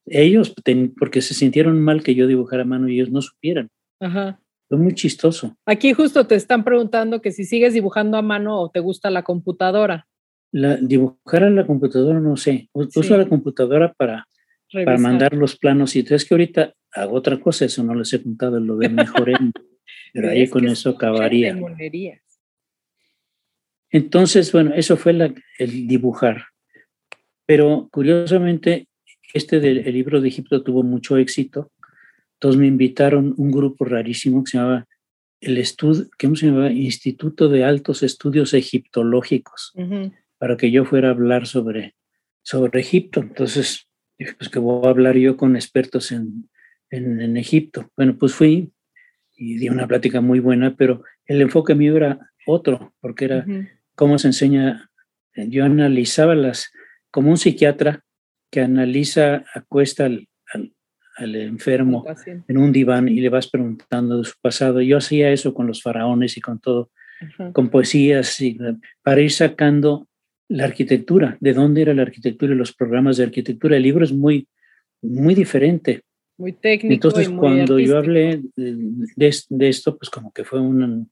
Ellos, 0.06 0.54
porque 0.98 1.22
se 1.22 1.34
sintieron 1.34 1.80
mal 1.82 2.02
que 2.04 2.16
yo 2.16 2.28
dibujara 2.28 2.64
a 2.64 2.66
mano 2.66 2.90
y 2.90 2.96
ellos 2.96 3.12
no 3.12 3.22
supieran. 3.22 3.70
Ajá. 4.00 4.40
Fue 4.68 4.78
muy 4.78 4.94
chistoso. 4.94 5.56
Aquí 5.66 5.94
justo 5.94 6.28
te 6.28 6.36
están 6.36 6.64
preguntando 6.64 7.22
que 7.22 7.32
si 7.32 7.44
sigues 7.44 7.74
dibujando 7.74 8.18
a 8.18 8.22
mano 8.22 8.60
o 8.60 8.70
te 8.70 8.80
gusta 8.80 9.10
la 9.10 9.24
computadora. 9.24 10.08
La, 10.52 10.78
dibujar 10.78 11.44
a 11.44 11.50
la 11.50 11.66
computadora, 11.66 12.20
no 12.20 12.38
sé. 12.38 12.70
Uso 12.74 13.18
la 13.18 13.28
computadora 13.28 13.94
para, 13.94 14.28
para 14.72 14.98
mandar 14.98 15.34
los 15.34 15.58
planos. 15.58 15.96
Y 15.96 16.06
es 16.08 16.26
que 16.26 16.34
ahorita 16.34 16.74
hago 16.92 17.16
otra 17.16 17.40
cosa, 17.40 17.66
eso 17.66 17.84
no 17.84 17.94
les 17.94 18.12
he 18.14 18.24
contado, 18.24 18.60
lo 18.60 18.78
de 18.78 18.90
mejor 18.90 19.32
pero 20.14 20.30
ahí 20.30 20.48
con 20.48 20.68
eso 20.68 20.92
acabaría. 20.92 21.58
Entonces, 23.92 24.52
bueno, 24.52 24.74
eso 24.74 24.98
fue 24.98 25.12
el 25.60 25.88
dibujar. 25.88 26.46
Pero 27.46 27.90
curiosamente, 27.92 28.88
este 29.34 29.60
del 29.60 29.80
el 29.80 29.94
libro 29.94 30.22
de 30.22 30.28
Egipto 30.28 30.64
tuvo 30.64 30.84
mucho 30.84 31.18
éxito. 31.18 31.72
Entonces 32.36 32.60
me 32.60 32.68
invitaron 32.68 33.34
un 33.38 33.52
grupo 33.52 33.86
rarísimo 33.86 34.44
que 34.44 34.52
se 34.52 34.58
llamaba 34.58 34.88
el 35.42 35.58
estudio, 35.58 36.06
¿cómo 36.20 36.36
se 36.36 36.48
llamaba? 36.48 36.72
Instituto 36.72 37.50
de 37.50 37.64
Altos 37.64 38.04
Estudios 38.04 38.54
Egiptológicos, 38.54 39.74
para 40.40 40.58
que 40.58 40.72
yo 40.72 40.86
fuera 40.86 41.10
a 41.10 41.12
hablar 41.12 41.46
sobre, 41.46 41.96
sobre 42.42 42.80
Egipto. 42.80 43.20
Entonces, 43.20 43.88
pues 44.18 44.50
que 44.50 44.60
voy 44.60 44.88
a 44.88 44.90
hablar 44.90 45.16
yo 45.18 45.38
con 45.38 45.56
expertos 45.56 46.12
en, 46.12 46.50
en, 46.90 47.38
Egipto. 47.38 47.92
Bueno, 47.96 48.18
pues 48.18 48.34
fui 48.34 48.72
y 49.36 49.58
di 49.58 49.70
una 49.70 49.88
plática 49.88 50.22
muy 50.22 50.40
buena, 50.40 50.76
pero 50.76 51.04
el 51.26 51.42
enfoque 51.42 51.76
mío 51.76 51.96
era 51.96 52.32
otro, 52.48 52.94
porque 53.00 53.26
era 53.26 53.46
cómo 53.96 54.18
se 54.18 54.28
enseña. 54.28 54.90
Yo 55.36 55.64
analizaba 55.64 56.36
las, 56.36 56.72
como 57.12 57.30
un 57.30 57.38
psiquiatra 57.38 58.04
que 58.52 58.62
analiza, 58.62 59.46
acuesta 59.54 60.06
al, 60.06 60.28
al, 60.54 61.36
enfermo 61.36 62.06
en 62.48 62.58
un 62.58 62.72
diván 62.72 63.08
y 63.08 63.20
le 63.20 63.30
vas 63.30 63.50
preguntando 63.50 64.18
de 64.18 64.24
su 64.24 64.36
pasado. 64.42 64.82
Yo 64.82 64.98
hacía 64.98 65.32
eso 65.32 65.54
con 65.54 65.68
los 65.68 65.82
faraones 65.82 66.36
y 66.38 66.42
con 66.42 66.60
todo, 66.60 66.92
con 67.54 67.70
poesías, 67.70 68.40
y, 68.42 68.58
para 69.04 69.22
ir 69.22 69.32
sacando 69.32 70.09
la 70.50 70.66
arquitectura, 70.66 71.38
de 71.40 71.54
dónde 71.54 71.84
era 71.84 71.94
la 71.94 72.02
arquitectura 72.02 72.54
y 72.54 72.58
los 72.58 72.74
programas 72.74 73.18
de 73.18 73.24
arquitectura. 73.24 73.78
El 73.78 73.84
libro 73.84 74.04
es 74.04 74.12
muy, 74.12 74.48
muy 75.02 75.36
diferente. 75.36 76.02
Muy 76.38 76.54
técnico. 76.54 76.94
Entonces, 76.94 77.30
cuando 77.30 77.80
yo 77.80 77.98
hablé 77.98 78.42
de, 78.56 78.96
de, 79.16 79.70
esto, 79.70 79.98
pues 79.98 80.10
como 80.10 80.32
que 80.34 80.44
fue 80.44 80.60
una, 80.60 81.06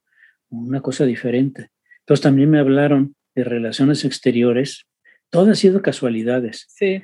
una 0.49 0.81
cosa 0.81 1.05
diferente. 1.05 1.69
Entonces 1.99 2.23
también 2.23 2.49
me 2.49 2.59
hablaron 2.59 3.15
de 3.35 3.43
relaciones 3.43 4.05
exteriores. 4.05 4.85
Todo 5.29 5.51
ha 5.51 5.55
sido 5.55 5.81
casualidades. 5.81 6.65
Sí. 6.69 7.03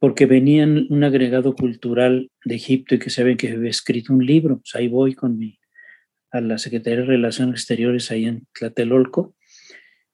Porque 0.00 0.26
venían 0.26 0.86
un 0.90 1.04
agregado 1.04 1.54
cultural 1.54 2.30
de 2.44 2.56
Egipto 2.56 2.96
y 2.96 2.98
que 2.98 3.10
saben 3.10 3.36
que 3.36 3.50
había 3.50 3.70
escrito 3.70 4.12
un 4.12 4.26
libro. 4.26 4.56
Pues 4.58 4.74
ahí 4.74 4.88
voy 4.88 5.14
con 5.14 5.38
mi, 5.38 5.60
a 6.32 6.40
la 6.40 6.58
Secretaría 6.58 7.00
de 7.00 7.06
Relaciones 7.06 7.60
Exteriores 7.60 8.10
ahí 8.10 8.24
en 8.24 8.46
Tlatelolco 8.58 9.36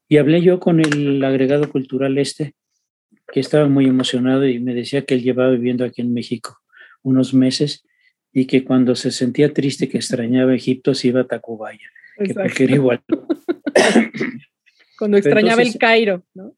y 0.08 0.16
hablé 0.16 0.42
yo 0.42 0.58
con 0.58 0.80
el 0.80 1.22
agregado 1.22 1.70
cultural 1.70 2.18
este, 2.18 2.54
que 3.30 3.40
estaba 3.40 3.68
muy 3.68 3.86
emocionado 3.86 4.46
y 4.46 4.58
me 4.58 4.74
decía 4.74 5.04
que 5.04 5.14
él 5.14 5.22
llevaba 5.22 5.50
viviendo 5.50 5.84
aquí 5.84 6.00
en 6.00 6.14
México 6.14 6.58
unos 7.02 7.34
meses 7.34 7.84
y 8.32 8.46
que 8.46 8.64
cuando 8.64 8.94
se 8.94 9.10
sentía 9.10 9.52
triste, 9.52 9.88
que 9.88 9.98
extrañaba 9.98 10.54
Egipto, 10.54 10.94
se 10.94 11.08
iba 11.08 11.20
a 11.22 11.24
Tacubaya, 11.24 11.90
que 12.16 12.34
porque 12.34 12.64
era 12.64 12.74
igual. 12.74 13.02
cuando 14.98 15.16
extrañaba 15.16 15.62
el 15.62 15.76
Cairo, 15.76 16.24
¿no? 16.34 16.54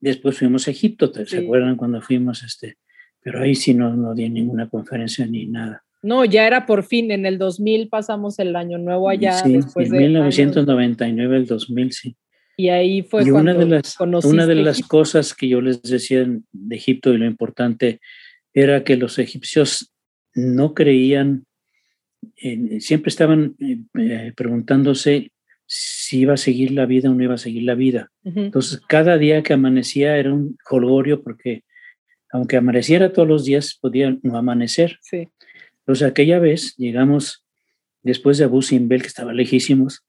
Después 0.00 0.38
fuimos 0.38 0.68
a 0.68 0.70
Egipto, 0.70 1.12
¿se 1.12 1.38
acuerdan 1.38 1.76
cuando 1.76 2.00
fuimos? 2.00 2.42
este 2.44 2.76
Pero 3.20 3.40
ahí 3.40 3.54
sí 3.54 3.74
no, 3.74 3.94
no 3.96 4.14
di 4.14 4.28
ninguna 4.28 4.68
conferencia 4.68 5.26
ni 5.26 5.46
nada. 5.46 5.84
No, 6.02 6.24
ya 6.24 6.46
era 6.46 6.66
por 6.66 6.84
fin, 6.84 7.10
en 7.10 7.26
el 7.26 7.38
2000 7.38 7.88
pasamos 7.88 8.38
el 8.38 8.54
año 8.54 8.78
nuevo 8.78 9.08
allá. 9.08 9.32
Sí, 9.32 9.54
después 9.54 9.90
en 9.90 9.98
1999, 9.98 11.36
el 11.36 11.46
2000, 11.46 11.92
sí. 11.92 12.16
Y 12.60 12.70
ahí 12.70 13.02
fue 13.02 13.22
y 13.24 13.30
una 13.30 13.54
de 13.54 13.66
las 13.66 13.96
una 14.24 14.44
de 14.44 14.56
las 14.56 14.82
cosas 14.82 15.32
que 15.32 15.48
yo 15.48 15.60
les 15.60 15.80
decía 15.80 16.26
de 16.26 16.76
Egipto 16.76 17.14
y 17.14 17.18
lo 17.18 17.24
importante 17.24 18.00
era 18.52 18.82
que 18.82 18.96
los 18.96 19.20
egipcios 19.20 19.92
no 20.34 20.74
creían, 20.74 21.46
siempre 22.80 23.10
estaban 23.10 23.54
eh, 23.60 23.78
eh, 23.98 24.32
preguntándose 24.34 25.30
si 25.66 26.20
iba 26.20 26.34
a 26.34 26.38
seguir 26.38 26.72
la 26.72 26.84
vida 26.86 27.10
o 27.10 27.14
no 27.14 27.22
iba 27.22 27.34
a 27.34 27.38
seguir 27.38 27.62
la 27.62 27.76
vida. 27.76 28.10
Entonces, 28.24 28.80
cada 28.88 29.18
día 29.18 29.44
que 29.44 29.52
amanecía 29.52 30.16
era 30.16 30.34
un 30.34 30.56
jolgorio 30.64 31.22
porque 31.22 31.62
aunque 32.32 32.56
amaneciera 32.56 33.12
todos 33.12 33.28
los 33.28 33.44
días, 33.44 33.78
podía 33.80 34.18
no 34.22 34.36
amanecer. 34.36 34.98
Sí. 35.02 35.28
Entonces, 35.80 36.08
aquella 36.08 36.40
vez 36.40 36.74
llegamos 36.76 37.44
después 38.02 38.38
de 38.38 38.44
Abu 38.44 38.62
Simbel, 38.62 39.02
que 39.02 39.08
estaba 39.08 39.32
lejísimos, 39.32 40.04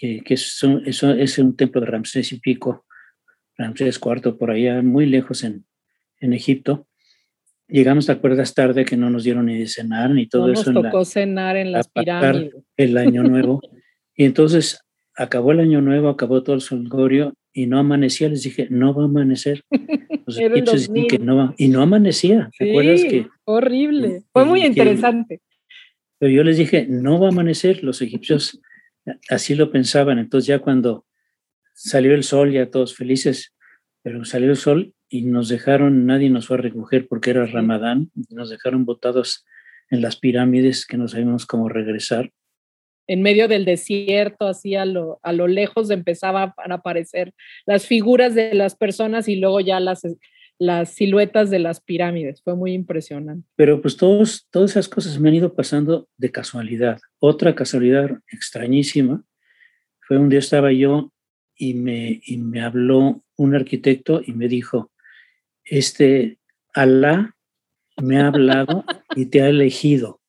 que, 0.00 0.34
eso, 0.34 0.78
es 0.84 1.38
un 1.38 1.56
templo 1.56 1.80
de 1.80 1.86
Ramsés 1.86 2.32
y 2.32 2.40
pico, 2.40 2.86
Ramsés 3.56 4.00
IV, 4.02 4.38
por 4.38 4.50
allá, 4.50 4.80
muy 4.82 5.04
lejos 5.04 5.44
en, 5.44 5.66
en 6.20 6.32
Egipto. 6.32 6.86
Llegamos, 7.68 8.06
¿te 8.06 8.12
acuerdas 8.12 8.54
tarde 8.54 8.84
que 8.84 8.96
no 8.96 9.10
nos 9.10 9.24
dieron 9.24 9.46
ni 9.46 9.58
de 9.58 9.68
cenar 9.68 10.10
ni 10.10 10.26
todo 10.26 10.50
eso? 10.50 10.72
Nos 10.72 10.84
tocó 10.84 11.04
cenar 11.04 11.56
en 11.56 11.72
las 11.72 11.88
pirámides. 11.88 12.54
El 12.76 12.96
año 12.96 13.22
nuevo. 13.22 13.60
y 14.16 14.24
entonces 14.24 14.80
acabó 15.14 15.52
el 15.52 15.60
año 15.60 15.80
nuevo, 15.80 16.08
acabó 16.08 16.42
todo 16.42 16.56
el 16.56 16.62
solgorio 16.62 17.34
y 17.52 17.66
no 17.66 17.78
amanecía. 17.78 18.28
Les 18.28 18.42
dije, 18.42 18.66
no 18.70 18.94
va 18.94 19.02
a 19.02 19.06
amanecer. 19.06 19.62
Los 20.26 20.38
egipcios 20.40 20.92
dicen 20.92 21.06
que 21.06 21.18
no 21.18 21.36
va. 21.36 21.54
Y 21.58 21.68
no 21.68 21.82
amanecía. 21.82 22.50
¿Te 22.58 22.70
acuerdas 22.70 23.04
que? 23.04 23.28
Horrible. 23.44 24.22
Fue 24.32 24.44
muy 24.46 24.64
interesante. 24.64 25.40
pero 26.18 26.32
yo 26.32 26.42
les 26.42 26.56
dije, 26.56 26.86
no 26.88 27.20
va 27.20 27.26
a 27.26 27.30
amanecer. 27.30 27.84
Los 27.84 28.02
egipcios 28.02 28.60
así 29.28 29.54
lo 29.54 29.70
pensaban. 29.70 30.18
Entonces 30.18 30.46
ya 30.46 30.58
cuando 30.58 31.06
salió 31.74 32.14
el 32.14 32.24
sol, 32.24 32.52
ya 32.52 32.70
todos 32.70 32.94
felices, 32.94 33.54
pero 34.02 34.24
salió 34.24 34.50
el 34.50 34.56
sol 34.56 34.94
y 35.08 35.22
nos 35.22 35.48
dejaron, 35.48 36.06
nadie 36.06 36.30
nos 36.30 36.46
fue 36.46 36.58
a 36.58 36.60
recoger 36.60 37.08
porque 37.08 37.30
era 37.30 37.46
Ramadán, 37.46 38.10
nos 38.28 38.50
dejaron 38.50 38.84
botados 38.84 39.44
en 39.90 40.02
las 40.02 40.16
pirámides 40.16 40.86
que 40.86 40.96
no 40.96 41.08
sabíamos 41.08 41.46
cómo 41.46 41.68
regresar. 41.68 42.30
En 43.08 43.22
medio 43.22 43.48
del 43.48 43.64
desierto, 43.64 44.46
así 44.46 44.76
a 44.76 44.84
lo, 44.84 45.18
a 45.22 45.32
lo 45.32 45.48
lejos 45.48 45.90
empezaban 45.90 46.52
a 46.56 46.74
aparecer 46.74 47.32
las 47.66 47.86
figuras 47.86 48.36
de 48.36 48.54
las 48.54 48.76
personas 48.76 49.26
y 49.26 49.34
luego 49.34 49.60
ya 49.60 49.80
las, 49.80 50.04
las 50.60 50.90
siluetas 50.90 51.48
de 51.48 51.58
las 51.58 51.80
pirámides. 51.80 52.42
Fue 52.42 52.54
muy 52.54 52.74
impresionante. 52.74 53.48
Pero 53.56 53.80
pues 53.80 53.96
todos, 53.96 54.46
todas 54.50 54.72
esas 54.72 54.88
cosas 54.88 55.18
me 55.18 55.30
han 55.30 55.36
ido 55.36 55.54
pasando 55.54 56.06
de 56.18 56.30
casualidad. 56.30 57.00
Otra 57.18 57.54
casualidad 57.54 58.10
extrañísima 58.30 59.24
fue 60.02 60.18
un 60.18 60.28
día 60.28 60.38
estaba 60.38 60.70
yo 60.70 61.12
y 61.56 61.74
me, 61.74 62.20
y 62.24 62.36
me 62.36 62.60
habló 62.60 63.24
un 63.36 63.54
arquitecto 63.54 64.20
y 64.24 64.32
me 64.32 64.48
dijo, 64.48 64.92
este, 65.64 66.38
Alá 66.74 67.34
me 67.96 68.20
ha 68.20 68.26
hablado 68.26 68.84
y 69.16 69.26
te 69.26 69.40
ha 69.40 69.48
elegido. 69.48 70.20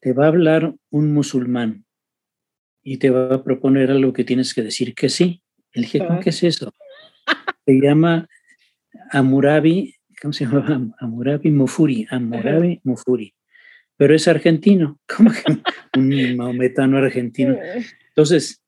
Te 0.00 0.12
va 0.12 0.24
a 0.24 0.28
hablar 0.28 0.74
un 0.90 1.12
musulmán 1.12 1.84
y 2.82 2.96
te 2.96 3.10
va 3.10 3.32
a 3.32 3.44
proponer 3.44 3.92
algo 3.92 4.12
que 4.12 4.24
tienes 4.24 4.54
que 4.54 4.62
decir 4.62 4.92
que 4.94 5.08
sí. 5.08 5.42
Le 5.72 5.82
dije, 5.82 6.00
¿qué 6.20 6.30
es 6.30 6.42
eso? 6.42 6.74
Se 7.64 7.74
llama 7.80 8.28
Amurabi, 9.10 9.94
¿cómo 10.20 10.32
se 10.32 10.44
llama? 10.44 10.94
Amurabi 10.98 11.50
Mufuri, 11.50 12.06
Amurabi 12.10 12.80
Mufuri. 12.84 13.34
Pero 13.96 14.14
es 14.14 14.28
argentino, 14.28 14.98
como 15.16 15.30
que 15.30 15.98
un 15.98 16.36
maometano 16.36 16.98
argentino. 16.98 17.56
Entonces, 18.08 18.62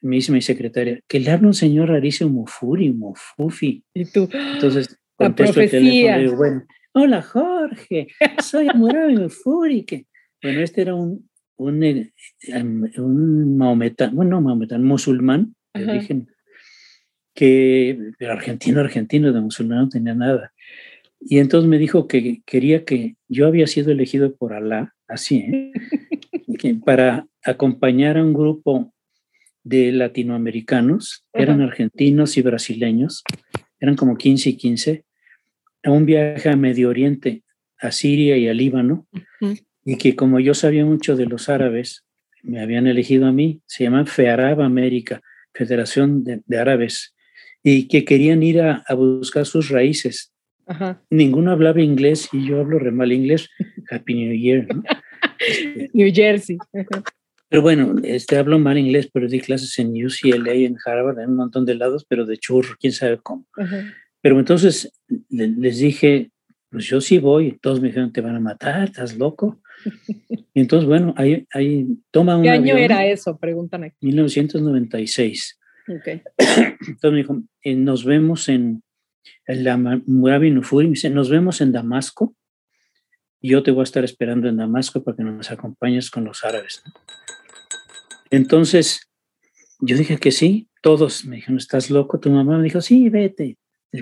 me 0.00 0.16
dice 0.16 0.32
mi 0.32 0.42
secretaria, 0.42 1.00
que 1.08 1.20
le 1.20 1.30
habla 1.30 1.48
un 1.48 1.54
señor 1.54 1.88
rarísimo 1.88 2.30
Mufuri, 2.30 2.92
Mufufi. 2.92 3.84
Y 3.94 4.04
tú, 4.06 4.28
entonces 4.32 4.98
contesto 5.16 5.60
el 5.60 5.70
teléfono 5.70 6.18
y 6.18 6.22
digo, 6.22 6.36
bueno, 6.36 6.64
hola 6.92 7.22
Jorge, 7.22 8.08
soy 8.42 8.68
Amurabi 8.68 9.16
Mufuri. 9.16 9.84
Que, 9.84 10.06
bueno, 10.42 10.60
este 10.60 10.82
era 10.82 10.94
un, 10.94 11.28
un, 11.56 11.82
eh, 11.82 12.12
un 12.98 13.56
maometano, 13.56 14.14
bueno, 14.14 14.32
no 14.32 14.40
maometano, 14.40 14.84
musulmán 14.84 15.54
de 15.72 15.90
origen 15.90 16.28
que 17.34 18.12
argentino, 18.28 18.80
argentino, 18.80 19.32
de 19.32 19.40
musulmán 19.40 19.78
no 19.78 19.88
tenía 19.88 20.14
nada. 20.14 20.52
Y 21.20 21.38
entonces 21.38 21.68
me 21.68 21.78
dijo 21.78 22.06
que 22.06 22.42
quería 22.44 22.84
que 22.84 23.16
yo 23.28 23.46
había 23.46 23.66
sido 23.66 23.90
elegido 23.90 24.36
por 24.36 24.52
Alá, 24.52 24.94
así, 25.08 25.38
¿eh? 25.38 25.72
para 26.84 27.26
acompañar 27.42 28.16
a 28.16 28.24
un 28.24 28.32
grupo 28.32 28.92
de 29.62 29.92
latinoamericanos, 29.92 31.24
eran 31.32 31.62
argentinos 31.62 32.36
y 32.36 32.42
brasileños, 32.42 33.24
eran 33.80 33.96
como 33.96 34.16
15 34.16 34.50
y 34.50 34.56
15, 34.56 35.04
a 35.84 35.90
un 35.90 36.06
viaje 36.06 36.48
a 36.48 36.56
Medio 36.56 36.90
Oriente, 36.90 37.42
a 37.78 37.90
Siria 37.90 38.36
y 38.36 38.48
a 38.48 38.54
Líbano, 38.54 39.06
y 39.84 39.96
que 39.96 40.14
como 40.16 40.40
yo 40.40 40.54
sabía 40.54 40.84
mucho 40.84 41.16
de 41.16 41.26
los 41.26 41.48
árabes, 41.48 42.04
me 42.42 42.60
habían 42.60 42.86
elegido 42.86 43.26
a 43.26 43.32
mí, 43.32 43.62
se 43.66 43.84
llama 43.84 44.04
FEARAB 44.06 44.60
América, 44.60 45.22
Federación 45.54 46.24
de, 46.24 46.58
Árabes, 46.58 47.13
y 47.66 47.88
que 47.88 48.04
querían 48.04 48.42
ir 48.42 48.60
a, 48.60 48.84
buscar 48.94 49.46
sus 49.46 49.70
raíces. 49.70 50.32
Ninguno 51.10 51.50
hablaba 51.50 51.80
inglés 51.80 52.28
y 52.32 52.46
yo 52.46 52.60
hablo 52.60 52.78
re 52.78 52.92
mal 52.92 53.10
inglés. 53.10 53.48
Happy 53.90 54.14
New 54.14 54.34
Year. 54.34 54.68
New 55.94 56.12
Jersey. 56.14 56.58
Pero 57.48 57.62
bueno, 57.62 57.96
este, 58.02 58.36
hablo 58.36 58.58
mal 58.58 58.76
inglés, 58.78 59.08
pero 59.12 59.28
di 59.28 59.40
clases 59.40 59.78
en 59.78 59.92
UCLA, 59.92 60.52
en 60.52 60.76
Harvard, 60.84 61.18
en 61.20 61.30
un 61.30 61.36
montón 61.36 61.64
de 61.64 61.74
lados, 61.74 62.04
pero 62.06 62.26
de 62.26 62.36
churro, 62.36 62.76
quién 62.78 62.92
sabe 62.92 63.18
cómo. 63.18 63.46
Pero 64.20 64.38
entonces 64.38 64.92
les 65.30 65.78
dije, 65.78 66.30
pues 66.70 66.84
yo 66.86 67.00
sí 67.00 67.18
voy. 67.18 67.58
Todos 67.62 67.80
me 67.80 67.88
dijeron, 67.88 68.12
te 68.12 68.20
van 68.20 68.36
a 68.36 68.40
matar, 68.40 68.84
estás 68.84 69.16
loco. 69.16 69.60
Y 70.56 70.60
entonces, 70.60 70.86
bueno, 70.86 71.12
ahí, 71.16 71.44
ahí 71.52 71.84
toma 72.12 72.36
un 72.36 72.44
¿Qué 72.44 72.50
año 72.50 72.76
era 72.76 73.04
eso? 73.06 73.36
Preguntan 73.36 73.82
aquí. 73.82 73.96
1996. 74.02 75.58
Okay. 75.86 76.22
Entonces 76.38 77.12
me 77.12 77.16
dijo, 77.18 77.42
eh, 77.62 77.74
nos 77.74 78.04
vemos 78.04 78.48
en, 78.48 78.82
en 79.46 79.64
la 79.64 79.76
Murabi 79.76 80.50
Nufuri, 80.50 80.86
me 80.86 80.94
dice, 80.94 81.10
nos 81.10 81.28
vemos 81.28 81.60
en 81.60 81.72
Damasco 81.72 82.34
yo 83.48 83.62
te 83.62 83.70
voy 83.70 83.80
a 83.80 83.84
estar 83.84 84.04
esperando 84.04 84.48
en 84.48 84.56
Damasco 84.56 85.04
para 85.04 85.16
que 85.16 85.22
nos 85.22 85.50
acompañes 85.50 86.10
con 86.10 86.24
los 86.24 86.44
árabes. 86.44 86.82
Entonces, 88.30 89.10
yo 89.80 89.98
dije 89.98 90.16
que 90.16 90.32
sí, 90.32 90.68
todos 90.80 91.26
me 91.26 91.36
dijeron, 91.36 91.58
¿estás 91.58 91.90
loco? 91.90 92.18
Tu 92.18 92.30
mamá 92.30 92.56
me 92.56 92.64
dijo, 92.64 92.80
sí, 92.80 93.10
vete. 93.10 93.58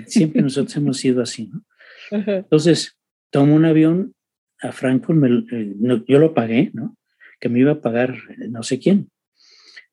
Siempre 0.07 0.41
nosotros 0.41 0.75
hemos 0.77 0.97
sido 0.97 1.21
así, 1.21 1.47
¿no? 1.47 1.63
Entonces, 2.25 2.97
tomo 3.31 3.53
un 3.53 3.65
avión 3.65 4.15
a 4.61 4.71
Frankfurt, 4.71 5.19
eh, 5.51 5.75
yo 6.07 6.19
lo 6.19 6.33
pagué, 6.33 6.71
¿no? 6.73 6.97
Que 7.39 7.49
me 7.49 7.59
iba 7.59 7.73
a 7.73 7.81
pagar 7.81 8.15
eh, 8.29 8.47
no 8.47 8.63
sé 8.63 8.79
quién. 8.79 9.09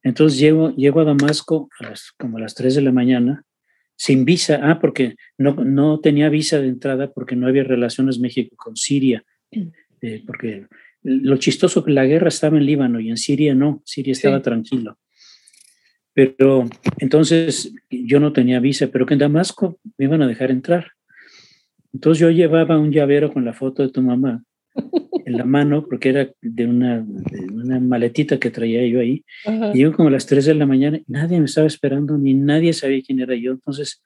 Entonces 0.02 0.38
llego, 0.38 0.74
llego 0.74 1.00
a 1.00 1.04
Damasco 1.04 1.68
a 1.78 1.90
las, 1.90 2.12
como 2.18 2.38
a 2.38 2.40
las 2.40 2.54
3 2.54 2.76
de 2.76 2.82
la 2.82 2.92
mañana, 2.92 3.44
sin 3.96 4.24
visa, 4.24 4.60
ah, 4.62 4.80
porque 4.80 5.16
no, 5.36 5.54
no 5.54 6.00
tenía 6.00 6.30
visa 6.30 6.58
de 6.58 6.68
entrada 6.68 7.12
porque 7.12 7.36
no 7.36 7.46
había 7.46 7.64
relaciones 7.64 8.18
México 8.18 8.56
con 8.56 8.76
Siria, 8.76 9.24
eh, 10.00 10.22
porque 10.26 10.66
lo 11.02 11.36
chistoso 11.36 11.84
que 11.84 11.92
la 11.92 12.06
guerra 12.06 12.28
estaba 12.28 12.56
en 12.56 12.64
Líbano 12.64 13.00
y 13.00 13.10
en 13.10 13.18
Siria 13.18 13.54
no, 13.54 13.82
Siria 13.84 14.12
estaba 14.12 14.40
tranquilo. 14.40 14.98
Pero 16.14 16.66
entonces 16.98 17.74
yo 17.90 18.20
no 18.20 18.32
tenía 18.32 18.58
visa, 18.58 18.88
pero 18.88 19.06
que 19.06 19.14
en 19.14 19.20
Damasco 19.20 19.78
me 19.98 20.06
iban 20.06 20.22
a 20.22 20.28
dejar 20.28 20.50
entrar. 20.50 20.92
Entonces 21.92 22.20
yo 22.20 22.30
llevaba 22.30 22.78
un 22.78 22.92
llavero 22.92 23.32
con 23.32 23.44
la 23.44 23.52
foto 23.52 23.82
de 23.82 23.90
tu 23.90 24.00
mamá 24.00 24.42
en 25.30 25.38
la 25.38 25.44
mano, 25.44 25.86
porque 25.88 26.10
era 26.10 26.30
de 26.40 26.66
una, 26.66 27.04
una 27.52 27.80
maletita 27.80 28.38
que 28.38 28.50
traía 28.50 28.86
yo 28.86 29.00
ahí. 29.00 29.24
Y 29.74 29.80
yo 29.80 29.92
como 29.92 30.08
a 30.08 30.12
las 30.12 30.26
3 30.26 30.44
de 30.44 30.54
la 30.54 30.66
mañana, 30.66 31.00
nadie 31.06 31.38
me 31.38 31.46
estaba 31.46 31.66
esperando, 31.66 32.18
ni 32.18 32.34
nadie 32.34 32.72
sabía 32.72 33.02
quién 33.02 33.20
era 33.20 33.34
yo. 33.34 33.52
Entonces 33.52 34.02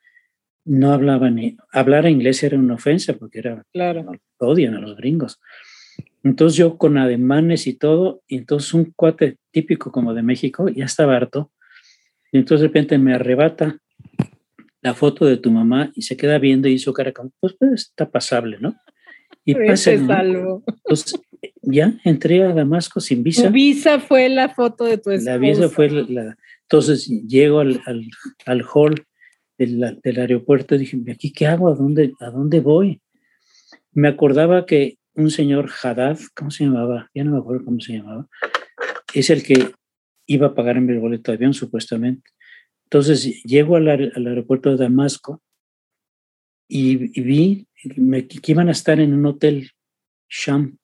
no 0.64 0.92
hablaba 0.92 1.30
ni... 1.30 1.56
Hablar 1.72 2.06
inglés 2.06 2.42
era 2.42 2.58
una 2.58 2.74
ofensa, 2.74 3.14
porque 3.14 3.40
era... 3.40 3.64
Claro. 3.72 4.12
Odian 4.38 4.74
a 4.74 4.80
los 4.80 4.96
gringos. 4.96 5.40
Entonces 6.22 6.56
yo 6.56 6.78
con 6.78 6.96
ademanes 6.96 7.66
y 7.66 7.74
todo, 7.74 8.22
y 8.26 8.38
entonces 8.38 8.72
un 8.72 8.92
cuate 8.96 9.36
típico 9.50 9.92
como 9.92 10.14
de 10.14 10.22
México, 10.22 10.68
ya 10.68 10.86
estaba 10.86 11.16
harto, 11.16 11.52
y 12.32 12.38
entonces 12.38 12.62
de 12.62 12.68
repente 12.68 12.98
me 12.98 13.14
arrebata 13.14 13.78
la 14.80 14.94
foto 14.94 15.24
de 15.26 15.36
tu 15.36 15.50
mamá 15.50 15.90
y 15.94 16.02
se 16.02 16.16
queda 16.16 16.38
viendo 16.38 16.66
y 16.66 16.78
su 16.78 16.92
cara 16.92 17.12
como, 17.12 17.30
pues, 17.40 17.54
pues 17.58 17.72
está 17.82 18.10
pasable, 18.10 18.58
¿no? 18.58 18.74
Y 19.44 19.54
pasa, 19.54 19.92
Entonces 19.92 21.20
ya 21.62 21.94
entré 22.04 22.42
a 22.42 22.52
Damasco 22.52 23.00
sin 23.00 23.22
visa. 23.22 23.48
Tu 23.48 23.52
visa 23.52 24.00
fue 24.00 24.28
la 24.28 24.48
foto 24.48 24.84
de 24.84 24.98
tu 24.98 25.10
esposa. 25.10 25.32
La 25.32 25.38
visa 25.38 25.68
fue 25.68 25.90
la, 25.90 26.36
entonces 26.62 27.06
llego 27.06 27.60
al, 27.60 27.80
al, 27.86 28.08
al 28.46 28.64
hall 28.72 29.06
del, 29.58 30.00
del, 30.02 30.20
aeropuerto 30.20 30.74
y 30.74 30.78
dije, 30.78 30.98
¿aquí 31.10 31.32
qué 31.32 31.46
hago? 31.46 31.68
¿A 31.68 31.74
dónde, 31.74 32.12
¿A 32.20 32.30
dónde 32.30 32.60
voy? 32.60 33.00
Me 33.92 34.08
acordaba 34.08 34.66
que 34.66 34.98
un 35.14 35.30
señor 35.30 35.70
Haddad, 35.82 36.18
¿cómo 36.34 36.50
se 36.50 36.64
llamaba? 36.64 37.10
Ya 37.14 37.24
no 37.24 37.32
me 37.32 37.38
acuerdo 37.38 37.64
cómo 37.64 37.80
se 37.80 37.94
llamaba, 37.94 38.26
es 39.12 39.30
el 39.30 39.42
que 39.42 39.72
iba 40.26 40.48
a 40.48 40.54
pagar 40.54 40.76
en 40.76 40.90
el 40.90 40.98
boleto 40.98 41.30
de 41.30 41.36
avión, 41.36 41.54
supuestamente. 41.54 42.30
Entonces 42.84 43.42
llego 43.44 43.76
al, 43.76 43.88
aeropuerto 43.88 44.70
de 44.70 44.76
Damasco 44.76 45.42
y, 46.68 47.20
vi 47.20 47.66
que 48.42 48.52
iban 48.52 48.68
a 48.68 48.72
estar 48.72 49.00
en 49.00 49.12
un 49.14 49.26
hotel 49.26 49.70
Sham 50.28 50.78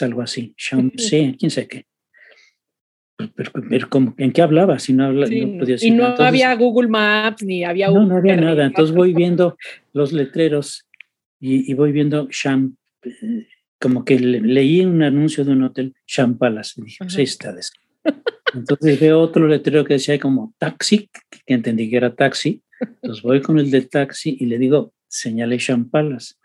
algo 0.00 0.22
así, 0.22 0.54
Sham, 0.56 0.92
sí, 0.96 1.36
quién 1.38 1.50
sabe 1.50 1.68
qué. 1.68 1.86
Pero, 3.34 3.50
¿En 4.16 4.32
qué 4.32 4.40
hablaba? 4.40 4.78
Si 4.78 4.94
no, 4.94 5.04
habla, 5.04 5.26
no 5.26 5.58
podía 5.58 5.76
Y 5.78 5.90
no 5.90 6.06
había 6.06 6.54
Google 6.54 6.88
Maps 6.88 7.42
ni 7.42 7.64
había... 7.64 7.90
No, 7.90 8.06
no 8.06 8.16
había 8.16 8.36
nada. 8.36 8.64
Entonces 8.64 8.96
voy 8.96 9.12
viendo 9.12 9.58
los 9.92 10.12
letreros 10.14 10.88
y, 11.38 11.70
y 11.70 11.74
voy 11.74 11.92
viendo 11.92 12.28
Sham 12.30 12.76
eh, 13.02 13.46
como 13.78 14.04
que 14.04 14.18
leí 14.18 14.84
un 14.84 15.02
anuncio 15.02 15.44
de 15.44 15.52
un 15.52 15.64
hotel 15.64 15.94
Champalas 16.06 16.76
y 16.78 16.82
dije, 16.82 16.98
pues 17.00 17.16
ahí 17.16 17.24
está. 17.24 17.54
Entonces 18.54 19.00
veo 19.00 19.20
otro 19.20 19.46
letrero 19.46 19.84
que 19.84 19.94
decía 19.94 20.18
como 20.18 20.54
taxi, 20.58 21.10
que 21.46 21.54
entendí 21.54 21.90
que 21.90 21.96
era 21.96 22.14
taxi. 22.14 22.62
Entonces 22.80 23.22
voy 23.22 23.42
con 23.42 23.58
el 23.58 23.70
del 23.70 23.88
taxi 23.88 24.36
y 24.40 24.46
le 24.46 24.58
digo, 24.58 24.94
señale 25.10 25.58
Champalas. 25.58 26.40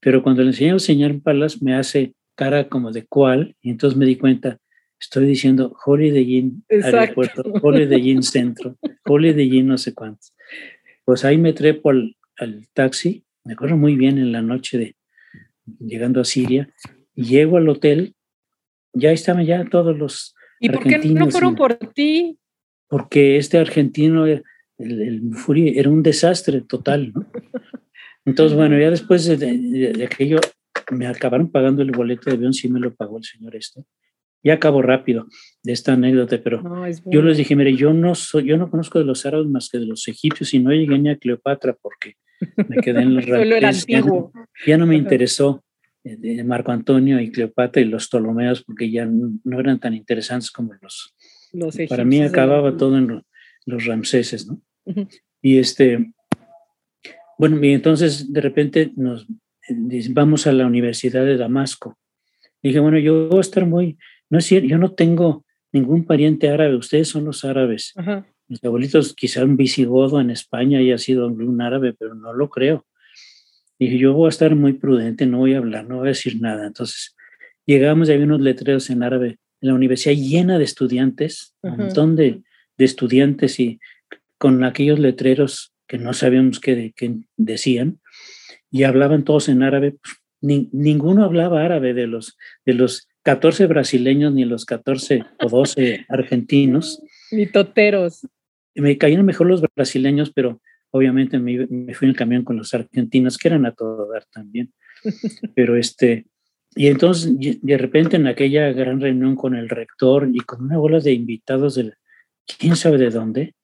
Pero 0.00 0.22
cuando 0.22 0.42
le 0.42 0.48
enseño 0.48 0.78
señal 0.78 1.20
Palas 1.20 1.62
me 1.62 1.74
hace 1.74 2.14
cara 2.34 2.68
como 2.68 2.90
de 2.90 3.06
cuál, 3.06 3.56
y 3.60 3.70
entonces 3.70 3.98
me 3.98 4.06
di 4.06 4.16
cuenta, 4.16 4.58
estoy 4.98 5.26
diciendo 5.26 5.76
Holiday 5.84 6.38
Inn 6.38 6.64
Aeropuerto, 6.68 7.42
Holiday 7.62 8.10
Inn 8.10 8.22
Centro, 8.22 8.76
Holiday 9.04 9.58
Inn 9.58 9.68
no 9.68 9.78
sé 9.78 9.94
cuántos. 9.94 10.34
Pues 11.04 11.24
ahí 11.24 11.38
me 11.38 11.52
trepo 11.52 11.90
al, 11.90 12.16
al 12.38 12.66
taxi, 12.72 13.24
me 13.44 13.52
acuerdo 13.52 13.76
muy 13.76 13.94
bien 13.94 14.18
en 14.18 14.32
la 14.32 14.42
noche 14.42 14.78
de 14.78 14.96
llegando 15.78 16.20
a 16.20 16.24
Siria, 16.24 16.70
llego 17.14 17.58
al 17.58 17.68
hotel, 17.68 18.14
ya 18.92 19.12
estaban 19.12 19.44
ya 19.44 19.64
todos 19.66 19.96
los 19.96 20.34
¿Y 20.60 20.68
por 20.68 20.82
qué 20.82 20.98
no 20.98 21.30
fueron 21.30 21.54
por 21.56 21.76
ti? 21.76 22.38
Porque 22.86 23.38
este 23.38 23.58
argentino, 23.58 24.26
el, 24.26 24.42
el 24.78 25.22
era 25.74 25.88
un 25.88 26.02
desastre 26.02 26.60
total, 26.60 27.12
¿no? 27.14 27.30
Entonces, 28.24 28.56
bueno, 28.56 28.78
ya 28.78 28.90
después 28.90 29.26
de, 29.26 30.04
aquello, 30.04 30.40
me 30.92 31.06
acabaron 31.06 31.50
pagando 31.50 31.82
el 31.82 31.90
boleto 31.90 32.30
de 32.30 32.36
avión, 32.36 32.52
sí 32.52 32.68
me 32.68 32.80
lo 32.80 32.94
pagó 32.94 33.18
el 33.18 33.24
señor 33.24 33.56
este. 33.56 33.82
Ya 34.42 34.54
acabo 34.54 34.80
rápido 34.80 35.26
de 35.62 35.72
esta 35.72 35.92
anécdota, 35.92 36.40
pero 36.42 36.62
yo 37.06 37.22
les 37.22 37.36
dije, 37.36 37.54
mire, 37.56 37.76
yo 37.76 37.92
no 37.92 38.14
soy, 38.14 38.44
yo 38.46 38.56
no 38.56 38.70
conozco 38.70 38.98
de 38.98 39.04
los 39.04 39.26
árabes 39.26 39.48
más 39.48 39.68
que 39.68 39.78
de 39.78 39.86
los 39.86 40.08
egipcios 40.08 40.54
y 40.54 40.60
no 40.60 40.70
llegué 40.70 40.98
ni 40.98 41.10
a 41.10 41.18
Cleopatra 41.18 41.76
porque 41.80 42.14
me 42.68 42.76
quedé 42.76 43.02
en 43.02 43.14
los 43.16 43.26
ya, 43.26 44.02
ya, 44.66 44.78
no 44.78 44.86
me 44.86 44.96
interesó 44.96 45.62
eh, 46.04 46.42
Marco 46.42 46.72
Antonio 46.72 47.20
y 47.20 47.30
Cleopatra 47.30 47.82
y 47.82 47.84
los 47.84 48.08
Ptolomeos 48.08 48.62
porque 48.64 48.90
ya 48.90 49.04
no 49.06 49.60
eran 49.60 49.78
tan 49.78 49.92
interesantes 49.92 50.50
como 50.50 50.72
los... 50.80 51.14
los 51.52 51.76
para 51.86 52.06
mí 52.06 52.22
acababa 52.22 52.78
todo 52.78 52.96
en 52.96 53.22
los 53.66 53.84
Ramseses, 53.84 54.46
¿no? 54.46 54.62
Y 55.42 55.58
este, 55.58 56.12
bueno, 57.40 57.64
y 57.64 57.72
entonces 57.72 58.30
de 58.30 58.40
repente 58.42 58.92
nos 58.96 59.26
vamos 60.10 60.46
a 60.46 60.52
la 60.52 60.66
Universidad 60.66 61.24
de 61.24 61.38
Damasco. 61.38 61.96
dije, 62.62 62.80
bueno, 62.80 62.98
yo 62.98 63.28
voy 63.28 63.38
a 63.38 63.40
estar 63.40 63.64
muy, 63.64 63.96
no 64.28 64.38
es 64.38 64.44
cierto, 64.44 64.68
yo 64.68 64.76
no 64.76 64.92
tengo 64.92 65.46
ningún 65.72 66.04
pariente 66.04 66.50
árabe, 66.50 66.76
ustedes 66.76 67.08
son 67.08 67.24
los 67.24 67.46
árabes. 67.46 67.94
Mis 68.46 68.62
abuelitos, 68.62 69.14
quizá 69.14 69.42
un 69.42 69.56
visigodo 69.56 70.20
en 70.20 70.28
España 70.28 70.80
haya 70.80 70.98
sido 70.98 71.28
un 71.28 71.62
árabe, 71.62 71.94
pero 71.98 72.14
no 72.14 72.34
lo 72.34 72.50
creo. 72.50 72.84
Dije, 73.78 73.96
yo 73.96 74.12
voy 74.12 74.26
a 74.26 74.28
estar 74.28 74.54
muy 74.54 74.74
prudente, 74.74 75.24
no 75.24 75.38
voy 75.38 75.54
a 75.54 75.58
hablar, 75.58 75.88
no 75.88 75.96
voy 75.96 76.08
a 76.08 76.08
decir 76.08 76.42
nada. 76.42 76.66
Entonces, 76.66 77.16
llegamos 77.64 78.10
y 78.10 78.12
había 78.12 78.26
unos 78.26 78.42
letreros 78.42 78.90
en 78.90 79.02
árabe 79.02 79.38
en 79.62 79.68
la 79.68 79.74
universidad 79.74 80.14
llena 80.14 80.58
de 80.58 80.64
estudiantes, 80.64 81.54
un 81.62 81.78
montón 81.78 82.16
de, 82.16 82.42
estudiantes 82.76 83.60
y 83.60 83.80
con 84.36 84.62
aquellos 84.62 84.98
letreros 84.98 85.69
que 85.90 85.98
no 85.98 86.12
sabíamos 86.12 86.60
qué, 86.60 86.94
decían, 87.36 87.98
y 88.70 88.84
hablaban 88.84 89.24
todos 89.24 89.48
en 89.48 89.64
árabe. 89.64 89.96
Pues, 90.00 90.68
ninguno 90.70 91.24
hablaba 91.24 91.64
árabe 91.64 91.94
de 91.94 92.06
los, 92.06 92.38
de 92.64 92.74
los 92.74 93.08
14 93.24 93.66
brasileños 93.66 94.32
ni 94.32 94.44
los 94.44 94.64
14 94.66 95.24
o 95.42 95.48
12 95.48 96.06
argentinos. 96.08 97.02
Ni 97.32 97.46
toteros 97.46 98.24
me 98.76 98.96
caían 98.98 99.26
mejor 99.26 99.48
los 99.48 99.62
brasileños, 99.74 100.30
pero 100.32 100.62
obviamente 100.92 101.40
me, 101.40 101.66
fui 101.92 102.06
en 102.06 102.10
el 102.10 102.16
camión 102.16 102.44
con 102.44 102.56
los 102.56 102.72
argentinos, 102.72 103.36
que 103.36 103.48
eran 103.48 103.66
a 103.66 103.72
todo 103.72 104.08
dar 104.12 104.24
también. 104.32 104.72
Pero 105.56 105.76
este, 105.76 106.26
y 106.76 106.86
entonces 106.86 107.32
de 107.36 107.78
repente 107.78 108.14
en 108.14 108.28
aquella 108.28 108.70
gran 108.72 109.00
reunión 109.00 109.34
con 109.34 109.56
el 109.56 109.68
rector 109.68 110.30
y 110.32 110.38
con 110.38 110.62
una 110.62 110.78
bola 110.78 111.00
de 111.00 111.12
invitados 111.12 111.74
de 111.74 111.94
quién 112.46 112.76
sabe 112.76 112.98
de 112.98 113.10
dónde, 113.10 113.54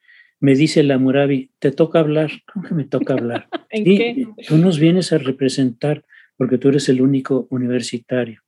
me 0.41 0.55
dice 0.55 0.83
la 0.83 0.99
Murabi, 0.99 1.51
te 1.59 1.73
toca 1.73 2.01
hablar. 2.01 2.31
¿Cómo 2.53 2.69
que 2.69 2.75
me 2.75 2.85
toca 2.85 3.15
hablar? 3.15 3.49
¿En 3.71 3.85
qué? 3.85 4.29
Tú 4.47 4.59
nos 4.59 4.79
vienes 4.79 5.13
a 5.13 5.19
representar 5.19 6.05
porque 6.37 6.59
tú 6.59 6.69
eres 6.69 6.89
el 6.89 7.01
único 7.01 7.47
universitario. 7.51 8.43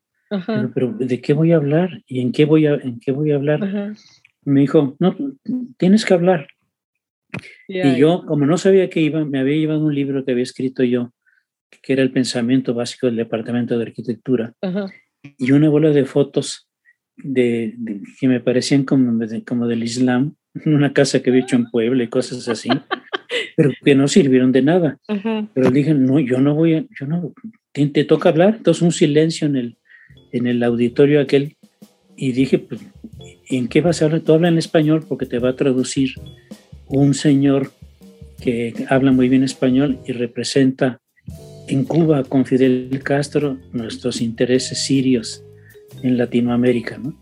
Pero, 0.74 0.92
¿de 0.92 1.20
qué 1.22 1.32
voy 1.32 1.52
a 1.52 1.56
hablar? 1.56 2.02
¿Y 2.06 2.20
en 2.20 2.32
qué 2.32 2.44
voy 2.44 2.66
a, 2.66 2.74
en 2.74 3.00
qué 3.00 3.12
voy 3.12 3.32
a 3.32 3.36
hablar? 3.36 3.94
Me 4.44 4.60
dijo, 4.60 4.94
no, 4.98 5.16
tienes 5.78 6.04
que 6.04 6.14
hablar. 6.14 6.48
y 7.66 7.96
yo, 7.96 8.24
como 8.26 8.44
no 8.44 8.58
sabía 8.58 8.90
que 8.90 9.00
iba, 9.00 9.24
me 9.24 9.38
había 9.38 9.56
llevado 9.56 9.84
un 9.86 9.94
libro 9.94 10.24
que 10.24 10.32
había 10.32 10.42
escrito 10.42 10.84
yo, 10.84 11.14
que 11.82 11.94
era 11.94 12.02
el 12.02 12.12
pensamiento 12.12 12.74
básico 12.74 13.06
del 13.06 13.16
Departamento 13.16 13.78
de 13.78 13.86
Arquitectura, 13.86 14.52
y 15.38 15.52
una 15.52 15.70
bola 15.70 15.90
de 15.90 16.04
fotos 16.04 16.68
de, 17.16 17.74
que 18.20 18.28
me 18.28 18.40
parecían 18.40 18.84
como, 18.84 19.18
como 19.46 19.66
del 19.66 19.82
Islam, 19.82 20.36
una 20.64 20.92
casa 20.92 21.20
que 21.20 21.30
había 21.30 21.42
hecho 21.42 21.56
en 21.56 21.70
Puebla 21.70 22.04
y 22.04 22.08
cosas 22.08 22.48
así, 22.48 22.68
pero 23.56 23.70
que 23.84 23.94
no 23.94 24.08
sirvieron 24.08 24.52
de 24.52 24.62
nada. 24.62 24.98
Pero 25.54 25.70
dije, 25.70 25.94
no, 25.94 26.18
yo 26.18 26.40
no 26.40 26.54
voy 26.54 26.74
a, 26.74 26.84
yo 26.98 27.06
no, 27.06 27.32
te, 27.72 27.86
te, 27.86 28.04
toca 28.04 28.28
hablar. 28.28 28.54
Entonces 28.58 28.82
un 28.82 28.92
silencio 28.92 29.46
en 29.46 29.56
el, 29.56 29.76
en 30.32 30.46
el 30.46 30.62
auditorio 30.62 31.20
aquel 31.20 31.56
y 32.16 32.32
dije, 32.32 32.58
pues, 32.58 32.80
¿en 33.48 33.68
qué 33.68 33.80
vas 33.80 34.02
a 34.02 34.06
hablar? 34.06 34.22
Tú 34.22 34.32
habla 34.32 34.48
en 34.48 34.58
español 34.58 35.04
porque 35.08 35.26
te 35.26 35.38
va 35.38 35.50
a 35.50 35.56
traducir 35.56 36.14
un 36.86 37.14
señor 37.14 37.70
que 38.40 38.74
habla 38.88 39.12
muy 39.12 39.28
bien 39.28 39.44
español 39.44 39.98
y 40.06 40.12
representa 40.12 41.00
en 41.68 41.84
Cuba 41.84 42.24
con 42.24 42.46
Fidel 42.46 43.00
Castro 43.02 43.58
nuestros 43.72 44.20
intereses 44.20 44.84
sirios 44.84 45.44
en 46.02 46.16
Latinoamérica. 46.16 46.98
¿no? 46.98 47.18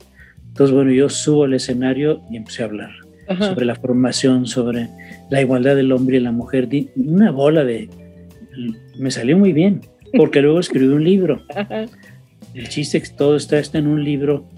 Entonces, 0.49 0.75
bueno, 0.75 0.93
yo 0.93 1.09
subo 1.09 1.45
al 1.45 1.55
escenario 1.55 2.23
y 2.31 2.37
empecé 2.37 2.63
a 2.63 2.67
hablar 2.67 3.06
sobre 3.39 3.67
la 3.67 3.75
formación, 3.75 4.47
sobre 4.47 4.89
la 5.31 5.41
igualdad 5.41 5.77
del 5.77 5.93
hombre 5.93 6.19
y 6.19 6.21
la 6.21 6.33
mujer. 6.33 6.69
Una 6.97 7.31
bola 7.31 7.65
de... 7.65 7.89
Me 8.99 9.11
salió 9.11 9.37
muy 9.37 9.53
bien, 9.53 9.83
porque 10.17 10.41
luego 10.41 10.61
escribí 10.61 10.87
un 10.87 11.05
libro. 11.05 11.43
El 12.55 12.69
chiste 12.69 12.99
es 12.99 13.11
que 13.11 13.17
todo 13.17 13.37
está, 13.37 13.59
está 13.59 13.79
en 13.79 13.87
un 13.87 14.03
libro 14.03 14.49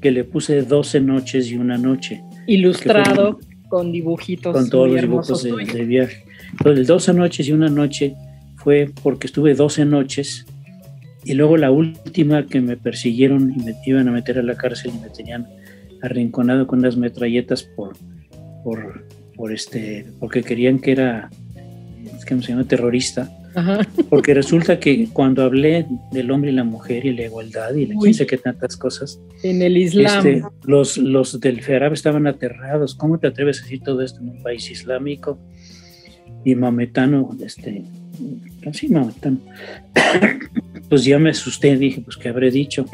que 0.00 0.10
le 0.10 0.24
puse 0.24 0.62
12 0.62 1.00
noches 1.00 1.50
y 1.50 1.56
una 1.56 1.78
noche. 1.78 2.22
Ilustrado 2.46 3.38
con 3.68 3.92
dibujitos. 3.92 4.52
Con 4.54 4.68
todos 4.68 4.90
los 4.90 5.00
dibujos 5.00 5.42
de, 5.42 5.84
viaje. 5.84 6.24
Entonces, 6.52 6.86
12 6.86 7.14
noches 7.14 7.48
y 7.48 7.52
una 7.52 7.68
noche 7.68 8.14
fue 8.56 8.90
porque 9.02 9.26
estuve 9.26 9.54
12 9.54 9.84
noches 9.84 10.46
y 11.24 11.34
luego 11.34 11.56
la 11.56 11.70
última 11.70 12.46
que 12.46 12.60
me 12.60 12.76
persiguieron 12.76 13.52
y 13.52 13.62
me 13.62 13.74
iban 13.84 14.06
a 14.08 14.12
meter 14.12 14.38
a 14.38 14.42
la 14.42 14.54
cárcel 14.54 14.92
y 14.96 15.00
me 15.00 15.10
tenían 15.10 15.48
arrinconado 16.02 16.66
con 16.66 16.82
las 16.82 16.96
metralletas 16.96 17.64
por, 17.64 17.96
por, 18.66 19.04
por 19.36 19.52
este, 19.52 20.06
porque 20.18 20.42
querían 20.42 20.80
que 20.80 20.90
era, 20.90 21.30
¿cómo 22.28 22.42
se 22.42 22.48
llama? 22.48 22.64
Terrorista. 22.64 23.30
Porque 24.10 24.34
resulta 24.34 24.80
que 24.80 25.08
cuando 25.12 25.44
hablé 25.44 25.86
del 26.10 26.32
hombre 26.32 26.50
y 26.50 26.54
la 26.54 26.64
mujer 26.64 27.06
y 27.06 27.14
la 27.14 27.26
igualdad 27.26 27.76
y 27.76 27.86
no 27.86 28.12
sé 28.12 28.26
qué 28.26 28.36
tantas 28.36 28.76
cosas. 28.76 29.20
En 29.44 29.62
el 29.62 29.76
Islam. 29.76 30.26
Este, 30.26 30.42
los, 30.64 30.98
los 30.98 31.40
del 31.40 31.62
Ferab 31.62 31.92
estaban 31.92 32.26
aterrados. 32.26 32.96
¿Cómo 32.96 33.20
te 33.20 33.28
atreves 33.28 33.60
a 33.60 33.62
decir 33.62 33.82
todo 33.84 34.02
esto 34.02 34.18
en 34.20 34.30
un 34.30 34.42
país 34.42 34.68
islámico? 34.68 35.38
Y 36.44 36.56
mametano, 36.56 37.36
este, 37.40 37.84
sí, 38.72 38.88
mametano. 38.88 39.38
pues 40.88 41.04
ya 41.04 41.20
me 41.20 41.30
asusté, 41.30 41.76
dije, 41.76 42.00
pues, 42.00 42.16
¿qué 42.16 42.30
habré 42.30 42.50
dicho? 42.50 42.84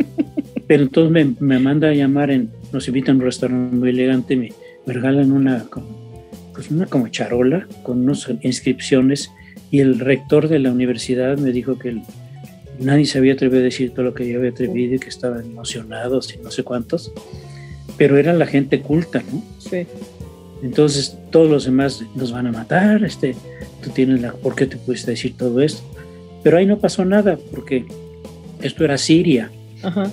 Pero 0.68 0.82
entonces 0.82 1.10
me, 1.10 1.34
me, 1.40 1.58
manda 1.58 1.88
a 1.88 1.94
llamar, 1.94 2.30
en, 2.30 2.50
nos 2.70 2.86
invita 2.86 3.12
a 3.12 3.14
un 3.14 3.22
restaurante 3.22 3.76
muy 3.76 3.88
elegante, 3.90 4.36
me, 4.36 4.52
me 4.86 4.92
regalan 4.92 5.32
una, 5.32 5.66
pues 6.54 6.70
una 6.70 6.86
como 6.86 7.08
charola 7.08 7.66
con 7.82 8.00
unas 8.00 8.28
inscripciones 8.42 9.30
y 9.70 9.80
el 9.80 9.98
rector 9.98 10.48
de 10.48 10.60
la 10.60 10.70
universidad 10.70 11.36
me 11.38 11.50
dijo 11.50 11.78
que 11.78 12.00
nadie 12.78 13.04
se 13.04 13.18
había 13.18 13.34
atrevido 13.34 13.60
a 13.60 13.64
decir 13.64 13.90
todo 13.90 14.04
lo 14.04 14.14
que 14.14 14.28
yo 14.28 14.38
había 14.38 14.50
atrevido 14.50 14.94
y 14.94 14.98
que 14.98 15.08
estaban 15.08 15.44
emocionados 15.44 16.34
y 16.34 16.38
no 16.38 16.50
sé 16.50 16.62
cuántos, 16.62 17.12
pero 17.96 18.16
era 18.16 18.32
la 18.32 18.46
gente 18.46 18.80
culta, 18.80 19.22
¿no? 19.32 19.42
Sí. 19.58 19.86
Entonces 20.62 21.18
todos 21.30 21.50
los 21.50 21.64
demás 21.64 22.02
nos 22.14 22.32
van 22.32 22.46
a 22.46 22.52
matar, 22.52 23.04
este, 23.04 23.34
tú 23.82 23.90
tienes 23.90 24.20
la, 24.20 24.32
¿por 24.32 24.54
qué 24.54 24.66
te 24.66 24.76
pudiste 24.76 25.10
decir 25.10 25.36
todo 25.36 25.60
esto? 25.60 25.82
Pero 26.42 26.58
ahí 26.58 26.66
no 26.66 26.78
pasó 26.78 27.04
nada 27.04 27.38
porque 27.50 27.84
esto 28.62 28.84
era 28.84 28.96
Siria. 28.98 29.50
Ajá. 29.82 30.10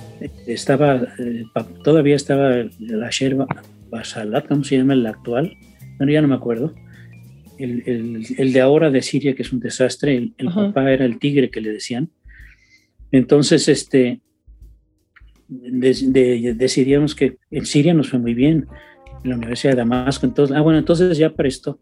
Estaba, 0.47 1.01
eh, 1.19 1.45
todavía 1.83 2.15
estaba 2.15 2.65
la 2.79 3.09
Sherba 3.09 3.47
Basalat, 3.93 4.47
¿cómo 4.47 4.63
se 4.63 4.77
llama 4.77 4.93
el 4.93 5.05
actual? 5.05 5.57
Bueno, 5.97 6.11
ya 6.11 6.21
no 6.21 6.27
me 6.27 6.35
acuerdo 6.35 6.73
el, 7.57 8.25
el, 8.37 8.53
de 8.53 8.61
ahora 8.61 8.89
de 8.89 9.01
Siria, 9.01 9.35
que 9.35 9.43
es 9.43 9.53
un 9.53 9.59
desastre, 9.59 10.31
el, 10.37 10.47
papá 10.47 10.91
era 10.91 11.05
el 11.05 11.19
tigre 11.19 11.49
que 11.49 11.61
le 11.61 11.71
decían. 11.71 12.09
Entonces, 13.11 13.67
este, 13.67 14.21
decidimos 15.47 17.15
que 17.15 17.37
en 17.51 17.65
Siria 17.65 17.93
nos 17.93 18.09
fue 18.09 18.19
muy 18.19 18.33
bien, 18.33 18.67
en 19.23 19.29
la 19.29 19.35
Universidad 19.37 19.73
de 19.73 19.77
Damasco. 19.77 20.25
Entonces, 20.25 20.55
ah, 20.55 20.61
bueno, 20.61 20.79
entonces 20.79 21.17
ya 21.17 21.29
para 21.29 21.47
esto, 21.47 21.79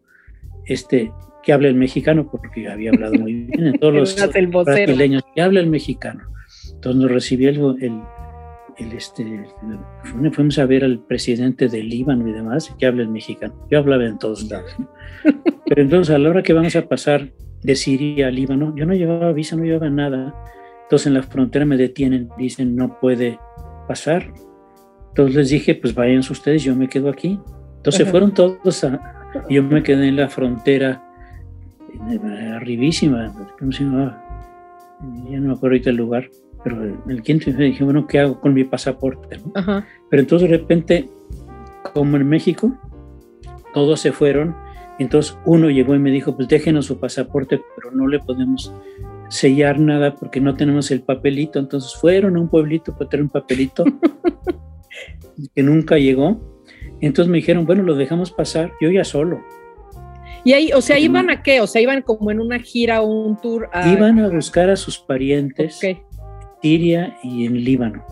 este, 0.66 1.12
que 1.44 1.54
hable 1.54 1.70
el 1.70 1.76
mexicano, 1.76 2.30
porque 2.30 2.68
había 2.68 2.92
hablado 2.92 3.14
muy 3.16 3.34
bien 3.34 3.68
en 3.68 3.80
todos 3.80 3.94
los 4.16 4.66
brasileños, 4.66 5.24
que 5.34 5.42
hable 5.42 5.60
el 5.62 5.68
mexicano. 5.68 6.24
Entonces 6.74 7.02
nos 7.02 7.12
recibió 7.12 7.50
el 7.50 7.58
el 7.82 8.02
este, 8.94 9.46
fuimos 10.34 10.58
a 10.60 10.66
ver 10.66 10.84
al 10.84 11.00
presidente 11.00 11.68
del 11.68 11.90
Líbano 11.90 12.28
y 12.28 12.32
demás, 12.32 12.74
que 12.78 12.86
habla 12.86 13.04
el 13.04 13.10
mexicano. 13.10 13.54
Yo 13.70 13.80
hablaba 13.80 14.06
en 14.06 14.18
todos 14.18 14.50
lados. 14.50 14.76
Pero 15.66 15.82
entonces, 15.82 16.14
a 16.16 16.18
la 16.18 16.30
hora 16.30 16.44
que 16.44 16.54
vamos 16.54 16.76
a 16.76 16.88
pasar 16.88 17.32
de 17.64 17.76
Siria 17.76 18.28
a 18.28 18.32
Líbano, 18.32 18.76
yo 18.76 18.86
no 18.86 18.94
llevaba 18.94 19.32
visa, 19.32 19.56
no 19.56 19.64
llevaba 19.64 19.90
nada. 19.90 20.34
Entonces, 20.84 21.08
en 21.08 21.14
la 21.14 21.24
frontera 21.24 21.66
me 21.66 21.78
detienen, 21.78 22.30
dicen, 22.38 22.76
no 22.76 23.00
puede 23.00 23.40
pasar. 23.88 24.34
Entonces 25.10 25.36
les 25.36 25.50
dije, 25.50 25.76
pues 25.76 25.94
vayan 25.94 26.20
ustedes, 26.20 26.64
yo 26.64 26.76
me 26.76 26.88
quedo 26.88 27.10
aquí. 27.10 27.40
Entonces 27.78 28.08
fueron 28.08 28.34
todos 28.34 28.84
a, 28.84 29.00
yo 29.50 29.64
me 29.64 29.84
quedé 29.84 30.08
en 30.08 30.16
la 30.16 30.30
frontera 30.30 31.04
arribísima, 32.56 33.34
¿cómo 33.60 33.72
se 33.72 33.84
llamaba? 33.84 34.24
Ya 35.30 35.40
no 35.40 35.48
me 35.50 35.54
acuerdo 35.54 35.74
ahorita 35.74 35.90
el 35.90 35.96
lugar 35.98 36.30
pero 36.64 36.84
el 37.08 37.22
quinto 37.24 37.52
me 37.52 37.66
dije, 37.66 37.84
bueno, 37.84 38.08
¿qué 38.08 38.20
hago 38.20 38.40
con 38.40 38.54
mi 38.54 38.64
pasaporte? 38.64 39.40
Pero 40.10 40.22
entonces 40.22 40.50
de 40.50 40.58
repente, 40.58 41.10
como 41.94 42.18
en 42.18 42.28
México, 42.28 42.78
todos 43.74 44.00
se 44.00 44.12
fueron, 44.12 44.56
entonces 45.00 45.38
uno 45.46 45.70
llegó 45.70 45.96
y 45.96 46.00
me 46.00 46.12
dijo, 46.12 46.36
pues 46.36 46.48
déjenos 46.48 46.86
su 46.86 47.00
pasaporte, 47.00 47.60
pero 47.76 47.92
no 47.92 48.08
le 48.08 48.20
podemos 48.20 48.74
sellar 49.30 49.80
nada 49.80 50.16
porque 50.16 50.40
no 50.40 50.54
tenemos 50.54 50.92
el 50.92 51.02
papelito. 51.02 51.58
Entonces 51.58 51.96
fueron 51.96 52.38
a 52.38 52.42
un 52.42 52.50
pueblito 52.50 52.96
para 52.96 53.10
tener 53.10 53.24
un 53.24 53.30
papelito 53.30 53.84
que 55.56 55.64
nunca 55.64 55.98
llegó. 55.98 56.40
Entonces 57.00 57.32
me 57.32 57.38
dijeron, 57.38 57.66
bueno, 57.66 57.82
lo 57.82 57.96
dejamos 57.96 58.32
pasar, 58.32 58.74
yo 58.80 58.92
ya 58.92 59.04
solo. 59.04 59.42
Y 60.44 60.54
ahí, 60.54 60.72
o 60.74 60.82
sea, 60.82 61.00
¿iban 61.00 61.30
a 61.30 61.42
qué? 61.42 61.62
O 61.62 61.68
sea, 61.68 61.82
iban 61.82 62.02
como 62.02 62.32
en 62.32 62.40
una 62.40 62.60
gira 62.60 63.02
o 63.02 63.08
un 63.08 63.38
tour. 63.38 63.70
Iban 63.86 64.20
a 64.20 64.28
buscar 64.28 64.70
a 64.70 64.76
sus 64.76 65.00
parientes. 65.00 65.80
Siria 66.62 67.18
y 67.24 67.46
en 67.46 67.64
Líbano. 67.64 68.04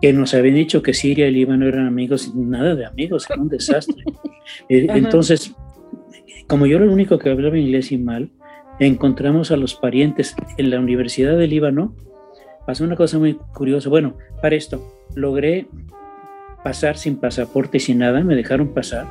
Que 0.00 0.12
nos 0.12 0.32
habían 0.34 0.54
dicho 0.54 0.82
que 0.82 0.94
Siria 0.94 1.28
y 1.28 1.32
Líbano 1.32 1.66
eran 1.66 1.86
amigos, 1.86 2.34
nada 2.34 2.74
de 2.74 2.86
amigos, 2.86 3.26
era 3.28 3.40
un 3.40 3.48
desastre. 3.48 4.04
Eh, 4.68 4.88
entonces, 4.88 5.54
como 6.48 6.66
yo 6.66 6.78
era 6.78 6.84
el 6.84 6.90
único 6.90 7.20
que 7.20 7.30
hablaba 7.30 7.56
inglés 7.56 7.92
y 7.92 7.98
mal, 7.98 8.32
encontramos 8.80 9.52
a 9.52 9.56
los 9.56 9.76
parientes 9.76 10.34
en 10.58 10.70
la 10.70 10.80
Universidad 10.80 11.38
de 11.38 11.46
Líbano. 11.46 11.94
Pasó 12.66 12.82
una 12.82 12.96
cosa 12.96 13.20
muy 13.20 13.34
curiosa. 13.54 13.88
Bueno, 13.88 14.16
para 14.42 14.56
esto, 14.56 14.82
logré 15.14 15.68
pasar 16.64 16.96
sin 16.96 17.16
pasaporte 17.16 17.76
y 17.76 17.80
sin 17.80 17.98
nada, 17.98 18.24
me 18.24 18.34
dejaron 18.34 18.74
pasar. 18.74 19.06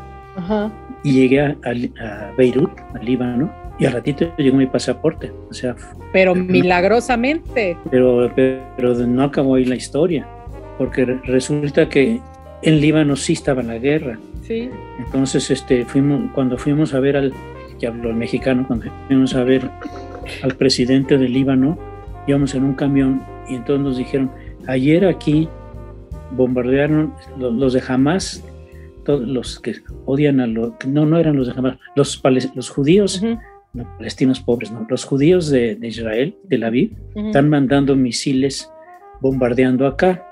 Y 1.06 1.14
llegué 1.14 1.40
a, 1.40 1.58
a 1.64 2.34
Beirut, 2.38 2.72
a 2.94 3.02
Líbano, 3.02 3.50
y 3.80 3.86
al 3.86 3.94
ratito 3.94 4.32
llegó 4.38 4.58
mi 4.58 4.68
pasaporte. 4.68 5.32
O 5.50 5.54
sea, 5.54 5.76
pero 6.12 6.36
milagrosamente. 6.36 7.78
Pero, 7.90 8.32
pero, 8.36 8.94
no 8.94 9.24
acabó 9.24 9.56
ahí 9.56 9.66
la 9.66 9.76
historia, 9.76 10.28
porque 10.78 11.06
resulta 11.06 11.88
que 11.88 12.20
en 12.62 12.82
Líbano 12.82 13.16
sí 13.16 13.34
estaba 13.34 13.64
la 13.64 13.78
guerra. 13.78 14.20
Sí. 14.44 14.70
Entonces, 15.00 15.50
este, 15.50 15.86
fuimos, 15.86 16.32
cuando 16.34 16.58
fuimos 16.58 16.94
a 16.94 17.00
ver 17.00 17.16
al, 17.16 17.34
que 17.80 17.88
habló 17.88 18.10
el 18.10 18.16
mexicano, 18.16 18.66
cuando 18.68 18.88
fuimos 19.08 19.34
a 19.36 19.44
ver 19.44 19.70
al 20.44 20.56
presidente 20.56 21.18
del 21.18 21.32
Líbano, 21.32 21.78
íbamos 22.28 22.54
en 22.56 22.66
un 22.66 22.74
camión 22.74 23.24
y 23.48 23.56
entonces 23.56 23.84
nos 23.84 23.98
dijeron, 23.98 24.30
ayer 24.68 25.06
aquí 25.06 25.48
bombardearon 26.32 27.14
los, 27.38 27.54
los 27.54 27.74
de 27.74 27.82
Hamas, 27.88 28.44
todos 29.06 29.22
los 29.22 29.60
que 29.60 29.76
odian 30.06 30.40
a 30.42 30.48
los, 30.48 30.74
no, 30.86 31.06
no 31.06 31.18
eran 31.18 31.38
los 31.38 31.48
de 31.48 31.54
Hamas, 31.58 31.78
los, 31.96 32.22
los 32.56 32.70
judíos, 32.70 33.22
palestinos 33.98 34.40
pobres, 34.40 34.72
no, 34.72 34.86
los 34.90 35.06
judíos 35.06 35.50
de, 35.50 35.76
de 35.76 35.88
Israel, 35.88 36.36
de 36.44 36.58
la 36.58 36.68
Aviv, 36.68 36.96
están 37.16 37.50
mandando 37.50 37.96
misiles 37.96 38.72
bombardeando 39.22 39.88
acá. 39.88 40.26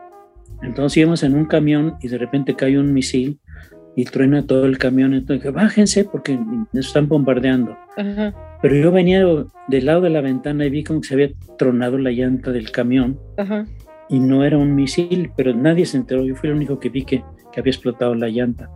Entonces 0.63 0.97
íbamos 0.97 1.23
en 1.23 1.35
un 1.35 1.45
camión 1.45 1.97
y 2.01 2.07
de 2.07 2.17
repente 2.17 2.55
cae 2.55 2.79
un 2.79 2.93
misil 2.93 3.39
y 3.97 4.05
truena 4.05 4.45
todo 4.45 4.65
el 4.65 4.77
camión. 4.77 5.15
Entonces, 5.15 5.51
bájense 5.51 6.05
porque 6.05 6.37
nos 6.71 6.87
están 6.87 7.07
bombardeando. 7.07 7.75
Pero 8.61 8.75
yo 8.75 8.91
venía 8.91 9.25
del 9.67 9.85
lado 9.85 10.01
de 10.01 10.11
la 10.11 10.21
ventana 10.21 10.65
y 10.65 10.69
vi 10.69 10.83
como 10.83 11.01
que 11.01 11.07
se 11.07 11.13
había 11.15 11.29
tronado 11.57 11.97
la 11.97 12.11
llanta 12.11 12.51
del 12.51 12.71
camión. 12.71 13.19
Y 14.07 14.19
no 14.19 14.45
era 14.45 14.57
un 14.57 14.75
misil, 14.75 15.31
pero 15.35 15.53
nadie 15.53 15.85
se 15.85 15.97
enteró. 15.97 16.23
Yo 16.23 16.35
fui 16.35 16.49
el 16.49 16.55
único 16.55 16.79
que 16.79 16.89
vi 16.89 17.05
que, 17.05 17.23
que 17.51 17.59
había 17.59 17.71
explotado 17.71 18.13
la 18.13 18.29
llanta. 18.29 18.69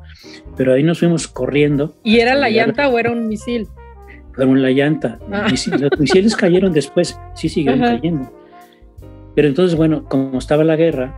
Pero 0.57 0.73
ahí 0.73 0.81
nos 0.81 0.99
fuimos 0.99 1.27
corriendo. 1.27 1.95
¿Y 2.03 2.17
era 2.17 2.33
la 2.33 2.49
llanta 2.49 2.89
o 2.89 2.97
era 2.97 3.11
un 3.11 3.27
misil? 3.27 3.67
Fueron 4.33 4.61
la 4.61 4.69
llanta. 4.71 5.19
Ah. 5.31 5.47
Los 5.49 5.99
misiles 5.99 6.35
cayeron 6.35 6.71
después, 6.73 7.19
sí 7.35 7.49
siguen 7.49 7.79
cayendo. 7.79 8.31
Pero 9.35 9.47
entonces, 9.47 9.77
bueno, 9.77 10.03
como 10.05 10.37
estaba 10.37 10.63
la 10.63 10.75
guerra 10.75 11.15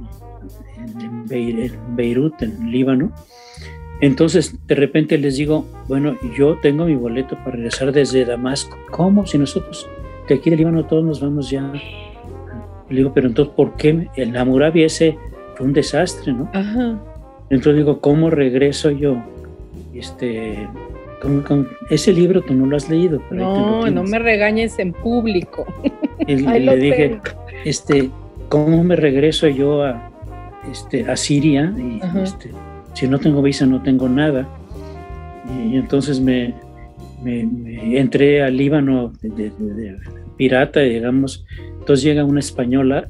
en, 1.29 1.75
Beirut, 1.95 2.41
en 2.41 2.71
Líbano, 2.71 3.11
entonces 4.01 4.55
de 4.67 4.75
repente 4.75 5.17
les 5.17 5.37
digo, 5.37 5.65
bueno, 5.87 6.17
yo 6.37 6.57
tengo 6.61 6.85
mi 6.85 6.95
boleto 6.95 7.35
para 7.37 7.51
regresar 7.51 7.91
desde 7.91 8.25
Damasco. 8.25 8.77
¿Cómo? 8.91 9.25
Si 9.25 9.37
nosotros, 9.37 9.87
que 10.27 10.35
aquí 10.35 10.49
de 10.49 10.57
Líbano 10.57 10.85
todos 10.85 11.03
nos 11.03 11.21
vamos 11.21 11.49
ya. 11.49 11.71
Le 12.89 12.97
digo, 12.97 13.13
pero 13.13 13.27
entonces, 13.27 13.53
¿por 13.55 13.75
qué? 13.75 14.09
El 14.15 14.35
Hammurabi 14.35 14.83
ese 14.83 15.17
fue 15.55 15.65
un 15.65 15.73
desastre, 15.73 16.33
¿no? 16.33 16.49
Entonces 17.49 17.77
digo, 17.77 17.99
¿cómo 18.01 18.29
regreso 18.29 18.91
yo? 18.91 19.17
Este, 19.93 20.67
ese 21.89 22.13
libro 22.13 22.41
tú 22.41 22.53
no 22.53 22.65
lo 22.65 22.77
has 22.77 22.89
leído. 22.89 23.21
no, 23.31 23.89
no 23.89 24.03
me 24.03 24.19
regañes 24.19 24.79
en 24.79 24.93
público. 24.93 25.65
Y 26.27 26.35
le 26.35 26.77
dije, 26.77 27.19
este, 27.65 28.09
¿cómo 28.49 28.83
me 28.83 28.95
regreso 28.95 29.47
yo 29.47 29.83
a, 29.83 30.11
este, 30.71 31.09
a 31.09 31.15
Siria? 31.15 31.73
Y, 31.77 31.99
este, 32.21 32.51
si 32.93 33.07
no 33.07 33.19
tengo 33.19 33.41
visa, 33.41 33.65
no 33.65 33.81
tengo 33.81 34.07
nada. 34.07 34.47
Y, 35.49 35.75
entonces 35.75 36.19
me, 36.19 36.53
me, 37.23 37.99
entré 37.99 38.43
al 38.43 38.55
Líbano 38.55 39.11
de, 39.21 39.97
pirata, 40.37 40.81
digamos. 40.81 41.45
Entonces 41.79 42.03
llega 42.03 42.23
una 42.23 42.39
española 42.39 43.09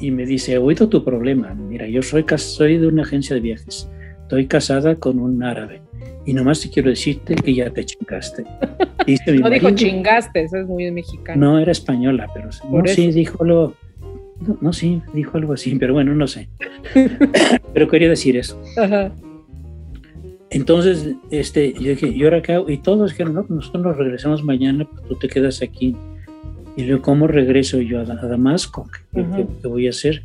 y 0.00 0.10
me 0.10 0.26
dice, 0.26 0.54
he 0.54 0.58
oído 0.58 0.88
tu 0.88 1.04
problema. 1.04 1.54
Mira, 1.54 1.86
yo 1.86 2.02
soy, 2.02 2.24
soy 2.36 2.78
de 2.78 2.88
una 2.88 3.02
agencia 3.02 3.34
de 3.34 3.40
viajes. 3.40 3.88
Estoy 4.22 4.46
casada 4.46 4.96
con 4.96 5.18
un 5.18 5.42
árabe. 5.42 5.82
Y 6.24 6.34
nomás 6.34 6.60
te 6.60 6.70
quiero 6.70 6.90
decirte 6.90 7.34
que 7.34 7.54
ya 7.54 7.70
te 7.70 7.84
chingaste. 7.84 8.44
no 9.40 9.50
dijo 9.50 9.70
chingaste, 9.72 10.42
eso 10.44 10.58
es 10.58 10.66
muy 10.66 10.90
mexicano. 10.90 11.52
No, 11.52 11.58
era 11.58 11.72
española, 11.72 12.28
pero 12.32 12.48
no, 12.70 12.86
sí, 12.86 13.10
dijo 13.10 13.44
lo, 13.44 13.74
no, 14.60 14.72
sí, 14.72 15.02
dijo 15.12 15.38
algo 15.38 15.52
así, 15.52 15.76
pero 15.76 15.94
bueno, 15.94 16.14
no 16.14 16.26
sé. 16.26 16.48
pero 17.74 17.88
quería 17.88 18.08
decir 18.08 18.36
eso. 18.36 18.60
Entonces, 20.50 21.14
este, 21.30 21.72
yo 21.72 21.90
dije, 21.90 22.08
¿y 22.08 22.22
ahora 22.24 22.42
qué 22.42 22.62
Y 22.68 22.78
todos 22.78 23.10
dijeron, 23.12 23.34
no, 23.34 23.46
nosotros 23.48 23.82
nos 23.84 23.96
regresamos 23.96 24.44
mañana, 24.44 24.84
pues 24.84 25.02
tú 25.08 25.16
te 25.16 25.28
quedas 25.28 25.62
aquí. 25.62 25.96
Y 26.76 26.84
luego, 26.84 27.02
¿cómo 27.02 27.26
regreso 27.26 27.80
yo 27.80 28.00
a, 28.00 28.04
Damasco? 28.04 28.88
¿Qué, 29.12 29.68
voy 29.68 29.86
a 29.86 29.90
hacer? 29.90 30.22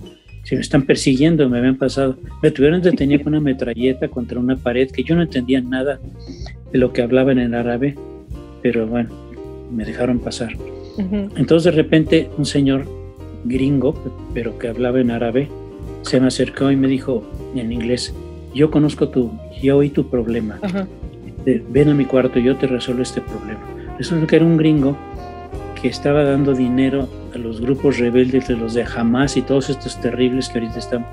Si 0.48 0.56
me 0.56 0.62
están 0.62 0.84
persiguiendo, 0.84 1.50
me 1.50 1.58
habían 1.58 1.76
pasado. 1.76 2.18
Me 2.42 2.52
tuvieron 2.52 2.82
detenido 2.82 3.24
con 3.24 3.34
una 3.34 3.42
metralleta 3.42 4.08
contra 4.08 4.40
una 4.40 4.56
pared 4.56 4.90
que 4.90 5.04
yo 5.04 5.16
no 5.16 5.22
entendía 5.22 5.60
nada 5.60 6.00
de 6.72 6.78
lo 6.78 6.94
que 6.94 7.02
hablaban 7.02 7.38
en 7.38 7.54
árabe 7.54 7.96
pero 8.62 8.88
bueno, 8.88 9.10
me 9.72 9.86
dejaron 9.86 10.20
pasar. 10.20 10.50
Entonces 10.98 11.64
de 11.64 11.72
repente 11.72 12.30
un 12.38 12.46
señor 12.46 12.86
gringo, 13.46 13.94
pero 14.34 14.58
que 14.58 14.68
hablaba 14.68 15.00
en 15.00 15.12
árabe, 15.12 15.48
se 16.02 16.20
me 16.20 16.28
acercó 16.28 16.72
y 16.72 16.76
me 16.76 16.88
dijo 16.88 17.24
en 17.56 17.72
inglés, 17.72 18.14
yo 18.54 18.72
conozco 18.72 19.10
tu, 19.10 19.32
yo 19.62 19.78
oí 19.78 19.90
tu 19.90 20.10
problema, 20.10 20.60
este, 21.26 21.64
ven 21.70 21.90
a 21.90 21.94
mi 21.94 22.06
cuarto, 22.06 22.40
yo 22.40 22.56
te 22.56 22.68
resuelvo 22.68 23.04
este 23.04 23.22
problema. 23.22 23.62
Resulta 23.98 24.26
que 24.26 24.36
era 24.38 24.46
un 24.46 24.58
gringo 24.58 24.98
que 25.82 25.88
estaba 25.88 26.24
dando 26.24 26.54
dinero 26.54 27.08
a 27.34 27.38
los 27.38 27.62
grupos 27.62 27.98
rebeldes 27.98 28.48
de 28.48 28.56
los 28.56 28.74
de 28.74 28.84
Hamas 28.84 29.38
y 29.38 29.42
todos 29.42 29.70
estos 29.70 30.00
terribles 30.02 30.50
que 30.50 30.60
ahorita 30.60 30.80
están. 30.80 31.06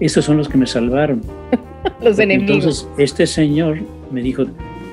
Estos 0.00 0.24
son 0.24 0.36
los 0.36 0.48
que 0.48 0.58
me 0.58 0.66
salvaron. 0.66 1.20
los 2.02 2.18
enemigos. 2.18 2.56
Entonces, 2.56 2.88
este 2.98 3.26
señor 3.26 3.78
me 4.10 4.22
dijo, 4.22 4.46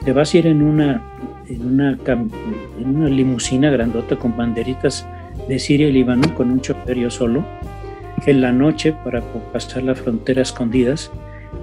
te 0.03 0.13
vas 0.13 0.33
a 0.33 0.37
ir 0.37 0.47
en 0.47 0.61
una 0.61 1.03
en 1.49 1.65
una, 1.65 1.97
en 2.05 2.95
una 2.95 3.09
limusina 3.09 3.69
grandota 3.69 4.15
con 4.17 4.35
banderitas 4.35 5.07
de 5.47 5.59
Siria 5.59 5.87
y 5.87 5.93
Líbano 5.93 6.33
con 6.35 6.51
un 6.51 6.61
chofer 6.61 6.97
yo 6.97 7.09
solo 7.09 7.45
en 8.25 8.41
la 8.41 8.51
noche 8.51 8.93
para 9.03 9.21
pasar 9.53 9.83
la 9.83 9.95
frontera 9.95 10.41
escondidas, 10.41 11.11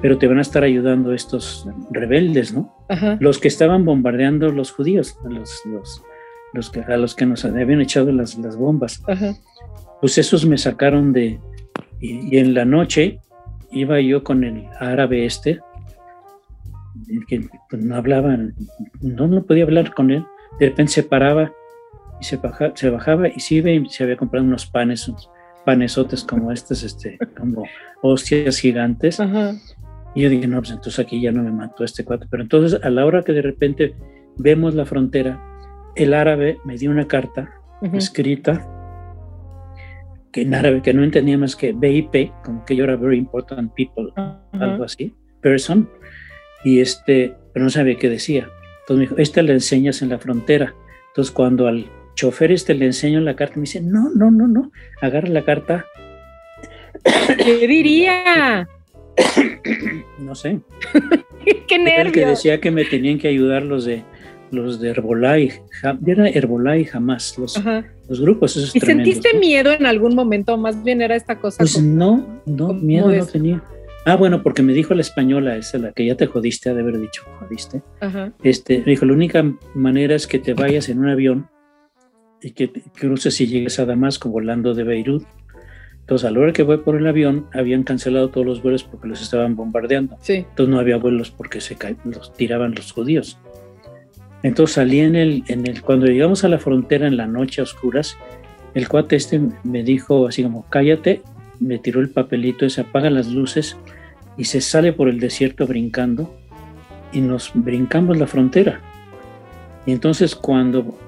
pero 0.01 0.19
te 0.19 0.27
van 0.27 0.39
a 0.39 0.43
estar 0.43 0.63
ayudando 0.63 1.13
estos 1.13 1.69
rebeldes, 1.91 2.55
¿no? 2.55 2.73
Los 3.19 3.39
que 3.39 3.49
estaban 3.49 3.85
bombardeando 3.85 4.51
los 4.53 4.71
judíos, 4.71 5.19
los, 5.29 5.61
los, 5.67 6.03
los 6.55 6.71
que, 6.71 6.81
a 6.81 6.97
los 6.97 7.15
que 7.15 7.27
nos 7.27 7.45
habían 7.45 7.81
echado 7.81 8.13
las, 8.13 8.39
las 8.39 8.57
bombas. 8.57 9.03
Pues 10.01 10.19
esos 10.19 10.47
me 10.47 10.59
sacaron 10.59 11.13
de... 11.13 11.41
Y, 12.01 12.37
y, 12.37 12.39
en 12.39 12.55
la 12.55 12.65
noche 12.65 13.19
iba 13.71 14.01
yo 14.01 14.23
con 14.23 14.45
el 14.45 14.67
árabe 14.79 15.25
este, 15.25 15.61
que 17.27 17.49
pues, 17.69 17.83
no 17.83 17.97
hablaba, 17.97 18.37
no, 19.01 19.27
no 19.27 19.45
podía 19.45 19.65
hablar 19.65 19.95
con 19.95 20.11
él. 20.11 20.25
De 20.59 20.69
repente 20.69 20.93
se 20.93 21.03
paraba 21.03 21.53
y 22.21 22.25
se, 22.25 22.39
se 22.75 22.91
bajaba 22.91 23.29
y 23.29 23.41
se 23.41 23.57
iba 23.57 23.71
y 23.71 23.89
se 23.89 24.05
había 24.05 24.17
comprado 24.17 24.47
unos 24.47 24.67
panes, 24.67 25.09
unos 25.09 25.31
panesotes 25.65 26.25
como 26.25 26.53
estos, 26.53 26.83
este, 26.83 27.19
como 27.37 27.65
hostias 28.03 28.59
gigantes. 28.59 29.19
Y 30.15 30.23
yo 30.23 30.31
dije, 30.31 30.47
no, 30.47 30.59
pues 30.59 30.71
entonces 30.71 30.99
aquí 30.99 31.21
ya 31.21 31.33
no 31.33 31.43
me 31.43 31.51
mató 31.51 31.85
este 31.85 32.05
cuate. 32.05 32.27
Pero 32.31 32.43
entonces 32.43 32.81
a 32.83 32.91
la 32.91 33.05
hora 33.05 33.23
que 33.23 33.33
de 33.33 33.43
repente 33.43 33.95
vemos 34.37 34.75
la 34.75 34.85
frontera, 34.85 35.41
el 35.97 36.15
árabe 36.15 36.59
me 36.65 36.77
dio 36.77 36.91
una 36.91 37.07
carta 37.07 37.53
escrita 37.93 38.67
que 40.33 40.43
en 40.43 40.55
árabe 40.55 40.83
que 40.83 40.95
no 40.95 41.05
entendía 41.05 41.39
más 41.39 41.55
que 41.55 41.73
BIP, 41.73 42.33
como 42.43 42.65
que 42.65 42.75
yo 42.75 42.85
era 42.85 42.97
very 42.97 43.19
important 43.19 43.73
people, 43.75 44.13
algo 44.53 44.85
así, 44.85 45.15
person 45.41 45.89
y 46.65 46.81
este, 46.81 47.35
pero 47.53 47.65
no 47.65 47.71
sabía 47.71 47.97
qué 47.97 48.09
decía. 48.09 48.49
Entonces 48.81 48.97
me 48.97 49.03
dijo, 49.03 49.17
esta 49.19 49.43
le 49.43 49.53
enseñas 49.53 50.03
en 50.03 50.09
la 50.09 50.19
frontera. 50.19 50.75
Entonces 51.09 51.33
cuando 51.33 51.69
al 51.69 51.87
chofer 52.17 52.51
este 52.51 52.75
le 52.75 52.87
enseño 52.87 53.21
la 53.21 53.37
carta, 53.37 53.57
me 53.57 53.63
dice, 53.63 53.81
no, 53.81 54.11
no, 54.15 54.31
no, 54.31 54.49
no, 54.49 54.73
agarra 55.01 55.29
la 55.29 55.45
carta. 55.45 55.87
¿Qué 57.37 57.67
diría? 57.69 58.69
no 60.19 60.35
sé. 60.35 60.61
qué 61.69 61.79
nervios. 61.79 62.07
El 62.07 62.13
que 62.13 62.27
decía 62.27 62.61
que 62.61 62.71
me 62.71 62.85
tenían 62.85 63.19
que 63.19 63.29
ayudar 63.29 63.63
los 63.63 63.85
de 63.85 64.03
los 64.51 64.81
de 64.81 64.91
Herbalife, 64.91 65.63
era 66.07 66.85
jamás, 66.85 67.39
los, 67.39 67.61
los 68.09 68.21
grupos 68.21 68.57
esos 68.57 68.75
¿Y 68.75 68.81
sentiste 68.81 69.39
miedo 69.39 69.73
en 69.73 69.87
algún 69.87 70.15
momento? 70.15 70.57
Más 70.57 70.83
bien 70.83 71.03
era 71.03 71.17
esta 71.17 71.39
cosa. 71.39 71.59
Pues 71.59 71.83
no, 71.83 72.43
no, 72.47 72.73
miedo 72.73 73.11
no 73.11 73.27
tenía. 73.27 73.63
Ah, 74.07 74.17
bueno, 74.17 74.43
porque 74.43 74.63
me 74.63 74.75
dijo 74.75 74.95
la 74.95 75.01
española, 75.01 75.57
esa 75.57 75.79
la 75.79 75.93
que 75.93 76.05
ya 76.05 76.15
te 76.15 76.27
jodiste, 76.27 76.69
ha 76.69 76.75
de 76.75 76.83
haber 76.83 77.01
dicho, 77.01 77.23
jodiste. 77.39 77.83
Este, 78.43 78.79
me 78.81 78.85
dijo, 78.85 79.07
la 79.07 79.15
única 79.15 79.43
manera 79.75 80.15
es 80.15 80.27
que 80.27 80.39
te 80.39 80.53
vayas 80.53 80.91
en 80.91 80.99
un 80.99 81.09
avión 81.09 81.49
y 82.43 82.51
que 82.51 82.71
cruces 82.99 83.41
y 83.41 83.47
llegues 83.47 83.79
a 83.79 83.87
Damasco 83.87 84.29
volando 84.29 84.75
de 84.75 84.85
Beirut. 84.85 85.25
Entonces, 86.01 86.29
a 86.29 86.31
la 86.31 86.41
hora 86.41 86.53
que 86.53 86.63
voy 86.63 86.77
por 86.79 86.97
el 86.97 87.07
avión, 87.07 87.47
habían 87.55 87.83
cancelado 87.83 88.29
todos 88.29 88.47
los 88.47 88.63
vuelos 88.63 88.85
porque 88.85 89.09
los 89.09 89.23
estaban 89.23 89.57
bombardeando. 89.57 90.19
Entonces, 90.29 90.69
no 90.69 90.79
había 90.79 90.99
vuelos 90.99 91.31
porque 91.31 91.63
se 91.63 91.79
los 92.05 92.35
tiraban 92.35 92.75
los 92.75 92.93
judíos. 92.93 93.39
Entonces, 94.45 94.75
salí 94.75 95.01
en 95.01 95.17
el, 95.17 95.43
en 95.49 95.67
el, 95.67 95.83
cuando 95.83 96.07
llegamos 96.07 96.45
a 96.45 96.49
la 96.49 96.59
frontera 96.59 97.09
en 97.09 97.17
la 97.17 97.27
noche 97.27 97.61
a 97.63 97.65
oscuras, 97.65 98.17
el 98.75 98.89
cuate 98.89 99.17
este 99.17 99.41
me 99.65 99.83
dijo 99.83 100.29
así 100.29 100.43
como, 100.43 100.67
cállate 100.69 101.23
me 101.61 101.79
tiró 101.79 102.01
el 102.01 102.11
papelito, 102.11 102.69
se 102.69 102.83
apaga 102.83 103.09
las 103.09 103.29
luces 103.29 103.77
y 104.37 104.45
se 104.45 104.61
sale 104.61 104.93
por 104.93 105.09
el 105.09 105.19
desierto 105.19 105.67
brincando 105.67 106.35
y 107.13 107.21
nos 107.21 107.53
brincamos 107.55 108.19
la 108.19 108.27
frontera. 108.27 108.81
Y 109.87 109.93
entonces 109.93 110.35
cuando 110.35 110.99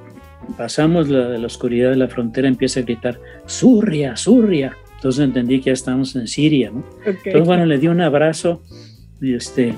pasamos 0.57 1.09
la, 1.09 1.29
de 1.29 1.39
la 1.39 1.47
oscuridad 1.47 1.91
de 1.91 1.97
la 1.97 2.09
frontera 2.09 2.49
empieza 2.49 2.81
a 2.81 2.85
gritar, 2.85 3.21
Surria, 3.45 4.17
Surria. 4.17 4.77
Entonces 4.95 5.25
entendí 5.25 5.59
que 5.59 5.67
ya 5.67 5.73
estamos 5.73 6.17
en 6.17 6.27
Siria, 6.27 6.71
¿no? 6.71 6.85
Entonces, 7.05 7.45
bueno, 7.45 7.67
le 7.67 7.79
di 7.79 7.89
un 7.89 8.01
abrazo 8.01 8.63
y 9.21 9.35
este... 9.35 9.75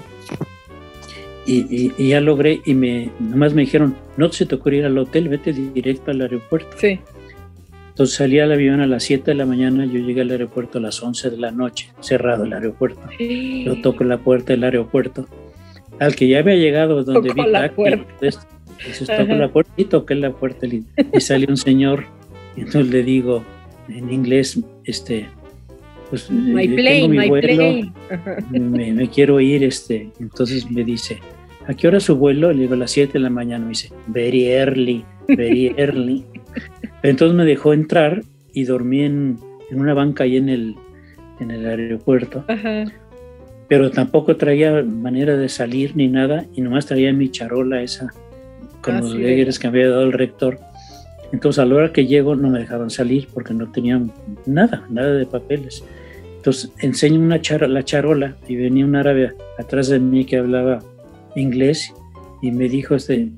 Y, 1.51 1.95
y, 1.97 2.09
ya 2.09 2.21
logré 2.21 2.61
y 2.67 2.75
me 2.75 3.11
nomás 3.19 3.55
me 3.55 3.63
dijeron, 3.63 3.97
no 4.19 4.31
se 4.31 4.45
te 4.45 4.57
ocurre 4.57 4.77
ir 4.77 4.85
al 4.85 4.99
hotel, 4.99 5.31
vete 5.31 5.55
directo 5.55 6.11
al 6.11 6.21
aeropuerto. 6.21 6.77
Sí. 6.77 7.01
Entonces 7.89 8.17
salí 8.17 8.39
al 8.39 8.53
avión 8.53 8.81
a 8.81 8.87
las 8.87 9.05
7 9.05 9.31
de 9.31 9.35
la 9.35 9.47
mañana, 9.47 9.87
yo 9.87 9.99
llegué 9.99 10.21
al 10.21 10.31
aeropuerto 10.31 10.77
a 10.77 10.83
las 10.83 11.03
11 11.03 11.31
de 11.31 11.37
la 11.39 11.51
noche, 11.51 11.91
cerrado 12.01 12.45
el 12.45 12.53
aeropuerto. 12.53 13.01
Yo 13.19 13.81
toco 13.81 14.05
la 14.05 14.19
puerta 14.19 14.53
del 14.53 14.63
aeropuerto 14.65 15.27
al 15.99 16.15
que 16.15 16.29
ya 16.29 16.41
había 16.41 16.55
llegado 16.55 17.03
donde 17.03 17.31
Tocó 17.31 17.45
vi 17.45 17.51
la 17.51 17.73
puerta. 17.73 18.07
entonces, 18.13 18.47
entonces 18.79 19.09
toco 19.17 19.35
la 19.35 19.49
puerta 19.49 19.73
y 19.77 19.85
toqué 19.85 20.15
la 20.15 20.31
puerta 20.33 20.67
y, 20.67 20.85
y 21.13 21.21
salió 21.21 21.49
un 21.49 21.57
señor 21.57 22.05
y 22.57 22.61
entonces 22.61 22.93
le 22.93 23.03
digo 23.03 23.45
en 23.89 24.13
inglés, 24.13 24.61
este, 24.85 25.27
pues 26.11 26.31
My 26.31 26.69
plane, 26.69 27.01
tengo 27.01 27.09
mi 27.09 27.19
my 27.19 27.29
vuelo, 27.29 27.49
plane. 27.49 27.93
Me, 28.51 28.93
me 28.93 29.09
quiero 29.09 29.41
ir, 29.41 29.65
este, 29.65 30.11
entonces 30.21 30.71
me 30.71 30.85
dice, 30.85 31.19
¿a 31.69 31.75
qué 31.75 31.87
hora 31.87 31.99
es 31.99 32.05
su 32.05 32.17
vuelo? 32.17 32.53
Le 32.53 32.63
digo, 32.63 32.75
a 32.75 32.79
las 32.79 32.91
7 32.91 33.13
de 33.13 33.19
la 33.21 33.31
mañana, 33.31 33.63
me 33.65 33.71
dice, 33.71 33.93
very 34.09 34.47
early, 34.49 35.05
very 35.29 35.75
early. 35.77 36.25
Entonces 37.03 37.37
me 37.37 37.45
dejó 37.45 37.73
entrar 37.73 38.23
y 38.53 38.65
dormí 38.65 39.03
en, 39.03 39.39
en 39.71 39.81
una 39.81 39.95
banca 39.95 40.25
ahí 40.25 40.37
en 40.37 40.49
el, 40.49 40.75
en 41.39 41.51
el 41.51 41.67
aeropuerto, 41.67 42.45
Ajá. 42.49 42.87
pero 43.69 43.91
tampoco 43.91 44.37
traía 44.37 44.83
manera 44.83 45.37
de 45.37 45.49
salir 45.49 45.95
ni 45.95 46.09
nada, 46.09 46.47
y 46.55 46.63
nomás 46.63 46.87
traía 46.87 47.13
mi 47.13 47.31
charola 47.31 47.83
esa 47.83 48.13
con 48.81 48.97
Ah, 48.97 49.01
los 49.01 49.13
sí, 49.13 49.19
leggers 49.19 49.59
que 49.59 49.71
me 49.71 49.79
había 49.79 49.91
dado 49.91 50.03
el 50.05 50.13
rector. 50.13 50.59
Entonces 51.33 51.59
a 51.59 51.67
la 51.67 51.75
hora 51.75 51.93
que 51.93 52.07
llego 52.07 52.35
no 52.37 52.49
me 52.49 52.59
dejaban 52.61 52.89
salir 52.91 53.29
porque 53.35 53.53
no 53.53 53.71
tenían 53.71 54.11
nada, 54.47 54.87
nada 54.89 55.13
de 55.13 55.27
papeles. 55.27 55.85
Entonces 56.37 56.73
enseño 56.81 57.21
una 57.21 57.41
char 57.41 57.69
la 57.69 57.85
charola 57.85 58.37
y 58.49 58.57
venía 58.57 58.85
un 58.87 58.97
árabe 58.97 59.35
atrás 59.59 59.89
de 59.89 59.99
mí 59.99 60.25
que 60.25 60.39
hablaba 60.39 60.79
inglés 61.37 61.93
y 62.43 62.51
me 62.51 62.69
dijo, 62.69 62.95
este, 62.95 63.29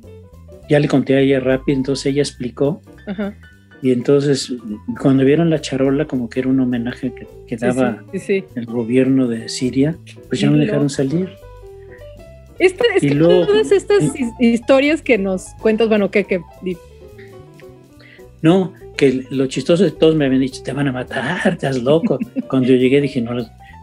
ya 0.68 0.78
le 0.80 0.88
conté 0.88 1.14
a 1.16 1.20
ella 1.20 1.40
rápido, 1.40 1.76
entonces 1.78 2.06
ella 2.06 2.22
explicó 2.22 2.80
Ajá. 3.06 3.34
y 3.82 3.92
entonces 3.92 4.52
cuando 5.00 5.24
vieron 5.24 5.50
la 5.50 5.60
charola 5.60 6.04
como 6.06 6.28
que 6.28 6.40
era 6.40 6.48
un 6.48 6.60
homenaje 6.60 7.12
que, 7.46 7.56
daba 7.56 8.02
sí, 8.12 8.18
sí, 8.18 8.26
sí. 8.40 8.44
el 8.56 8.66
gobierno 8.66 9.26
de 9.26 9.48
Siria, 9.48 9.96
pues 10.28 10.40
ya 10.40 10.50
Y 10.50 10.58
dejaron 10.58 10.88
salir. 10.90 11.30
Esta- 12.58 12.84
es 12.94 13.02
Y 13.02 13.08
que 13.08 13.14
luego- 13.14 13.46
todas 13.46 13.72
estas 13.72 14.02
his- 14.14 14.32
historias 14.38 15.00
que 15.00 15.16
nos 15.16 15.46
cuentas, 15.62 15.88
bueno, 15.88 16.10
que, 16.10 16.24
que 16.24 16.40
No, 18.42 18.72
que 18.96 19.24
lo 19.30 19.46
chistoso 19.46 19.84
de 19.84 19.90
todos 19.90 20.14
me 20.14 20.26
habían 20.26 20.40
dicho, 20.42 20.62
te 20.62 20.72
van 20.72 20.88
a 20.88 20.92
matar, 20.92 21.40
estás 21.54 21.82
loco. 21.82 22.18
Cuando 22.48 22.68
yo 22.68 22.76
llegué 22.76 23.00
dije, 23.00 23.20
no, 23.20 23.32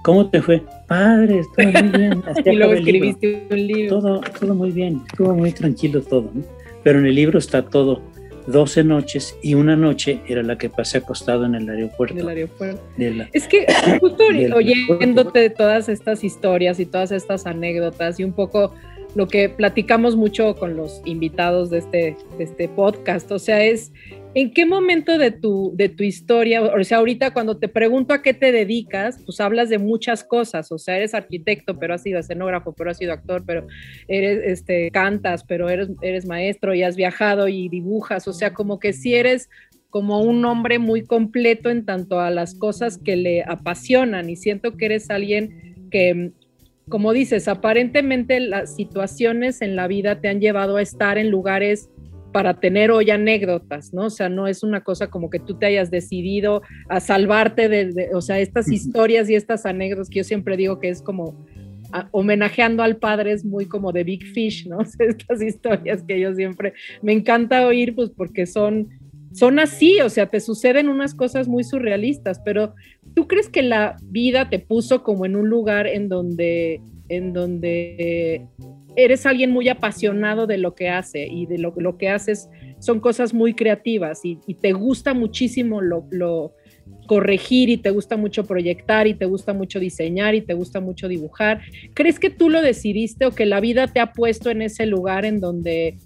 ¿cómo 0.08 0.30
te 0.30 0.42
fue? 0.42 0.64
Padre, 0.88 1.40
estuvo 1.40 1.70
muy 1.70 1.98
bien. 2.00 2.24
Y 2.46 2.56
luego 2.56 2.74
el 2.74 2.86
libro. 2.86 3.10
escribiste 3.10 3.48
un 3.52 3.68
libro. 3.68 4.00
Todo, 4.00 4.22
todo 4.40 4.56
muy 4.56 4.72
bien, 4.72 5.02
estuvo 5.12 5.36
muy 5.36 5.52
tranquilo 5.52 6.02
todo. 6.02 6.32
¿no? 6.34 6.44
Pero 6.82 7.00
en 7.00 7.08
el 7.08 7.16
libro 7.16 7.38
está 7.38 7.62
todo, 7.64 8.02
12 8.48 8.86
noches 8.86 9.36
y 9.44 9.56
una 9.56 9.76
noche 9.76 10.22
era 10.30 10.42
la 10.44 10.58
que 10.58 10.70
pasé 10.70 11.00
acostado 11.00 11.44
en 11.46 11.56
el 11.56 11.70
aeropuerto. 11.70 12.16
del 12.16 12.30
aeropuerto. 12.30 12.82
la- 12.98 13.28
Es 13.34 13.50
que 13.50 13.66
justo 14.00 14.24
oyéndote 14.56 15.40
de 15.40 15.50
todas 15.50 15.90
estas 15.90 16.24
historias 16.24 16.80
y 16.80 16.86
todas 16.86 17.12
estas 17.12 17.46
anécdotas 17.46 18.18
y 18.22 18.24
un 18.24 18.32
poco 18.32 18.74
lo 19.16 19.28
que 19.28 19.50
platicamos 19.50 20.16
mucho 20.16 20.56
con 20.56 20.78
los 20.78 21.02
invitados 21.04 21.70
de 21.70 21.80
este, 21.80 22.16
de 22.38 22.44
este 22.46 22.70
podcast, 22.70 23.30
o 23.32 23.40
sea, 23.40 23.62
es 23.66 23.92
en 24.34 24.52
qué 24.52 24.66
momento 24.66 25.18
de 25.18 25.32
tu, 25.32 25.72
de 25.76 25.90
tu 25.90 26.04
historia, 26.04 26.62
o 26.62 26.84
sea, 26.84 27.00
ahorita 27.00 27.34
cuando 27.34 27.58
te 27.58 27.68
pregunto 27.68 28.14
a 28.14 28.22
qué 28.22 28.34
te 28.34 28.52
dedicas, 28.52 29.20
pues 29.26 29.40
hablas 29.40 29.70
de 29.70 29.80
muchas 29.80 30.24
cosas, 30.24 30.72
o 30.72 30.78
sea, 30.78 30.98
eres 30.98 31.14
arquitecto, 31.14 31.80
pero 31.80 31.94
has 31.96 32.04
sido 32.04 32.20
escenógrafo, 32.20 32.74
pero 32.74 32.92
has 32.92 32.98
sido 32.98 33.14
actor, 33.14 33.44
pero 33.46 33.66
eres, 34.08 34.42
este, 34.44 34.92
cantas, 34.92 35.44
pero 35.44 35.70
eres, 35.70 35.90
eres 36.02 36.26
maestro 36.26 36.76
y 36.76 36.84
has 36.84 36.96
viajado 36.96 37.48
y 37.48 37.70
dibujas, 37.70 38.28
o 38.28 38.34
sea, 38.34 38.54
como 38.54 38.80
que 38.80 38.94
si 38.94 39.16
eres 39.16 39.50
como 39.90 40.22
un 40.22 40.44
hombre 40.46 40.80
muy 40.80 41.04
completo 41.06 41.70
en 41.70 41.86
tanto 41.86 42.20
a 42.20 42.30
las 42.30 42.56
cosas 42.56 42.98
que 42.98 43.16
le 43.16 43.44
apasionan. 43.44 44.30
Y 44.30 44.36
siento 44.36 44.78
que 44.78 44.86
eres 44.86 45.10
alguien 45.10 45.90
que, 45.90 46.34
como 46.90 47.14
dices, 47.14 47.48
aparentemente 47.48 48.40
las 48.40 48.76
situaciones 48.76 49.62
en 49.62 49.76
la 49.76 49.88
vida 49.88 50.20
te 50.20 50.28
han 50.28 50.40
llevado 50.40 50.78
a 50.78 50.82
estar 50.82 51.18
en 51.18 51.30
lugares 51.30 51.90
para 52.32 52.60
tener 52.60 52.92
hoy 52.92 53.10
anécdotas, 53.10 53.94
¿no? 53.94 54.06
O 54.06 54.10
sea, 54.10 54.30
no 54.30 54.48
es 54.48 54.64
una 54.64 54.84
cosa 54.84 55.08
como 55.08 55.30
que 55.30 55.40
tú 55.40 55.56
te 55.58 55.66
hayas 55.66 55.90
decidido 55.92 56.62
a 56.90 57.00
salvarte 57.00 57.70
de, 57.70 57.86
de- 57.92 58.10
o 58.16 58.22
sea, 58.22 58.40
estas 58.40 58.72
historias 58.72 59.30
y 59.30 59.36
estas 59.36 59.66
anécdotas 59.66 60.10
que 60.10 60.20
yo 60.20 60.24
siempre 60.24 60.58
digo 60.58 60.80
que 60.80 60.90
es 60.90 61.02
como 61.02 61.46
a- 61.92 62.08
homenajeando 62.12 62.84
al 62.84 62.98
padre 62.98 63.32
es 63.32 63.46
muy 63.46 63.66
como 63.66 63.92
de 63.92 64.04
Big 64.04 64.24
Fish, 64.34 64.68
¿no? 64.68 64.78
O 64.82 64.86
sea, 64.86 65.08
estas 65.08 65.42
historias 65.42 66.04
que 66.04 66.20
yo 66.20 66.34
siempre 66.36 66.74
me 67.02 67.14
encanta 67.14 67.66
oír, 67.66 67.96
pues 67.96 68.10
porque 68.10 68.46
son 68.46 68.90
son 69.34 69.60
así, 69.60 70.00
o 70.02 70.10
sea, 70.10 70.26
te 70.28 70.40
suceden 70.40 70.90
unas 70.90 71.14
cosas 71.14 71.48
muy 71.48 71.64
surrealistas, 71.64 72.40
pero 72.44 72.74
¿tú 73.14 73.28
crees 73.28 73.50
que 73.50 73.62
la 73.62 73.98
vida 74.06 74.50
te 74.50 74.58
puso 74.58 75.04
como 75.04 75.28
en 75.28 75.36
un 75.36 75.48
lugar 75.48 75.86
en 75.86 76.10
donde, 76.10 76.82
en 77.08 77.34
donde 77.34 78.48
eres 78.98 79.28
alguien 79.28 79.52
muy 79.52 79.70
apasionado 79.70 80.48
de 80.48 80.58
lo 80.58 80.74
que 80.74 80.90
hace 80.90 81.28
y 81.28 81.46
de 81.46 81.60
lo, 81.60 81.72
lo 81.78 81.98
que 81.98 82.10
haces 82.10 82.50
son 82.80 83.00
cosas 83.00 83.32
muy 83.32 83.54
creativas 83.54 84.22
y, 84.24 84.38
te 84.60 84.74
gusta 84.74 85.14
muchísimo 85.14 85.82
lo, 85.82 86.54
corregir 87.06 87.70
y 87.70 87.78
te 87.78 87.92
gusta 87.92 88.18
mucho 88.18 88.46
proyectar 88.46 89.06
y 89.06 89.14
te 89.14 89.26
gusta 89.26 89.54
mucho 89.54 89.80
diseñar 89.80 90.34
y 90.34 90.42
te 90.42 90.56
gusta 90.56 90.82
mucho 90.82 91.08
dibujar? 91.08 91.62
¿Crees 91.94 92.20
que 92.20 92.32
tú 92.32 92.50
lo 92.50 92.62
decidiste 92.62 93.28
o 93.28 93.32
que 93.32 93.46
la 93.46 93.60
vida 93.60 93.88
te 93.88 94.00
ha 94.00 94.14
puesto 94.14 94.50
en 94.50 94.64
ese 94.64 94.88
lugar 94.88 95.26
en 95.26 95.40
donde 95.40 95.98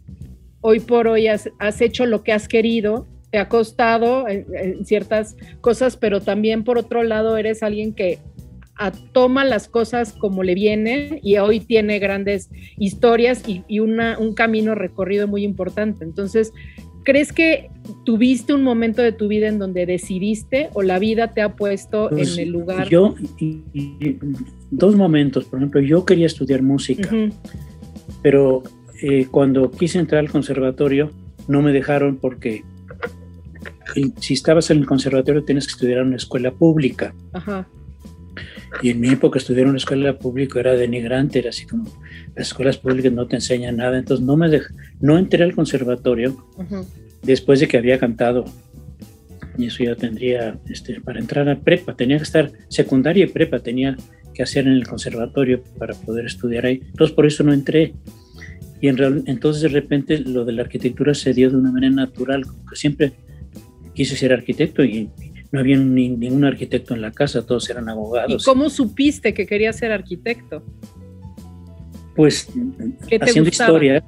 hoy 0.60 0.82
por 0.82 1.08
hoy 1.08 1.28
has, 1.28 1.48
hecho 1.80 2.06
lo 2.06 2.24
que 2.24 2.34
has 2.34 2.50
querido, 2.50 3.08
te 3.32 3.38
ha 3.38 3.48
costado 3.48 4.26
ciertas 4.84 5.38
cosas, 5.62 5.96
pero 5.96 6.20
también 6.20 6.66
por 6.66 6.78
otro 6.78 7.04
lado 7.04 7.38
eres 7.38 7.64
alguien 7.64 7.94
que 7.94 8.20
a- 8.82 8.92
toma 8.92 9.46
las 9.46 9.68
cosas 9.68 10.14
como 10.14 10.44
le 10.44 10.56
vienen 10.56 11.20
y 11.22 11.38
hoy 11.38 11.60
tiene 11.60 12.00
grandes 12.00 12.50
historias 12.78 13.48
y, 13.48 13.64
y 13.68 13.80
una, 13.80 14.18
un 14.18 14.34
camino 14.34 14.74
recorrido 14.76 15.28
muy 15.28 15.44
importante. 15.44 16.04
Entonces, 16.04 16.52
¿crees 17.04 17.32
que 17.32 17.70
tuviste 18.06 18.54
un 18.54 18.64
momento 18.64 19.02
de 19.02 19.12
tu 19.12 19.28
vida 19.28 19.48
en 19.48 19.60
donde 19.60 19.86
decidiste 19.86 20.70
o 20.74 20.82
la 20.82 21.00
vida 21.00 21.34
te 21.34 21.42
ha 21.42 21.56
puesto 21.56 22.10
Pues, 22.10 22.34
en 22.38 22.40
el 22.48 22.50
lugar? 22.50 22.90
Yo, 22.90 23.16
y- 23.40 23.62
y- 23.74 24.18
dos 24.72 24.96
momentos, 24.96 25.46
por 25.46 25.60
ejemplo, 25.60 25.82
yo 25.82 26.06
quería 26.06 26.26
estudiar 26.26 26.62
música, 26.64 27.10
pero 28.22 28.64
eh, 29.02 29.28
cuando 29.30 29.70
quise 29.72 30.00
entrar 30.00 30.20
al 30.20 30.30
conservatorio 30.32 31.12
no 31.48 31.62
me 31.62 31.72
dejaron 31.74 32.18
porque 32.18 32.64
eh, 33.96 34.12
si 34.20 34.34
estabas 34.36 34.70
en 34.72 34.78
el 34.78 34.86
conservatorio 34.86 35.44
tienes 35.44 35.66
que 35.68 35.72
estudiar 35.74 36.00
en 36.00 36.08
una 36.08 36.16
escuela 36.18 36.52
pública. 36.52 37.14
Ajá, 37.34 37.68
Y 38.82 38.90
en 38.92 39.00
mi 39.00 39.10
época 39.10 39.38
estudiar 39.40 39.64
en 39.64 39.70
una 39.70 39.78
escuela 39.78 40.18
pública 40.18 40.60
era 40.60 40.74
denigrante, 40.76 41.40
era 41.40 41.50
así 41.50 41.66
como 41.66 41.86
las 42.36 42.48
escuelas 42.48 42.78
públicas 42.78 43.12
no 43.12 43.28
te 43.28 43.36
enseñan 43.36 43.78
nada. 43.78 43.98
Entonces 43.98 44.26
no 44.26 44.38
me 44.38 44.48
dej- 44.48 44.74
no 45.00 45.18
entré 45.18 45.44
al 45.44 45.54
conservatorio 45.54 46.38
ujú, 46.58 46.86
después 47.24 47.60
de 47.60 47.68
que 47.68 47.78
había 47.78 48.00
cantado. 48.00 48.46
Y 49.58 49.66
eso 49.68 49.84
ya 49.84 49.96
tendría, 49.96 50.58
este, 50.70 51.02
para 51.02 51.20
entrar 51.20 51.48
a 51.50 51.60
prepa, 51.60 51.96
tenía 51.96 52.18
que 52.18 52.24
estar 52.24 52.52
secundaria 52.70 53.26
y 53.26 53.28
prepa, 53.28 53.60
tenía 53.60 53.98
que 54.34 54.44
hacer 54.44 54.66
en 54.66 54.74
el 54.74 54.88
conservatorio 54.88 55.62
para 55.78 55.94
poder 55.94 56.26
estudiar 56.26 56.66
ahí. 56.66 56.82
Entonces 56.88 57.14
por 57.14 57.26
eso 57.26 57.44
no 57.44 57.52
entré. 57.54 57.94
Y 58.80 58.88
en 58.88 58.98
real- 58.98 59.24
entonces 59.28 59.62
de 59.64 59.68
repente 59.68 60.18
lo 60.20 60.46
de 60.46 60.54
la 60.54 60.62
arquitectura 60.64 61.14
se 61.14 61.34
dio 61.34 61.50
de 61.52 61.58
una 61.58 61.72
manera 61.72 61.94
natural, 61.94 62.46
como 62.48 62.66
que 62.66 62.76
siempre 62.78 63.12
quise 63.94 64.16
ser 64.16 64.32
arquitecto 64.32 64.84
y 64.86 65.10
no 65.52 65.60
había 65.60 65.78
ni- 65.78 66.10
ningún 66.10 66.45
arquitecto 66.45 66.93
en 66.95 67.02
la 67.02 67.12
casa, 67.12 67.45
todos 67.45 67.70
eran 67.70 67.86
¿Y 67.88 67.91
abogados. 67.91 68.45
cómo 68.45 68.70
supiste 68.70 69.34
que 69.34 69.45
querías 69.45 69.78
ser 69.78 69.91
arquitecto? 69.91 70.64
Pues 72.16 72.47
¿Qué 73.08 73.20
te 73.20 73.26
haciendo 73.26 73.49
gustaba? 73.49 73.70
historia, 73.72 74.04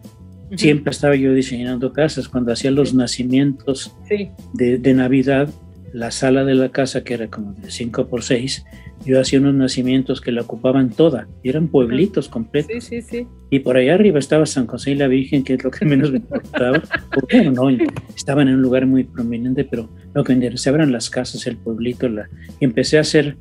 siempre 0.56 0.92
estaba 0.92 1.16
yo 1.16 1.34
diseñando 1.34 1.94
casas. 1.94 2.28
Cuando 2.28 2.52
hacía 2.52 2.72
los 2.72 2.90
Sí. 2.90 2.98
nacimientos 2.98 3.96
Sí, 4.08 4.30
de, 4.54 4.78
de 4.78 4.94
Navidad, 4.94 5.50
la 5.94 6.12
sala 6.12 6.44
de 6.44 6.56
la 6.56 6.70
casa, 6.70 7.04
que 7.04 7.14
era 7.14 7.28
como 7.30 7.54
de 7.54 7.72
5 7.72 8.08
por 8.08 8.24
6, 8.24 8.66
yo 9.06 9.20
hacía 9.20 9.40
unos 9.40 9.54
nacimientos 9.56 10.22
que 10.22 10.32
la 10.32 10.42
ocupaban 10.42 10.90
toda, 10.90 11.28
y 11.44 11.50
eran 11.50 11.68
pueblitos 11.68 12.30
completos. 12.30 12.84
sí, 12.84 13.02
sí, 13.02 13.02
sí. 13.02 13.28
Y 13.50 13.60
por 13.60 13.78
allá 13.78 13.94
arriba 13.94 14.18
estaba 14.18 14.46
San 14.46 14.66
José 14.66 14.92
y 14.92 14.96
la 14.96 15.08
Virgen, 15.08 15.44
que 15.44 15.54
es 15.54 15.64
lo 15.64 15.70
que 15.70 15.86
menos 15.86 16.12
me 16.12 16.18
importaba. 16.18 16.82
Porque, 17.14 17.42
no, 17.52 17.70
estaban 18.16 18.48
en 18.48 18.56
un 18.56 18.62
lugar 18.62 18.88
muy 18.88 19.04
prominente, 19.04 19.64
pero 19.64 19.90
lo 20.14 20.24
que 20.24 20.34
me 20.34 20.38
interesaba 20.38 20.78
eran 20.78 20.92
las 20.92 21.10
casas, 21.10 21.46
el 21.46 21.58
pueblito. 21.58 22.10
La, 22.10 22.30
y 22.60 22.66
empecé 22.66 22.98
a 22.98 23.02
hacer 23.02 23.38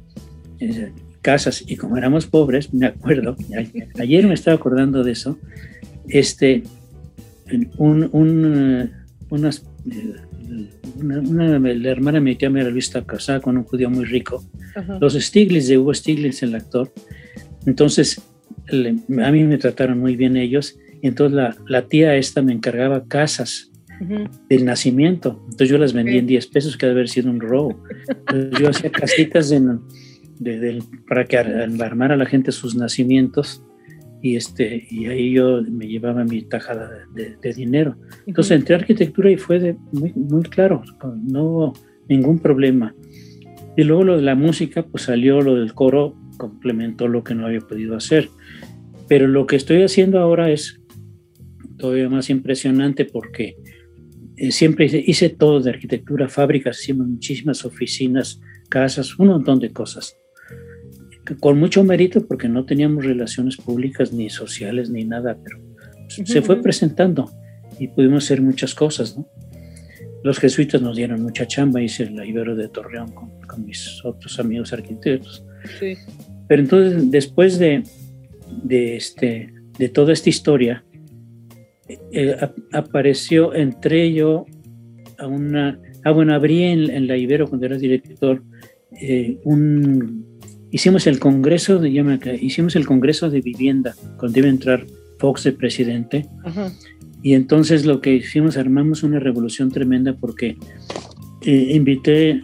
eh, 0.60 0.92
casas, 1.22 1.64
y 1.66 1.76
como 1.76 1.96
éramos 1.96 2.26
pobres, 2.26 2.74
me 2.74 2.86
acuerdo, 2.86 3.36
ayer 3.98 4.26
me 4.26 4.34
estaba 4.34 4.56
acordando 4.56 5.02
de 5.02 5.12
eso, 5.12 5.38
este, 6.08 6.62
un, 7.78 8.08
un, 8.12 8.54
eh, 8.54 8.90
unas, 9.30 9.64
eh, 9.90 10.14
una, 11.00 11.20
una- 11.20 11.59
la 11.59 11.90
hermana 11.90 12.18
de 12.18 12.24
mi 12.24 12.34
tía 12.36 12.50
Mary 12.50 12.70
Luis 12.70 12.86
está 12.86 13.05
casada 13.05 13.40
con 13.40 13.57
un 13.57 13.64
judío 13.64 13.88
muy 13.90 14.05
rico, 14.05 14.44
los 15.00 15.14
Stiglitz 15.14 15.68
de 15.68 15.78
Hugo 15.78 15.94
Stiglitz, 15.94 16.42
el 16.42 16.55
actor. 16.55 16.92
Entonces, 17.66 18.20
le- 18.68 18.96
a 19.24 19.30
mí 19.32 19.44
me 19.44 19.59
trataron 19.59 19.98
muy 19.98 20.16
bien 20.16 20.36
ellos. 20.36 20.78
Y 21.00 21.09
entonces 21.09 21.34
la, 21.34 21.57
la 21.66 21.88
tía 21.88 22.16
esta 22.16 22.42
me 22.42 22.53
encargaba 22.53 23.07
casas 23.09 23.70
del 24.48 24.64
nacimiento. 24.64 25.40
Entonces 25.44 25.68
yo 25.68 25.78
las 25.78 25.92
vendía 25.92 26.18
en 26.18 26.24
Ok. 26.24 26.28
10 26.30 26.46
pesos, 26.48 26.76
que 26.76 26.86
debe 26.86 27.00
haber 27.00 27.09
sido 27.09 27.30
un 27.30 27.40
robo. 27.40 27.82
Entonces 28.09 28.61
yo 28.61 28.68
hacía 28.68 28.90
casitas 28.90 29.50
en- 29.53 29.80
de- 30.38 30.59
del- 30.59 30.82
para 31.09 31.24
que 31.24 31.38
ar- 31.38 31.68
armara 31.80 32.16
la 32.16 32.26
gente 32.26 32.50
sus 32.53 32.74
nacimientos. 32.74 33.62
Y, 34.23 34.37
este, 34.37 34.87
y 34.89 35.07
ahí 35.07 35.33
yo 35.33 35.62
me 35.62 35.89
llevaba 35.89 36.25
mi 36.25 36.43
tajada 36.43 37.07
de, 37.12 37.53
dinero. 37.53 37.97
Entonces 38.27 38.57
entré 38.57 38.77
a 38.77 38.79
arquitectura 38.79 39.31
y 39.31 39.37
fue 39.37 39.59
de 39.59 39.77
muy, 39.91 40.12
muy 40.14 40.43
claro, 40.45 40.83
no 41.25 41.45
hubo 41.45 41.73
ningún 42.09 42.39
problema. 42.39 42.95
Y 43.77 43.85
luego 43.85 44.05
lo 44.05 44.16
de 44.16 44.23
la 44.23 44.35
música, 44.35 44.85
pues 44.85 45.05
salió 45.05 45.41
lo 45.41 45.57
del 45.57 45.75
coro, 45.75 46.14
complementó 46.37 47.09
lo 47.09 47.25
que 47.25 47.35
no 47.35 47.47
había 47.47 47.61
podido 47.61 47.97
hacer. 47.97 48.29
Pero 49.09 49.27
lo 49.27 49.47
que 49.47 49.57
estoy 49.57 49.83
haciendo 49.83 50.20
ahora 50.20 50.51
es 50.51 50.81
todavía 51.79 52.09
más 52.09 52.31
impresionante 52.31 53.05
porque 53.05 53.57
eh, 54.37 54.53
siempre 54.53 54.87
hice, 54.87 55.31
todo 55.31 55.61
de 55.61 55.70
arquitectura, 55.70 56.29
fábricas, 56.29 56.81
hicimos 56.81 57.09
muchísimas 57.09 57.64
oficinas, 57.64 58.41
casas, 58.68 59.18
un 59.18 59.29
montón 59.29 59.59
de 59.59 59.73
cosas. 59.73 60.16
Con 61.41 61.59
mucho 61.59 61.85
mérito 61.85 62.27
porque 62.27 62.49
no 62.49 62.64
teníamos 62.64 63.05
relaciones 63.05 63.57
públicas 63.57 64.12
ni 64.12 64.29
sociales 64.29 64.91
ni 64.91 65.05
nada, 65.05 65.37
pero 65.43 65.59
se 66.09 66.43
fue 66.43 66.61
presentando 66.61 67.31
y 67.79 67.89
pudimos 67.89 68.25
hacer 68.25 68.43
muchas 68.43 68.75
cosas, 68.75 69.16
¿no? 69.16 69.27
Los 70.25 70.39
jesuitas 70.39 70.81
nos 70.81 70.97
dieron 70.97 71.23
mucha 71.23 71.47
chamba, 71.47 71.83
hice 71.83 72.05
el 72.05 72.25
Ibero 72.25 72.55
de 72.55 72.68
Torreón 72.68 73.11
con, 73.12 73.41
con 73.41 73.64
mis 73.64 74.05
otros 74.05 74.39
amigos 74.39 74.73
arquitectos. 74.73 75.45
Sí. 75.81 75.95
Pero 76.47 76.62
entonces, 76.62 77.11
después 77.11 77.59
de, 77.59 77.83
de, 78.62 78.97
este, 78.97 79.53
de 79.79 79.89
toda 79.89 80.12
esta 80.12 80.29
historia, 80.29 80.85
eh, 82.12 82.37
apareció, 82.73 83.55
entre 83.55 84.12
yo 84.12 84.47
a 85.18 85.27
una, 85.27 85.81
ah 86.05 86.11
bueno, 86.12 86.35
abrí 86.35 86.62
en, 86.62 87.07
la 87.07 87.16
Ibero 87.16 87.49
cuando 87.49 87.66
era 87.66 87.77
director, 87.77 88.43
eh, 89.01 89.39
un, 89.45 90.25
hicimos 90.73 91.07
el 91.07 91.20
congreso 91.20 91.79
de, 91.79 91.91
hicimos 92.41 92.75
el 92.75 92.87
congreso 92.87 93.31
de 93.31 93.41
vivienda, 93.41 93.95
cuando 94.16 94.39
iba 94.41 94.49
a 94.49 94.51
entrar 94.51 94.87
Fox 95.18 95.45
de 95.45 95.53
presidente, 95.53 96.27
y 97.23 97.35
entonces 97.35 97.85
lo 97.87 98.01
que 98.01 98.14
hicimos, 98.14 98.57
armamos 98.57 99.05
una 99.05 99.20
revolución 99.20 99.70
tremenda 99.70 100.14
porque 100.14 100.57
eh, 101.43 101.73
invité 101.75 102.43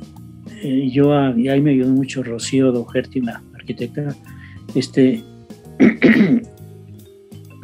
yo 0.93 1.13
a, 1.13 1.35
y 1.37 1.49
ahí 1.49 1.61
me 1.61 1.71
ayudó 1.71 1.91
mucho 1.91 2.23
Rocío 2.23 2.71
Doherty, 2.73 3.21
la 3.21 3.43
arquitecta, 3.55 4.15
este, 4.75 5.23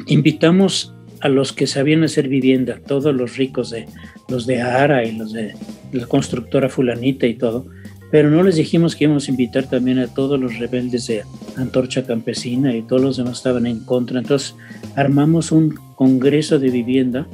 invitamos 0.07 0.93
a 1.21 1.29
los 1.29 1.53
que 1.53 1.67
sabían 1.67 2.03
hacer 2.03 2.27
vivienda, 2.27 2.79
todos 2.85 3.15
los 3.15 3.37
ricos 3.37 3.69
de 3.69 3.85
los 4.27 4.45
de 4.45 4.61
Ara 4.61 5.05
y 5.05 5.15
los 5.17 5.33
de 5.33 5.53
la 5.91 6.05
constructora 6.07 6.69
fulanita 6.69 7.25
y 7.27 7.35
todo, 7.35 7.67
pero 8.11 8.29
no 8.29 8.43
les 8.43 8.55
dijimos 8.55 8.95
que 8.95 9.05
íbamos 9.05 9.27
a 9.27 9.31
invitar 9.31 9.69
también 9.69 9.99
a 9.99 10.07
todos 10.07 10.39
los 10.39 10.57
rebeldes 10.59 11.07
de 11.07 11.23
Antorcha 11.55 12.05
Campesina 12.05 12.75
y 12.75 12.81
todos 12.83 13.01
los 13.01 13.17
demás 13.17 13.37
estaban 13.37 13.65
en 13.65 13.79
contra. 13.81 14.19
Entonces 14.19 14.55
armamos 14.95 15.51
un 15.51 15.75
congreso 15.95 16.59
de 16.59 16.69
vivienda, 16.69 17.27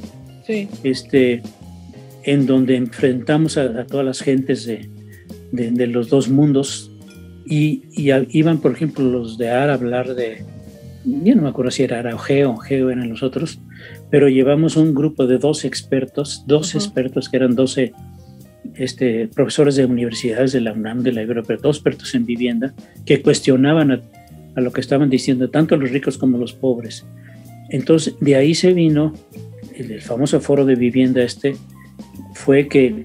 este, 0.82 1.42
en 2.24 2.46
donde 2.46 2.76
enfrentamos 2.76 3.56
a, 3.58 3.84
todas 3.86 4.06
las 4.06 4.20
gentes 4.20 4.64
de, 4.66 4.88
de, 5.52 5.86
los 5.86 6.08
dos 6.08 6.28
mundos 6.28 6.90
y, 7.46 7.82
y, 7.92 8.10
iban, 8.30 8.58
por 8.58 8.72
ejemplo, 8.72 9.04
los 9.04 9.38
de 9.38 9.50
Ara 9.50 9.72
a 9.72 9.76
hablar 9.76 10.14
de, 10.14 10.44
yo 11.04 11.34
no 11.34 11.42
me 11.42 11.48
acuerdo 11.48 11.70
si 11.70 11.82
era 11.82 11.98
Ara 11.98 12.14
o 12.14 12.18
Geo, 12.18 12.90
eran 12.90 13.08
los 13.08 13.22
otros, 13.22 13.60
pero 14.10 14.28
llevamos 14.28 14.76
un 14.76 14.94
grupo 14.94 15.26
de 15.26 15.38
dos 15.38 15.64
expertos, 15.64 16.44
dos 16.46 16.74
expertos 16.74 17.28
que 17.28 17.36
eran 17.36 17.54
12 17.54 17.92
este, 18.76 19.28
profesores 19.28 19.76
de 19.76 19.84
universidades 19.84 20.52
de 20.52 20.60
la 20.60 20.72
UNAM, 20.72 21.02
de 21.02 21.12
la 21.12 21.22
Ibero, 21.22 21.42
pero 21.42 21.60
dos 21.60 21.76
expertos 21.76 22.14
en 22.14 22.24
vivienda, 22.24 22.74
que 23.04 23.22
cuestionaban 23.22 23.92
a, 23.92 24.60
lo 24.60 24.72
que 24.72 24.80
estaban 24.80 25.10
diciendo 25.10 25.50
tanto 25.50 25.76
los 25.76 25.90
ricos 25.90 26.18
como 26.18 26.38
los 26.38 26.52
pobres. 26.52 27.04
Entonces, 27.70 28.14
de 28.20 28.36
ahí 28.36 28.54
se 28.54 28.72
vino 28.72 29.14
el, 29.76 30.00
famoso 30.00 30.40
foro 30.40 30.64
de 30.64 30.74
vivienda 30.74 31.22
este, 31.22 31.56
fue 32.34 32.68
que 32.68 33.04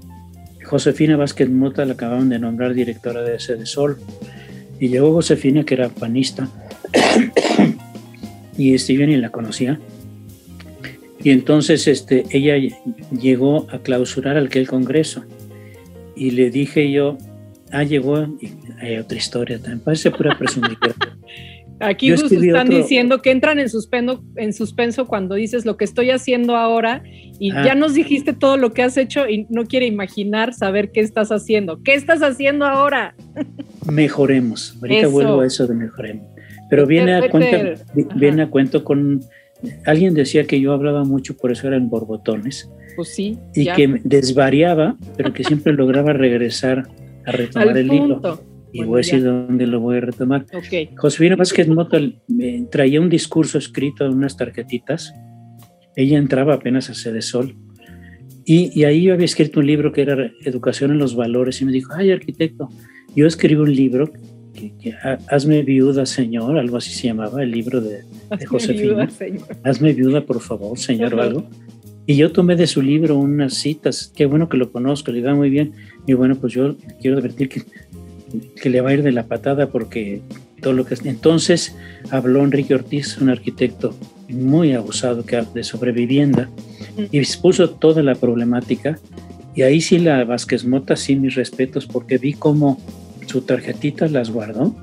Josefina 0.64 1.16
Vázquez 1.16 1.49
Mota 1.49 1.86
la 1.86 1.93
acababan 1.93 2.30
de 2.30 2.39
nombrar 2.39 2.74
directora 2.74 3.22
de 3.22 3.39
Sede 3.39 3.66
Sol, 3.66 3.97
y 4.80 4.89
llegó 4.89 5.12
Josefina, 5.14 5.64
que 5.64 5.74
era 5.74 5.89
panista, 5.89 6.49
y 8.58 8.74
este, 8.74 8.93
yo 8.93 9.08
ni 9.08 9.18
la 9.18 9.32
conocía, 9.32 9.80
y 11.24 11.32
entonces 11.32 11.88
este, 11.88 12.26
ella 12.30 12.55
llegó 13.12 13.68
a 13.72 13.80
clausurar 13.80 14.38
aquel 14.38 14.68
congreso 14.68 15.24
y 16.18 16.32
le 16.32 16.49
dije 16.49 16.91
yo, 16.91 17.18
ah, 17.72 17.84
llegó, 17.84 18.22
y 18.41 18.49
hay 18.80 18.97
otra 18.97 19.18
historia 19.18 19.57
también, 19.57 19.80
parece 19.80 20.11
pura 20.11 20.38
presumir. 20.38 20.78
Aquí 21.80 22.09
justo 22.09 22.34
están 22.34 22.70
diciendo 22.70 23.22
que 23.22 23.30
entran 23.30 23.59
en 23.59 23.70
suspenso, 23.70 24.24
en 24.36 24.51
suspenso 24.51 25.05
cuando 25.05 25.36
dices 25.36 25.63
lo 25.63 25.78
que 25.78 25.86
estoy 25.86 26.09
haciendo 26.09 26.55
ahora 26.55 27.03
y 27.39 27.51
ah. 27.51 27.63
ya 27.63 27.76
nos 27.76 27.93
dijiste 27.93 28.34
todo 28.34 28.57
lo 28.57 28.74
que 28.74 28.82
has 28.82 28.97
hecho 28.97 29.30
y 29.30 29.45
no 29.49 29.65
quiere 29.65 29.86
imaginar 29.86 30.55
saber 30.55 30.91
qué 30.91 31.01
estás 31.01 31.30
haciendo. 31.30 31.84
¿Qué 31.84 31.93
estás 31.93 32.24
haciendo 32.24 32.65
ahora? 32.65 33.15
Mejoremos. 33.91 34.76
Ahorita 34.82 35.07
vuelvo 35.07 35.41
a 35.41 35.45
eso 35.45 35.68
de 35.68 35.76
mejoremos. 35.76 36.26
Pero 36.68 36.88
viene 36.88 37.13
a, 37.13 37.30
cuento, 37.30 37.84
viene 38.15 38.41
a 38.41 38.49
cuento 38.49 38.84
con 38.84 39.22
Alguien 39.86 40.13
decía 40.13 40.45
que 40.45 40.59
yo 40.59 40.74
hablaba 40.74 41.03
mucho, 41.03 41.36
por 41.36 41.51
eso 41.51 41.68
eran 41.68 41.89
borbotones. 41.89 42.70
Pues 42.98 43.10
sí. 43.10 43.38
Y 43.56 43.66
que 43.72 44.02
desvariaba, 44.04 44.98
pero 45.16 45.32
que 45.32 45.43
siempre 45.43 45.72
lograba 45.82 46.14
regresar 46.14 46.88
a 47.26 47.32
retomar 47.32 47.78
el 47.78 47.88
libro. 47.88 48.41
Y 48.74 48.84
voy 48.84 48.95
a 48.95 48.98
decir 48.98 49.24
dónde 49.24 49.66
lo 49.66 49.80
voy 49.80 49.98
a 49.98 50.02
retomar. 50.02 50.45
Okay. 50.54 50.89
Josefina 50.98 51.36
Vázquez 51.36 51.68
Mota 51.70 52.00
traía 52.70 53.00
un 53.00 53.10
discurso 53.10 53.58
escrito 53.58 54.06
en 54.06 54.14
unas 54.14 54.36
tarjetitas. 54.36 55.14
Ella 55.95 56.18
entraba 56.18 56.56
apenas 56.56 56.89
a 56.89 56.93
Sede 56.93 57.22
Sol. 57.22 57.56
Y, 58.45 58.72
y, 58.80 58.84
ahí 58.86 59.04
yo 59.04 59.14
había 59.14 59.26
escrito 59.26 59.60
un 59.60 59.68
libro 59.68 59.91
que 59.91 60.02
era 60.02 60.32
Educación 60.43 60.91
en 60.91 60.98
los 60.98 61.16
Valores. 61.16 61.62
Y 61.62 61.66
me 61.66 61.72
dijo, 61.72 61.93
ay, 61.95 62.12
arquitecto, 62.12 62.70
yo 63.16 63.26
escribo 63.28 63.64
un 63.64 63.76
libro 63.76 64.12
Hazme 65.30 65.62
viuda, 65.64 66.06
Señor, 66.06 66.58
algo 66.58 66.78
así 66.78 66.91
se 66.91 67.08
llamaba 67.08 67.43
el 67.43 67.52
libro 67.52 67.82
de, 67.82 68.02
Josefina. 68.48 69.08
Hazme 69.64 69.93
viuda, 69.93 70.26
por 70.26 70.41
favor, 70.41 70.78
Señor, 70.78 71.14
o 71.14 71.22
algo. 71.22 71.50
Y 72.08 72.16
yo 72.16 72.32
tomé 72.32 72.55
de 72.55 72.68
su 72.68 72.82
libro 72.82 73.18
unas 73.18 73.53
citas, 73.53 74.12
qué 74.16 74.26
bueno 74.26 74.47
que 74.47 74.55
lo 74.55 74.72
conozco, 74.72 75.12
le 75.12 75.22
da 75.22 75.36
muy 75.36 75.49
bien. 75.49 75.74
Y 76.08 76.14
bueno, 76.14 76.36
pues 76.36 76.53
yo 76.53 76.78
quiero 77.01 77.18
advertir 77.18 77.49
que, 77.49 77.64
que 78.55 78.70
le 78.70 78.80
va 78.80 78.91
a 78.91 78.93
ir 78.93 79.03
de 79.03 79.12
la 79.12 79.28
patada 79.28 79.68
porque 79.68 80.22
todo 80.62 80.72
lo 80.72 80.86
que... 80.86 80.95
Entonces 81.03 81.76
habló 82.10 82.43
Enrique 82.45 82.74
Ortiz, 82.74 83.18
un 83.20 83.30
arquitecto 83.30 83.93
muy 84.30 84.72
abusado 84.72 85.26
que 85.26 85.43
de 85.53 85.64
sobrevivienda, 85.66 86.49
y 87.12 87.18
expuso 87.18 87.72
toda 87.72 88.01
la 88.01 88.16
problemática. 88.16 88.97
Y 89.53 89.64
ahí 89.64 89.82
sí 89.82 89.99
la 89.99 90.24
Vázquez 90.24 90.66
Mota, 90.66 90.95
sí 90.95 91.18
mis 91.18 91.36
respetos, 91.36 91.88
porque 91.88 92.18
vi 92.18 92.34
cómo 92.34 92.80
su 93.26 93.41
tarjetita 93.41 94.08
las 94.08 94.32
guardó, 94.32 94.74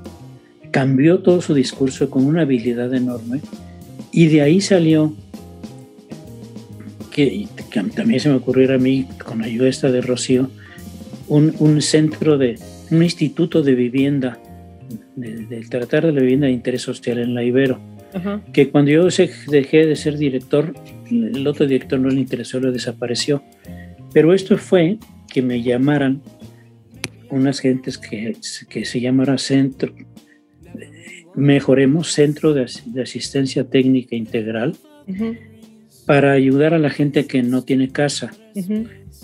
cambió 0.69 1.19
todo 1.19 1.41
su 1.41 1.55
discurso 1.55 2.09
con 2.11 2.25
una 2.25 2.41
habilidad 2.41 2.93
enorme 2.93 3.41
y 4.11 4.27
de 4.27 4.41
ahí 4.41 4.61
salió 4.61 5.13
que, 7.15 7.47
también 7.95 8.19
se 8.19 8.27
me 8.27 8.35
ocurrió 8.35 8.75
a 8.75 8.77
mí 8.77 9.07
con 9.23 9.41
ayuda 9.41 9.69
esta 9.69 9.89
de 9.89 10.01
Rocío, 10.01 10.49
un, 11.29 11.81
centro 11.81 12.37
de, 12.37 12.59
un 12.91 13.03
instituto 13.03 13.63
de 13.63 13.73
vivienda, 13.73 14.37
del 15.15 15.69
tratar 15.69 16.05
de 16.05 16.11
la 16.11 16.19
vivienda 16.19 16.47
de 16.47 16.53
interés 16.53 16.81
social 16.81 17.19
en 17.19 17.33
la 17.33 17.41
Ibero. 17.41 17.79
Que 18.51 18.69
cuando 18.69 18.91
yo 18.91 19.07
dejé 19.47 19.85
de 19.85 19.95
ser 19.95 20.17
director, 20.17 20.73
el 21.09 21.47
otro 21.47 21.65
director 21.65 21.99
no 21.99 22.09
le 22.09 22.19
interesó, 22.19 22.59
lo 22.59 22.71
desapareció. 22.73 23.43
Pero 24.13 24.33
esto 24.33 24.57
fue 24.57 24.97
que 25.31 25.41
me 25.41 25.61
llamaran 25.61 26.21
unas 27.29 27.59
gentes 27.59 27.97
que, 27.97 28.35
que 28.69 28.85
se 28.85 28.99
llamará 28.99 29.37
Centro, 29.37 29.93
Mejoremos 31.33 32.11
Centro 32.11 32.53
de, 32.53 32.65
Asistencia 33.01 33.63
Técnica 33.65 34.15
Integral, 34.15 34.77
para 36.05 36.33
ayudar 36.33 36.73
a 36.73 36.79
la 36.79 36.89
gente 36.89 37.25
que 37.25 37.43
no 37.43 37.63
tiene 37.63 37.89
casa. 37.89 38.31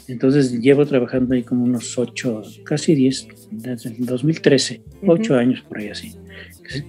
Entonces 0.07 0.59
llevo 0.59 0.85
trabajando 0.85 1.35
ahí 1.35 1.43
como 1.43 1.63
unos 1.63 1.97
ocho, 1.97 2.41
casi 2.63 2.95
diez, 2.95 3.27
desde 3.51 3.89
el 3.89 4.05
2013, 4.05 4.81
ocho 5.07 5.35
años 5.35 5.61
por 5.61 5.79
ahí 5.79 5.89
así. 5.89 6.13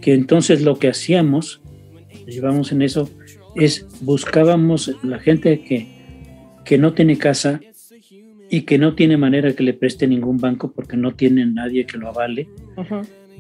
Que 0.01 0.14
entonces 0.14 0.62
lo 0.62 0.78
que 0.78 0.88
hacíamos, 0.88 1.61
llevamos 2.26 2.72
en 2.72 2.82
eso, 2.82 3.11
es 3.55 3.86
buscábamos 4.01 4.97
la 5.03 5.18
gente 5.18 5.62
que, 5.62 5.88
que 6.64 6.78
no 6.78 6.95
tiene 6.95 7.18
casa, 7.18 7.61
y 8.53 8.62
que 8.62 8.76
no 8.76 8.95
tiene 8.95 9.16
manera 9.16 9.55
que 9.55 9.62
le 9.62 9.72
preste 9.72 10.07
ningún 10.07 10.36
banco 10.36 10.72
porque 10.72 10.95
no 10.95 11.14
tiene 11.14 11.47
nadie 11.47 11.86
que 11.86 11.97
lo 11.97 12.09
avale 12.09 12.49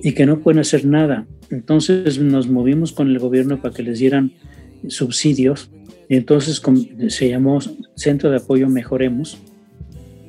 y 0.02 0.12
que 0.12 0.24
no 0.24 0.40
pueden 0.40 0.60
hacer 0.60 0.86
nada. 0.86 1.26
Entonces 1.50 2.18
nos 2.18 2.48
movimos 2.48 2.92
con 2.92 3.10
el 3.10 3.18
gobierno 3.18 3.60
para 3.60 3.74
que 3.74 3.82
les 3.82 3.98
dieran 3.98 4.32
subsidios 4.88 5.70
entonces 6.16 6.62
se 7.08 7.28
llamó 7.28 7.60
Centro 7.94 8.30
de 8.30 8.36
Apoyo 8.36 8.68
Mejoremos, 8.68 9.38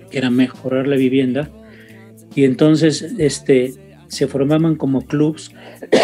que 0.09 0.17
era 0.17 0.29
mejorar 0.29 0.87
la 0.87 0.95
vivienda. 0.95 1.49
Y 2.35 2.45
entonces 2.45 3.01
este, 3.17 3.73
se 4.07 4.27
formaban 4.27 4.75
como 4.75 5.05
clubs, 5.05 5.51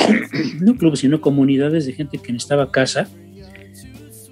no 0.60 0.76
clubs, 0.76 1.00
sino 1.00 1.22
comunidades 1.22 1.86
de 1.86 1.94
gente 1.94 2.18
que 2.18 2.34
necesitaba 2.34 2.72
casa. 2.72 3.08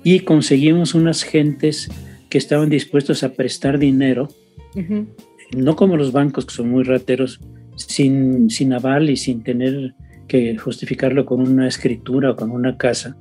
Y 0.04 0.22
conseguimos 0.22 0.96
unas 0.96 1.24
gentes 1.24 1.90
que 2.30 2.38
estaban 2.38 2.70
dispuestos 2.70 3.24
a 3.24 3.34
prestar 3.34 3.80
dinero, 3.80 4.30
no 5.56 5.76
como 5.76 5.98
los 5.98 6.12
bancos 6.12 6.46
que 6.46 6.54
son 6.54 6.70
muy 6.70 6.84
rateros, 6.84 7.40
sin, 7.76 8.50
sin 8.50 8.74
aval 8.74 9.10
y 9.10 9.18
sin 9.18 9.44
tener 9.44 9.94
que 10.28 10.58
justificarlo 10.58 11.26
con 11.26 11.42
una 11.42 11.68
escritura 11.68 12.32
o 12.32 12.36
con 12.36 12.52
una 12.52 12.78
casa. 12.78 13.18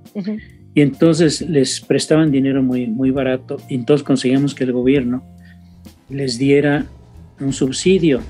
Y 0.77 0.83
entonces 0.83 1.41
les 1.41 1.81
prestaban 1.81 2.31
dinero 2.31 2.63
muy, 2.63 2.87
muy 2.87 3.11
barato 3.11 3.57
y 3.67 3.77
entonces 3.77 4.05
conseguíamos 4.05 4.55
que 4.55 4.65
el 4.65 4.73
gobierno 4.73 5.25
les 6.11 6.37
diera 6.37 6.85
un 7.41 7.55
subsidio. 7.55 8.21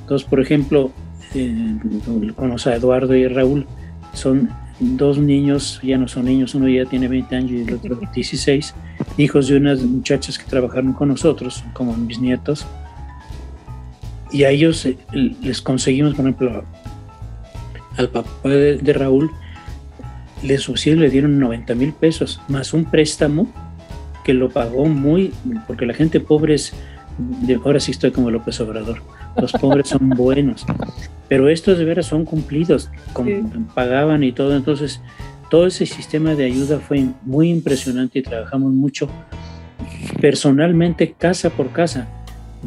Entonces, 0.00 0.26
por 0.26 0.40
ejemplo, 0.40 0.90
eh, 1.34 1.76
a 2.64 2.74
Eduardo 2.74 3.14
y 3.14 3.28
Raúl, 3.28 3.66
son 4.14 4.48
dos 4.80 5.18
niños, 5.18 5.78
ya 5.82 5.98
no 5.98 6.08
son 6.08 6.24
niños, 6.24 6.54
uno 6.54 6.66
ya 6.66 6.86
tiene 6.86 7.08
20 7.08 7.36
años 7.36 7.50
y 7.50 7.60
el 7.60 7.74
otro 7.74 8.00
16, 8.14 8.74
hijos 9.18 9.48
de 9.48 9.58
unas 9.58 9.82
muchachas 9.82 10.38
que 10.38 10.48
trabajaron 10.48 10.94
con 10.94 11.08
nosotros, 11.08 11.62
como 11.74 11.94
mis 11.94 12.18
nietos. 12.18 12.66
Y 14.32 14.44
a 14.44 14.50
ellos 14.50 14.86
eh, 14.86 14.96
les 15.12 15.60
conseguimos, 15.60 16.14
por 16.14 16.24
ejemplo, 16.24 16.64
al 17.98 18.08
papá 18.08 18.48
de, 18.48 18.92
Raúl, 18.94 19.30
le 20.42 20.58
subsidio 20.58 20.98
le 20.98 21.10
dieron 21.10 21.38
90 21.38 21.74
mil 21.74 21.92
pesos, 21.92 22.40
más 22.48 22.72
un 22.72 22.84
préstamo 22.84 23.46
que 24.24 24.34
lo 24.34 24.50
pagó 24.50 24.86
muy, 24.86 25.32
porque 25.66 25.86
la 25.86 25.94
gente 25.94 26.20
pobre 26.20 26.54
es, 26.54 26.74
ahora 27.64 27.80
sí 27.80 27.92
estoy 27.92 28.10
como 28.10 28.30
López 28.30 28.60
Obrador, 28.60 29.02
los 29.40 29.52
pobres 29.52 29.88
son 29.88 30.10
buenos, 30.16 30.66
pero 31.28 31.48
estos 31.48 31.78
de 31.78 31.84
veras 31.84 32.06
son 32.06 32.24
cumplidos, 32.24 32.90
pagaban 33.74 34.24
y 34.24 34.32
todo, 34.32 34.56
entonces 34.56 35.00
todo 35.50 35.66
ese 35.66 35.86
sistema 35.86 36.34
de 36.34 36.44
ayuda 36.44 36.80
fue 36.80 37.06
muy 37.22 37.50
impresionante 37.50 38.18
y 38.18 38.22
trabajamos 38.22 38.72
mucho 38.72 39.08
personalmente 40.20 41.14
casa 41.16 41.50
por 41.50 41.70
casa. 41.70 42.08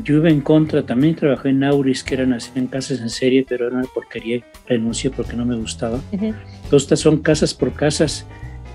Yo 0.03 0.17
iba 0.17 0.29
en 0.29 0.41
contra, 0.41 0.85
también 0.85 1.15
trabajé 1.15 1.49
en 1.49 1.63
Auris, 1.63 2.03
que 2.03 2.15
eran 2.15 2.37
en 2.55 2.67
casas 2.67 3.01
en 3.01 3.09
serie, 3.09 3.45
pero 3.47 3.67
era 3.67 3.77
una 3.77 3.87
porquería, 3.87 4.43
renuncié 4.67 5.09
porque 5.09 5.35
no 5.35 5.45
me 5.45 5.55
gustaba. 5.55 5.99
Entonces 6.11 6.83
estas 6.83 6.99
son 6.99 7.21
casas 7.21 7.53
por 7.53 7.73
casas 7.73 8.25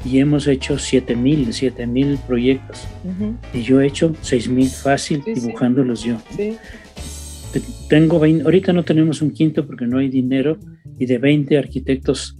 y 0.04 0.18
hemos 0.18 0.46
hecho 0.46 0.78
7 0.78 1.16
mil, 1.16 1.52
7 1.52 1.86
mil 1.86 2.18
proyectos. 2.26 2.86
Y 3.52 3.62
yo 3.62 3.80
he 3.80 3.86
hecho 3.86 4.14
6 4.20 4.48
mil 4.48 4.68
fácil 4.68 5.22
dibujándolos 5.24 6.04
yo. 6.04 6.16
Tengo 7.88 8.18
20, 8.18 8.44
ahorita 8.44 8.72
no 8.72 8.84
tenemos 8.84 9.22
un 9.22 9.30
quinto 9.30 9.66
porque 9.66 9.86
no 9.86 9.98
hay 9.98 10.08
dinero 10.08 10.58
y 10.98 11.06
de 11.06 11.18
20 11.18 11.56
arquitectos, 11.56 12.36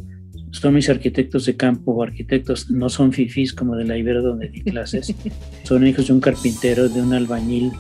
son 0.51 0.75
mis 0.75 0.89
arquitectos 0.89 1.47
de 1.47 1.57
campo, 1.57 2.03
arquitectos, 2.03 2.71
no 2.71 2.89
son 2.89 3.13
fifís 3.13 3.53
como 3.53 3.77
de 3.77 3.85
la 3.85 3.97
Ibero 3.97 4.23
donde 4.23 4.49
di 4.49 4.63
clases, 4.63 5.15
son 5.63 5.87
hijos 5.87 6.09
de 6.09 6.13
un 6.13 6.21
carpintero, 6.21 6.89
de 6.89 7.01
un 7.01 7.13
albañil, 7.13 7.73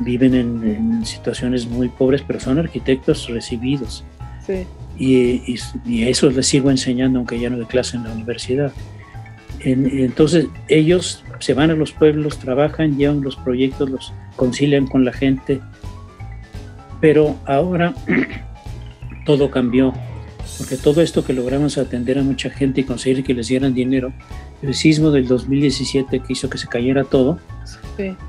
viven 0.00 0.34
en, 0.34 1.04
situaciones 1.04 1.66
muy 1.66 1.88
pobres, 1.88 2.22
pero 2.26 2.40
son 2.40 2.58
arquitectos 2.58 3.28
recibidos. 3.28 4.04
Y, 4.98 5.56
y, 5.84 6.02
eso 6.04 6.30
les 6.30 6.46
sigo 6.46 6.70
enseñando, 6.70 7.18
aunque 7.18 7.38
ya 7.38 7.50
no 7.50 7.58
de 7.58 7.66
clase 7.66 7.96
en 7.96 8.04
la 8.04 8.12
universidad. 8.12 8.72
entonces 9.60 10.46
ellos 10.68 11.24
se 11.40 11.54
van 11.54 11.70
a 11.70 11.74
los 11.74 11.92
pueblos, 11.92 12.38
trabajan, 12.38 12.96
llevan 12.96 13.22
los 13.22 13.36
proyectos, 13.36 13.90
los 13.90 14.12
concilian 14.36 14.86
con 14.86 15.04
la 15.04 15.12
gente, 15.12 15.60
pero 17.00 17.36
ahora 17.44 17.94
todo 19.26 19.50
cambió, 19.50 19.92
porque 20.58 20.76
todo 20.76 21.02
esto 21.02 21.24
que 21.24 21.32
logramos 21.32 21.78
atender 21.78 22.18
a 22.18 22.22
mucha 22.22 22.50
gente 22.50 22.82
y 22.82 22.84
conseguir 22.84 23.24
que 23.24 23.34
les 23.34 23.48
dieran 23.48 23.74
dinero, 23.74 24.12
el 24.62 24.74
sismo 24.74 25.10
del 25.10 25.26
2017 25.26 26.20
que 26.20 26.32
hizo 26.32 26.48
que 26.48 26.58
se 26.58 26.68
cayera 26.68 27.04
todo, 27.04 27.38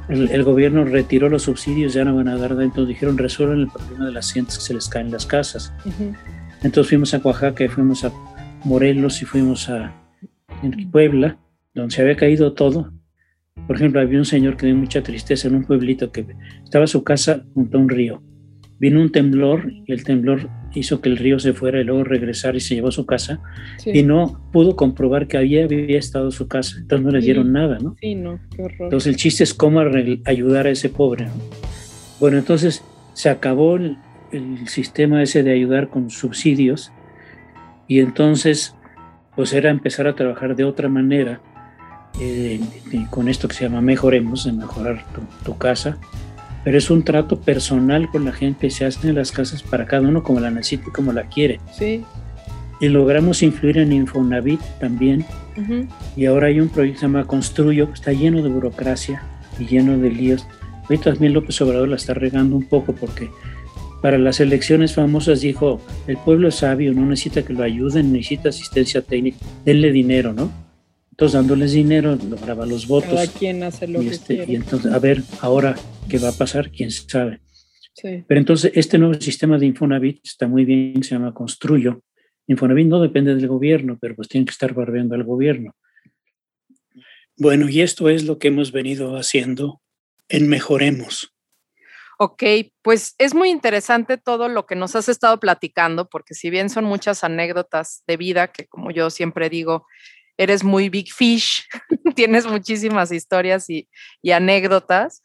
el, 0.09 0.43
gobierno 0.43 0.85
retiró 0.85 1.29
los 1.29 1.43
subsidios, 1.43 1.93
ya 1.93 2.05
no 2.05 2.15
van 2.15 2.27
a 2.27 2.37
dar, 2.37 2.51
entonces 2.51 2.87
dijeron 2.87 3.17
resuelvan 3.17 3.59
el 3.59 3.67
problema 3.67 4.05
de 4.05 4.11
las 4.11 4.31
gentes 4.31 4.57
que 4.57 4.63
se 4.63 4.73
les 4.73 4.87
caen 4.87 5.11
las 5.11 5.25
casas. 5.25 5.73
Entonces 6.63 6.89
fuimos 6.89 7.13
a 7.13 7.17
Oaxaca 7.17 7.63
y 7.63 7.67
fuimos 7.67 8.03
a 8.03 8.11
Morelos 8.63 9.21
y 9.21 9.25
fuimos 9.25 9.69
a 9.69 9.93
Puebla, 10.91 11.37
donde 11.73 11.95
se 11.95 12.01
había 12.01 12.15
caído 12.15 12.53
todo. 12.53 12.91
Por 13.67 13.75
ejemplo, 13.75 13.99
había 13.99 14.19
un 14.19 14.25
señor 14.25 14.55
que 14.57 14.67
dio 14.67 14.75
mucha 14.75 15.01
tristeza 15.01 15.47
en 15.47 15.55
un 15.55 15.65
pueblito 15.65 16.11
que 16.11 16.25
estaba 16.63 16.87
su 16.87 17.03
casa 17.03 17.43
junto 17.53 17.77
a 17.77 17.81
un 17.81 17.89
río 17.89 18.21
vino 18.79 19.01
un 19.01 19.11
temblor 19.11 19.71
y 19.71 19.91
el 19.91 20.03
temblor 20.03 20.49
hizo 20.73 21.01
que 21.01 21.09
el 21.09 21.17
río 21.17 21.39
se 21.39 21.53
fuera 21.53 21.79
y 21.79 21.83
luego 21.83 22.03
regresar 22.03 22.55
y 22.55 22.59
se 22.59 22.75
llevó 22.75 22.89
a 22.89 22.91
su 22.91 23.05
casa 23.05 23.39
y 23.85 24.03
no 24.03 24.41
pudo 24.51 24.75
comprobar 24.75 25.27
que 25.27 25.37
había, 25.37 25.65
había 25.65 25.97
estado 25.97 26.31
su 26.31 26.47
casa, 26.47 26.77
entonces 26.77 27.05
no 27.05 27.11
le 27.11 27.21
dieron 27.21 27.51
nada, 27.51 27.77
¿no? 27.79 27.95
Sí, 27.99 28.15
no, 28.15 28.39
qué 28.55 28.63
horror. 28.63 28.81
Entonces 28.81 29.07
el 29.07 29.15
chiste 29.15 29.43
es 29.43 29.53
cómo 29.53 29.81
ayudar 30.25 30.67
a 30.67 30.69
ese 30.69 30.89
pobre. 30.89 31.27
Bueno, 32.19 32.37
entonces 32.37 32.83
se 33.13 33.29
acabó 33.29 33.75
el, 33.75 33.97
sistema 34.65 35.23
ese 35.23 35.41
de 35.41 35.53
ayudar 35.53 35.89
con 35.89 36.09
subsidios 36.09 36.91
y 37.87 38.01
entonces 38.01 38.75
pues 39.37 39.53
era 39.53 39.69
empezar 39.69 40.05
a 40.05 40.15
trabajar 40.15 40.57
de 40.57 40.65
otra 40.65 40.89
manera 40.89 41.39
eh, 42.19 42.59
con 43.09 43.29
esto 43.29 43.47
que 43.47 43.53
se 43.53 43.63
llama 43.63 43.79
mejoremos, 43.79 44.43
de 44.43 44.51
mejorar 44.51 45.05
tu, 45.13 45.21
tu 45.45 45.57
casa 45.57 45.97
pero 46.67 46.79
es 46.79 46.89
un 46.89 47.01
trato 47.01 47.39
personal 47.39 48.09
con 48.09 48.25
la 48.25 48.33
gente, 48.33 48.69
se 48.69 48.83
hacen 48.83 49.15
las 49.15 49.31
casas 49.31 49.63
para 49.63 49.85
cada 49.85 50.05
uno 50.05 50.21
como 50.21 50.41
la 50.41 50.51
necesita 50.51 50.89
y 50.89 50.91
como 50.91 51.13
la 51.13 51.23
quiere. 51.29 51.61
Sí. 51.71 52.03
Y 52.81 52.89
logramos 52.89 53.41
influir 53.41 53.77
en 53.77 53.93
Infonavit 53.93 54.59
también. 54.77 55.25
Y 56.17 56.25
ahora 56.25 56.47
hay 56.47 56.59
un 56.59 56.67
proyecto 56.67 56.95
que 56.95 56.99
se 56.99 57.05
llama 57.05 57.25
Construyo, 57.25 57.87
que 57.87 57.93
está 57.93 58.11
lleno 58.11 58.43
de 58.43 58.49
burocracia 58.49 59.23
y 59.57 59.65
lleno 59.65 59.97
de 59.97 60.09
líos. 60.09 60.45
Hoy 60.89 60.97
también 60.97 61.31
López 61.31 61.61
Obrador 61.61 61.87
la 61.87 61.95
está 61.95 62.13
regando 62.13 62.57
un 62.57 62.67
poco 62.67 62.91
porque 62.91 63.29
para 64.01 64.17
las 64.17 64.41
elecciones 64.41 64.93
famosas 64.93 65.39
dijo, 65.39 65.79
el 66.05 66.17
pueblo 66.17 66.49
es 66.49 66.55
sabio, 66.55 66.91
no 66.93 67.05
necesita 67.05 67.43
que 67.43 67.53
lo 67.53 67.63
ayuden, 67.63 68.11
necesita 68.11 68.49
asistencia 68.49 69.01
técnica, 69.01 69.37
denle 69.63 69.93
dinero, 69.93 70.33
¿no? 70.33 70.51
Entonces, 71.17 71.33
dándoles 71.33 71.71
dinero, 71.71 72.15
lograba 72.15 72.67
los 72.67 72.87
votos. 72.87 73.09
Cada 73.09 73.25
quien 73.25 73.63
hace 73.63 73.87
lo 73.87 74.03
y 74.03 74.05
que 74.05 74.11
este, 74.11 74.35
quiere. 74.35 74.51
Y 74.51 74.55
entonces, 74.55 74.93
a 74.93 74.99
ver, 74.99 75.23
ahora, 75.41 75.75
¿qué 76.07 76.19
va 76.19 76.29
a 76.29 76.31
pasar? 76.31 76.69
¿Quién 76.69 76.91
sabe? 76.91 77.41
Sí. 77.95 78.23
Pero 78.27 78.39
entonces, 78.39 78.71
este 78.75 78.99
nuevo 78.99 79.15
sistema 79.15 79.57
de 79.57 79.65
Infonavit 79.65 80.23
está 80.23 80.47
muy 80.47 80.63
bien, 80.63 81.01
se 81.01 81.15
llama 81.15 81.33
Construyo. 81.33 82.03
Infonavit 82.45 82.85
no 82.85 83.01
depende 83.01 83.33
del 83.33 83.47
gobierno, 83.47 83.97
pero 83.99 84.15
pues 84.15 84.27
tiene 84.27 84.45
que 84.45 84.51
estar 84.51 84.75
barbeando 84.75 85.15
al 85.15 85.23
gobierno. 85.23 85.75
Bueno, 87.35 87.67
y 87.67 87.81
esto 87.81 88.09
es 88.09 88.25
lo 88.25 88.37
que 88.37 88.49
hemos 88.49 88.71
venido 88.71 89.17
haciendo 89.17 89.81
en 90.29 90.47
Mejoremos. 90.47 91.33
Ok, 92.19 92.43
pues 92.83 93.15
es 93.17 93.33
muy 93.33 93.49
interesante 93.49 94.17
todo 94.17 94.49
lo 94.49 94.67
que 94.67 94.75
nos 94.75 94.95
has 94.95 95.09
estado 95.09 95.39
platicando, 95.39 96.07
porque 96.09 96.35
si 96.35 96.51
bien 96.51 96.69
son 96.69 96.83
muchas 96.85 97.23
anécdotas 97.23 98.03
de 98.05 98.17
vida, 98.17 98.51
que 98.51 98.67
como 98.67 98.91
yo 98.91 99.09
siempre 99.09 99.49
digo, 99.49 99.87
eres 100.37 100.63
muy 100.63 100.89
big 100.89 101.11
fish, 101.11 101.67
tienes 102.15 102.45
muchísimas 102.45 103.11
historias 103.11 103.69
y, 103.69 103.87
anécdotas. 104.31 105.21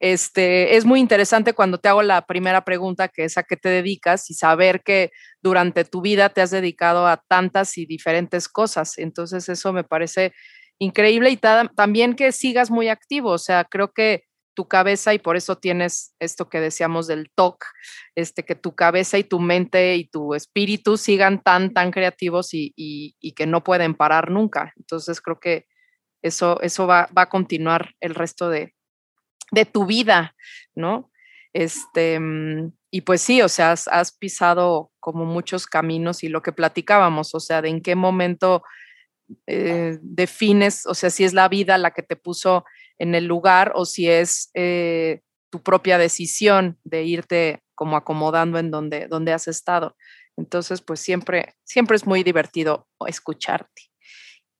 Este, 0.00 0.76
es 0.76 0.84
muy 0.84 0.98
interesante 0.98 1.52
cuando 1.52 1.78
te 1.78 1.88
hago 1.88 2.02
la 2.02 2.26
primera 2.26 2.64
pregunta, 2.64 3.08
que 3.08 3.24
es 3.24 3.38
a 3.38 3.44
qué 3.44 3.56
te 3.56 3.68
dedicas, 3.68 4.30
y 4.30 4.34
saber 4.34 4.82
que 4.82 5.10
durante 5.40 5.84
tu 5.84 6.00
vida 6.00 6.28
te 6.28 6.40
has 6.40 6.50
dedicado 6.50 7.06
a 7.06 7.22
tantas 7.28 7.78
y 7.78 7.86
diferentes 7.86 8.48
cosas. 8.48 8.98
Entonces, 8.98 9.48
eso 9.48 9.72
me 9.72 9.84
parece 9.84 10.32
increíble 10.78 11.30
y 11.30 11.36
también 11.36 12.14
que 12.14 12.32
sigas 12.32 12.70
muy 12.70 12.88
activo. 12.88 13.30
O 13.30 13.38
sea, 13.38 13.64
creo 13.64 13.92
que 13.92 14.24
tu 14.54 14.68
cabeza 14.68 15.14
y 15.14 15.18
por 15.18 15.36
eso 15.36 15.56
tienes 15.56 16.14
esto 16.18 16.48
que 16.48 16.60
decíamos 16.60 17.06
del 17.06 17.30
TOC, 17.34 17.64
este, 18.14 18.44
que 18.44 18.54
tu 18.54 18.74
cabeza 18.74 19.18
y 19.18 19.24
tu 19.24 19.40
mente 19.40 19.96
y 19.96 20.04
tu 20.04 20.34
espíritu 20.34 20.96
sigan 20.96 21.42
tan, 21.42 21.72
tan 21.72 21.90
creativos 21.90 22.50
y, 22.52 23.16
que 23.36 23.46
no 23.46 23.64
pueden 23.64 23.94
parar 23.94 24.30
nunca. 24.30 24.72
Entonces 24.76 25.20
creo 25.20 25.40
que 25.40 25.66
eso, 26.22 26.60
eso 26.60 26.86
va, 26.86 27.08
a 27.14 27.28
continuar 27.28 27.94
el 28.00 28.14
resto 28.14 28.50
de, 28.50 28.74
tu 29.72 29.86
vida, 29.86 30.34
¿no? 30.74 31.10
Este, 31.52 32.18
mm, 32.18 32.72
y 32.90 33.02
pues 33.02 33.20
sí, 33.22 33.42
o 33.42 33.48
sea, 33.48 33.72
has, 33.72 34.12
pisado 34.12 34.90
como 35.00 35.24
muchos 35.24 35.66
caminos 35.66 36.22
y 36.22 36.28
lo 36.28 36.42
que 36.42 36.52
platicábamos, 36.52 37.34
o 37.34 37.40
sea, 37.40 37.62
de 37.62 37.68
en 37.68 37.82
qué 37.82 37.94
momento 37.94 38.62
eh, 39.46 39.98
defines, 40.02 40.86
o 40.86 40.94
sea, 40.94 41.10
si 41.10 41.24
es 41.24 41.32
la 41.32 41.48
vida 41.48 41.78
la 41.78 41.92
que 41.92 42.02
te 42.02 42.16
puso 42.16 42.64
en 42.98 43.14
el 43.14 43.26
lugar 43.26 43.72
o 43.74 43.84
si 43.84 44.08
es 44.08 44.50
eh, 44.54 45.20
tu 45.50 45.62
propia 45.62 45.98
decisión 45.98 46.78
de 46.84 47.04
irte 47.04 47.62
como 47.74 47.96
acomodando 47.96 48.58
en 48.58 48.70
donde, 48.70 49.08
donde 49.08 49.32
has 49.32 49.48
estado. 49.48 49.96
Entonces, 50.36 50.80
pues 50.80 51.00
siempre, 51.00 51.54
siempre 51.64 51.96
es 51.96 52.06
muy 52.06 52.22
divertido 52.22 52.88
escucharte 53.06 53.82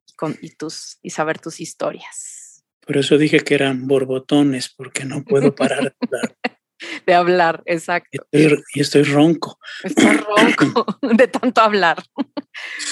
y, 0.06 0.12
con, 0.14 0.36
y, 0.42 0.50
tus, 0.54 0.98
y 1.02 1.10
saber 1.10 1.38
tus 1.38 1.60
historias. 1.60 2.64
Por 2.86 2.96
eso 2.96 3.16
dije 3.16 3.40
que 3.40 3.54
eran 3.54 3.86
borbotones, 3.86 4.68
porque 4.68 5.04
no 5.04 5.24
puedo 5.24 5.54
parar. 5.54 5.82
de 5.82 5.94
hablar, 6.00 6.36
exacto. 7.66 8.26
Y 8.30 8.80
estoy, 8.80 9.02
ronco. 9.02 9.59
Estoy 9.82 10.16
ronco 10.16 10.86
de 11.02 11.28
tanto 11.28 11.60
hablar. 11.60 12.02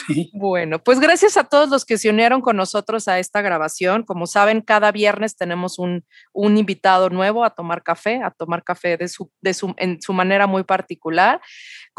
Sí. 0.07 0.31
Bueno, 0.33 0.83
pues 0.83 1.01
gracias 1.01 1.37
a 1.37 1.45
todos 1.45 1.69
los 1.69 1.85
que 1.85 1.99
se 1.99 2.11
unieron 2.11 2.41
con 2.41 2.57
nosotros 2.57 3.09
a 3.09 3.19
esta 3.19 3.43
grabación. 3.43 4.05
Como 4.05 4.27
saben, 4.27 4.61
cada 4.61 4.93
viernes 4.93 5.37
tenemos 5.37 5.79
un, 5.79 6.05
un 6.33 6.57
invitado 6.57 7.11
nuevo 7.11 7.45
a 7.45 7.51
tomar 7.51 7.83
café, 7.83 8.23
a 8.23 8.31
tomar 8.31 8.65
café 8.65 8.97
de 8.97 9.09
su, 9.09 9.31
de 9.41 9.55
su, 9.55 9.75
en 9.77 10.01
su 10.01 10.13
manera 10.13 10.47
muy 10.47 10.65
particular. 10.65 11.41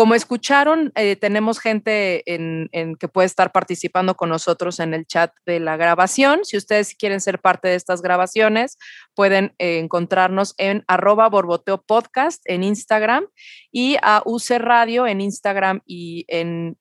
Como 0.02 0.16
escucharon, 0.16 0.92
eh, 0.96 1.16
tenemos 1.16 1.60
gente 1.60 2.24
en, 2.26 2.96
que 2.96 3.08
puede 3.08 3.28
estar 3.28 3.52
participando 3.52 4.16
con 4.16 4.30
nosotros 4.30 4.80
en 4.80 4.96
el 4.96 5.06
chat 5.06 5.32
de 5.46 5.60
la 5.60 5.78
grabación. 5.78 6.44
Si 6.44 6.58
ustedes 6.58 6.96
quieren 6.96 7.22
ser 7.22 7.38
parte 7.38 7.68
de 7.68 7.76
estas 7.76 8.02
grabaciones, 8.02 8.80
pueden 9.14 9.54
eh, 9.60 9.78
encontrarnos 9.78 10.56
en 10.58 10.84
arroba 10.88 11.30
borboteo 11.30 11.84
podcast 11.84 12.42
en 12.46 12.64
Instagram 12.64 13.28
y 13.72 13.98
a 14.02 14.24
UC 14.26 14.58
Radio 14.58 15.06
en 15.06 15.22
Instagram 15.22 15.82
y 15.86 16.26
en 16.30 16.76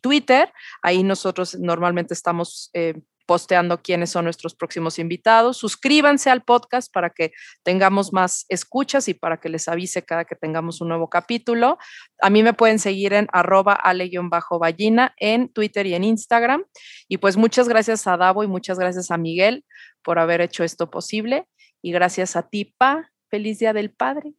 Twitter. 0.00 0.50
Ahí 0.80 1.02
nosotros 1.02 1.54
normalmente 1.58 2.14
estamos 2.14 2.70
eh, 2.72 2.94
posteando 3.30 3.80
quiénes 3.80 4.10
son 4.10 4.24
nuestros 4.24 4.56
próximos 4.56 4.98
invitados. 4.98 5.56
Suscríbanse 5.56 6.30
al 6.30 6.42
podcast 6.42 6.92
para 6.92 7.10
que 7.10 7.30
tengamos 7.62 8.12
más 8.12 8.44
escuchas 8.48 9.06
y 9.06 9.14
para 9.14 9.36
que 9.36 9.48
les 9.48 9.68
avise 9.68 10.04
cada 10.04 10.24
que 10.24 10.34
tengamos 10.34 10.80
un 10.80 10.88
nuevo 10.88 11.08
capítulo. 11.08 11.78
A 12.20 12.28
mí 12.28 12.42
me 12.42 12.54
pueden 12.54 12.80
seguir 12.80 13.12
en 13.12 13.28
arroba 13.32 13.74
ale-ballina 13.74 15.14
en 15.16 15.48
Twitter 15.48 15.86
y 15.86 15.94
en 15.94 16.02
Instagram. 16.02 16.64
Y 17.06 17.18
pues 17.18 17.36
muchas 17.36 17.68
gracias 17.68 18.04
a 18.08 18.16
Davo 18.16 18.42
y 18.42 18.48
muchas 18.48 18.80
gracias 18.80 19.12
a 19.12 19.16
Miguel 19.16 19.64
por 20.02 20.18
haber 20.18 20.40
hecho 20.40 20.64
esto 20.64 20.90
posible. 20.90 21.46
Y 21.82 21.92
gracias 21.92 22.34
a 22.34 22.48
ti, 22.48 22.74
Pa. 22.76 23.12
Feliz 23.28 23.60
Día 23.60 23.72
del 23.72 23.92
Padre. 23.92 24.32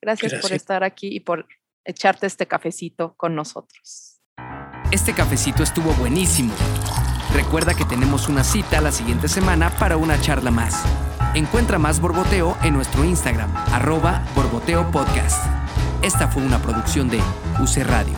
Gracias, 0.00 0.32
gracias. 0.32 0.40
por 0.40 0.56
estar 0.56 0.82
aquí 0.82 1.08
y 1.14 1.20
por 1.20 1.46
echarte 1.84 2.26
este 2.26 2.46
cafecito 2.46 3.12
con 3.18 3.34
nosotros. 3.34 4.22
Este 4.90 5.12
cafecito 5.12 5.62
estuvo 5.62 5.92
buenísimo. 5.92 6.54
Recuerda 7.32 7.74
que 7.74 7.84
tenemos 7.84 8.28
una 8.28 8.42
cita 8.42 8.80
la 8.80 8.90
siguiente 8.90 9.28
semana 9.28 9.70
para 9.70 9.96
una 9.96 10.20
charla 10.20 10.50
más. 10.50 10.82
Encuentra 11.34 11.78
más 11.78 12.00
Borboteo 12.00 12.56
en 12.62 12.74
nuestro 12.74 13.04
Instagram, 13.04 13.50
arroba 13.72 14.24
Borboteo 14.34 14.90
Podcast. 14.90 15.44
Esta 16.02 16.26
fue 16.28 16.42
una 16.42 16.60
producción 16.60 17.08
de 17.08 17.20
UC 17.60 17.84
Radio. 17.84 18.14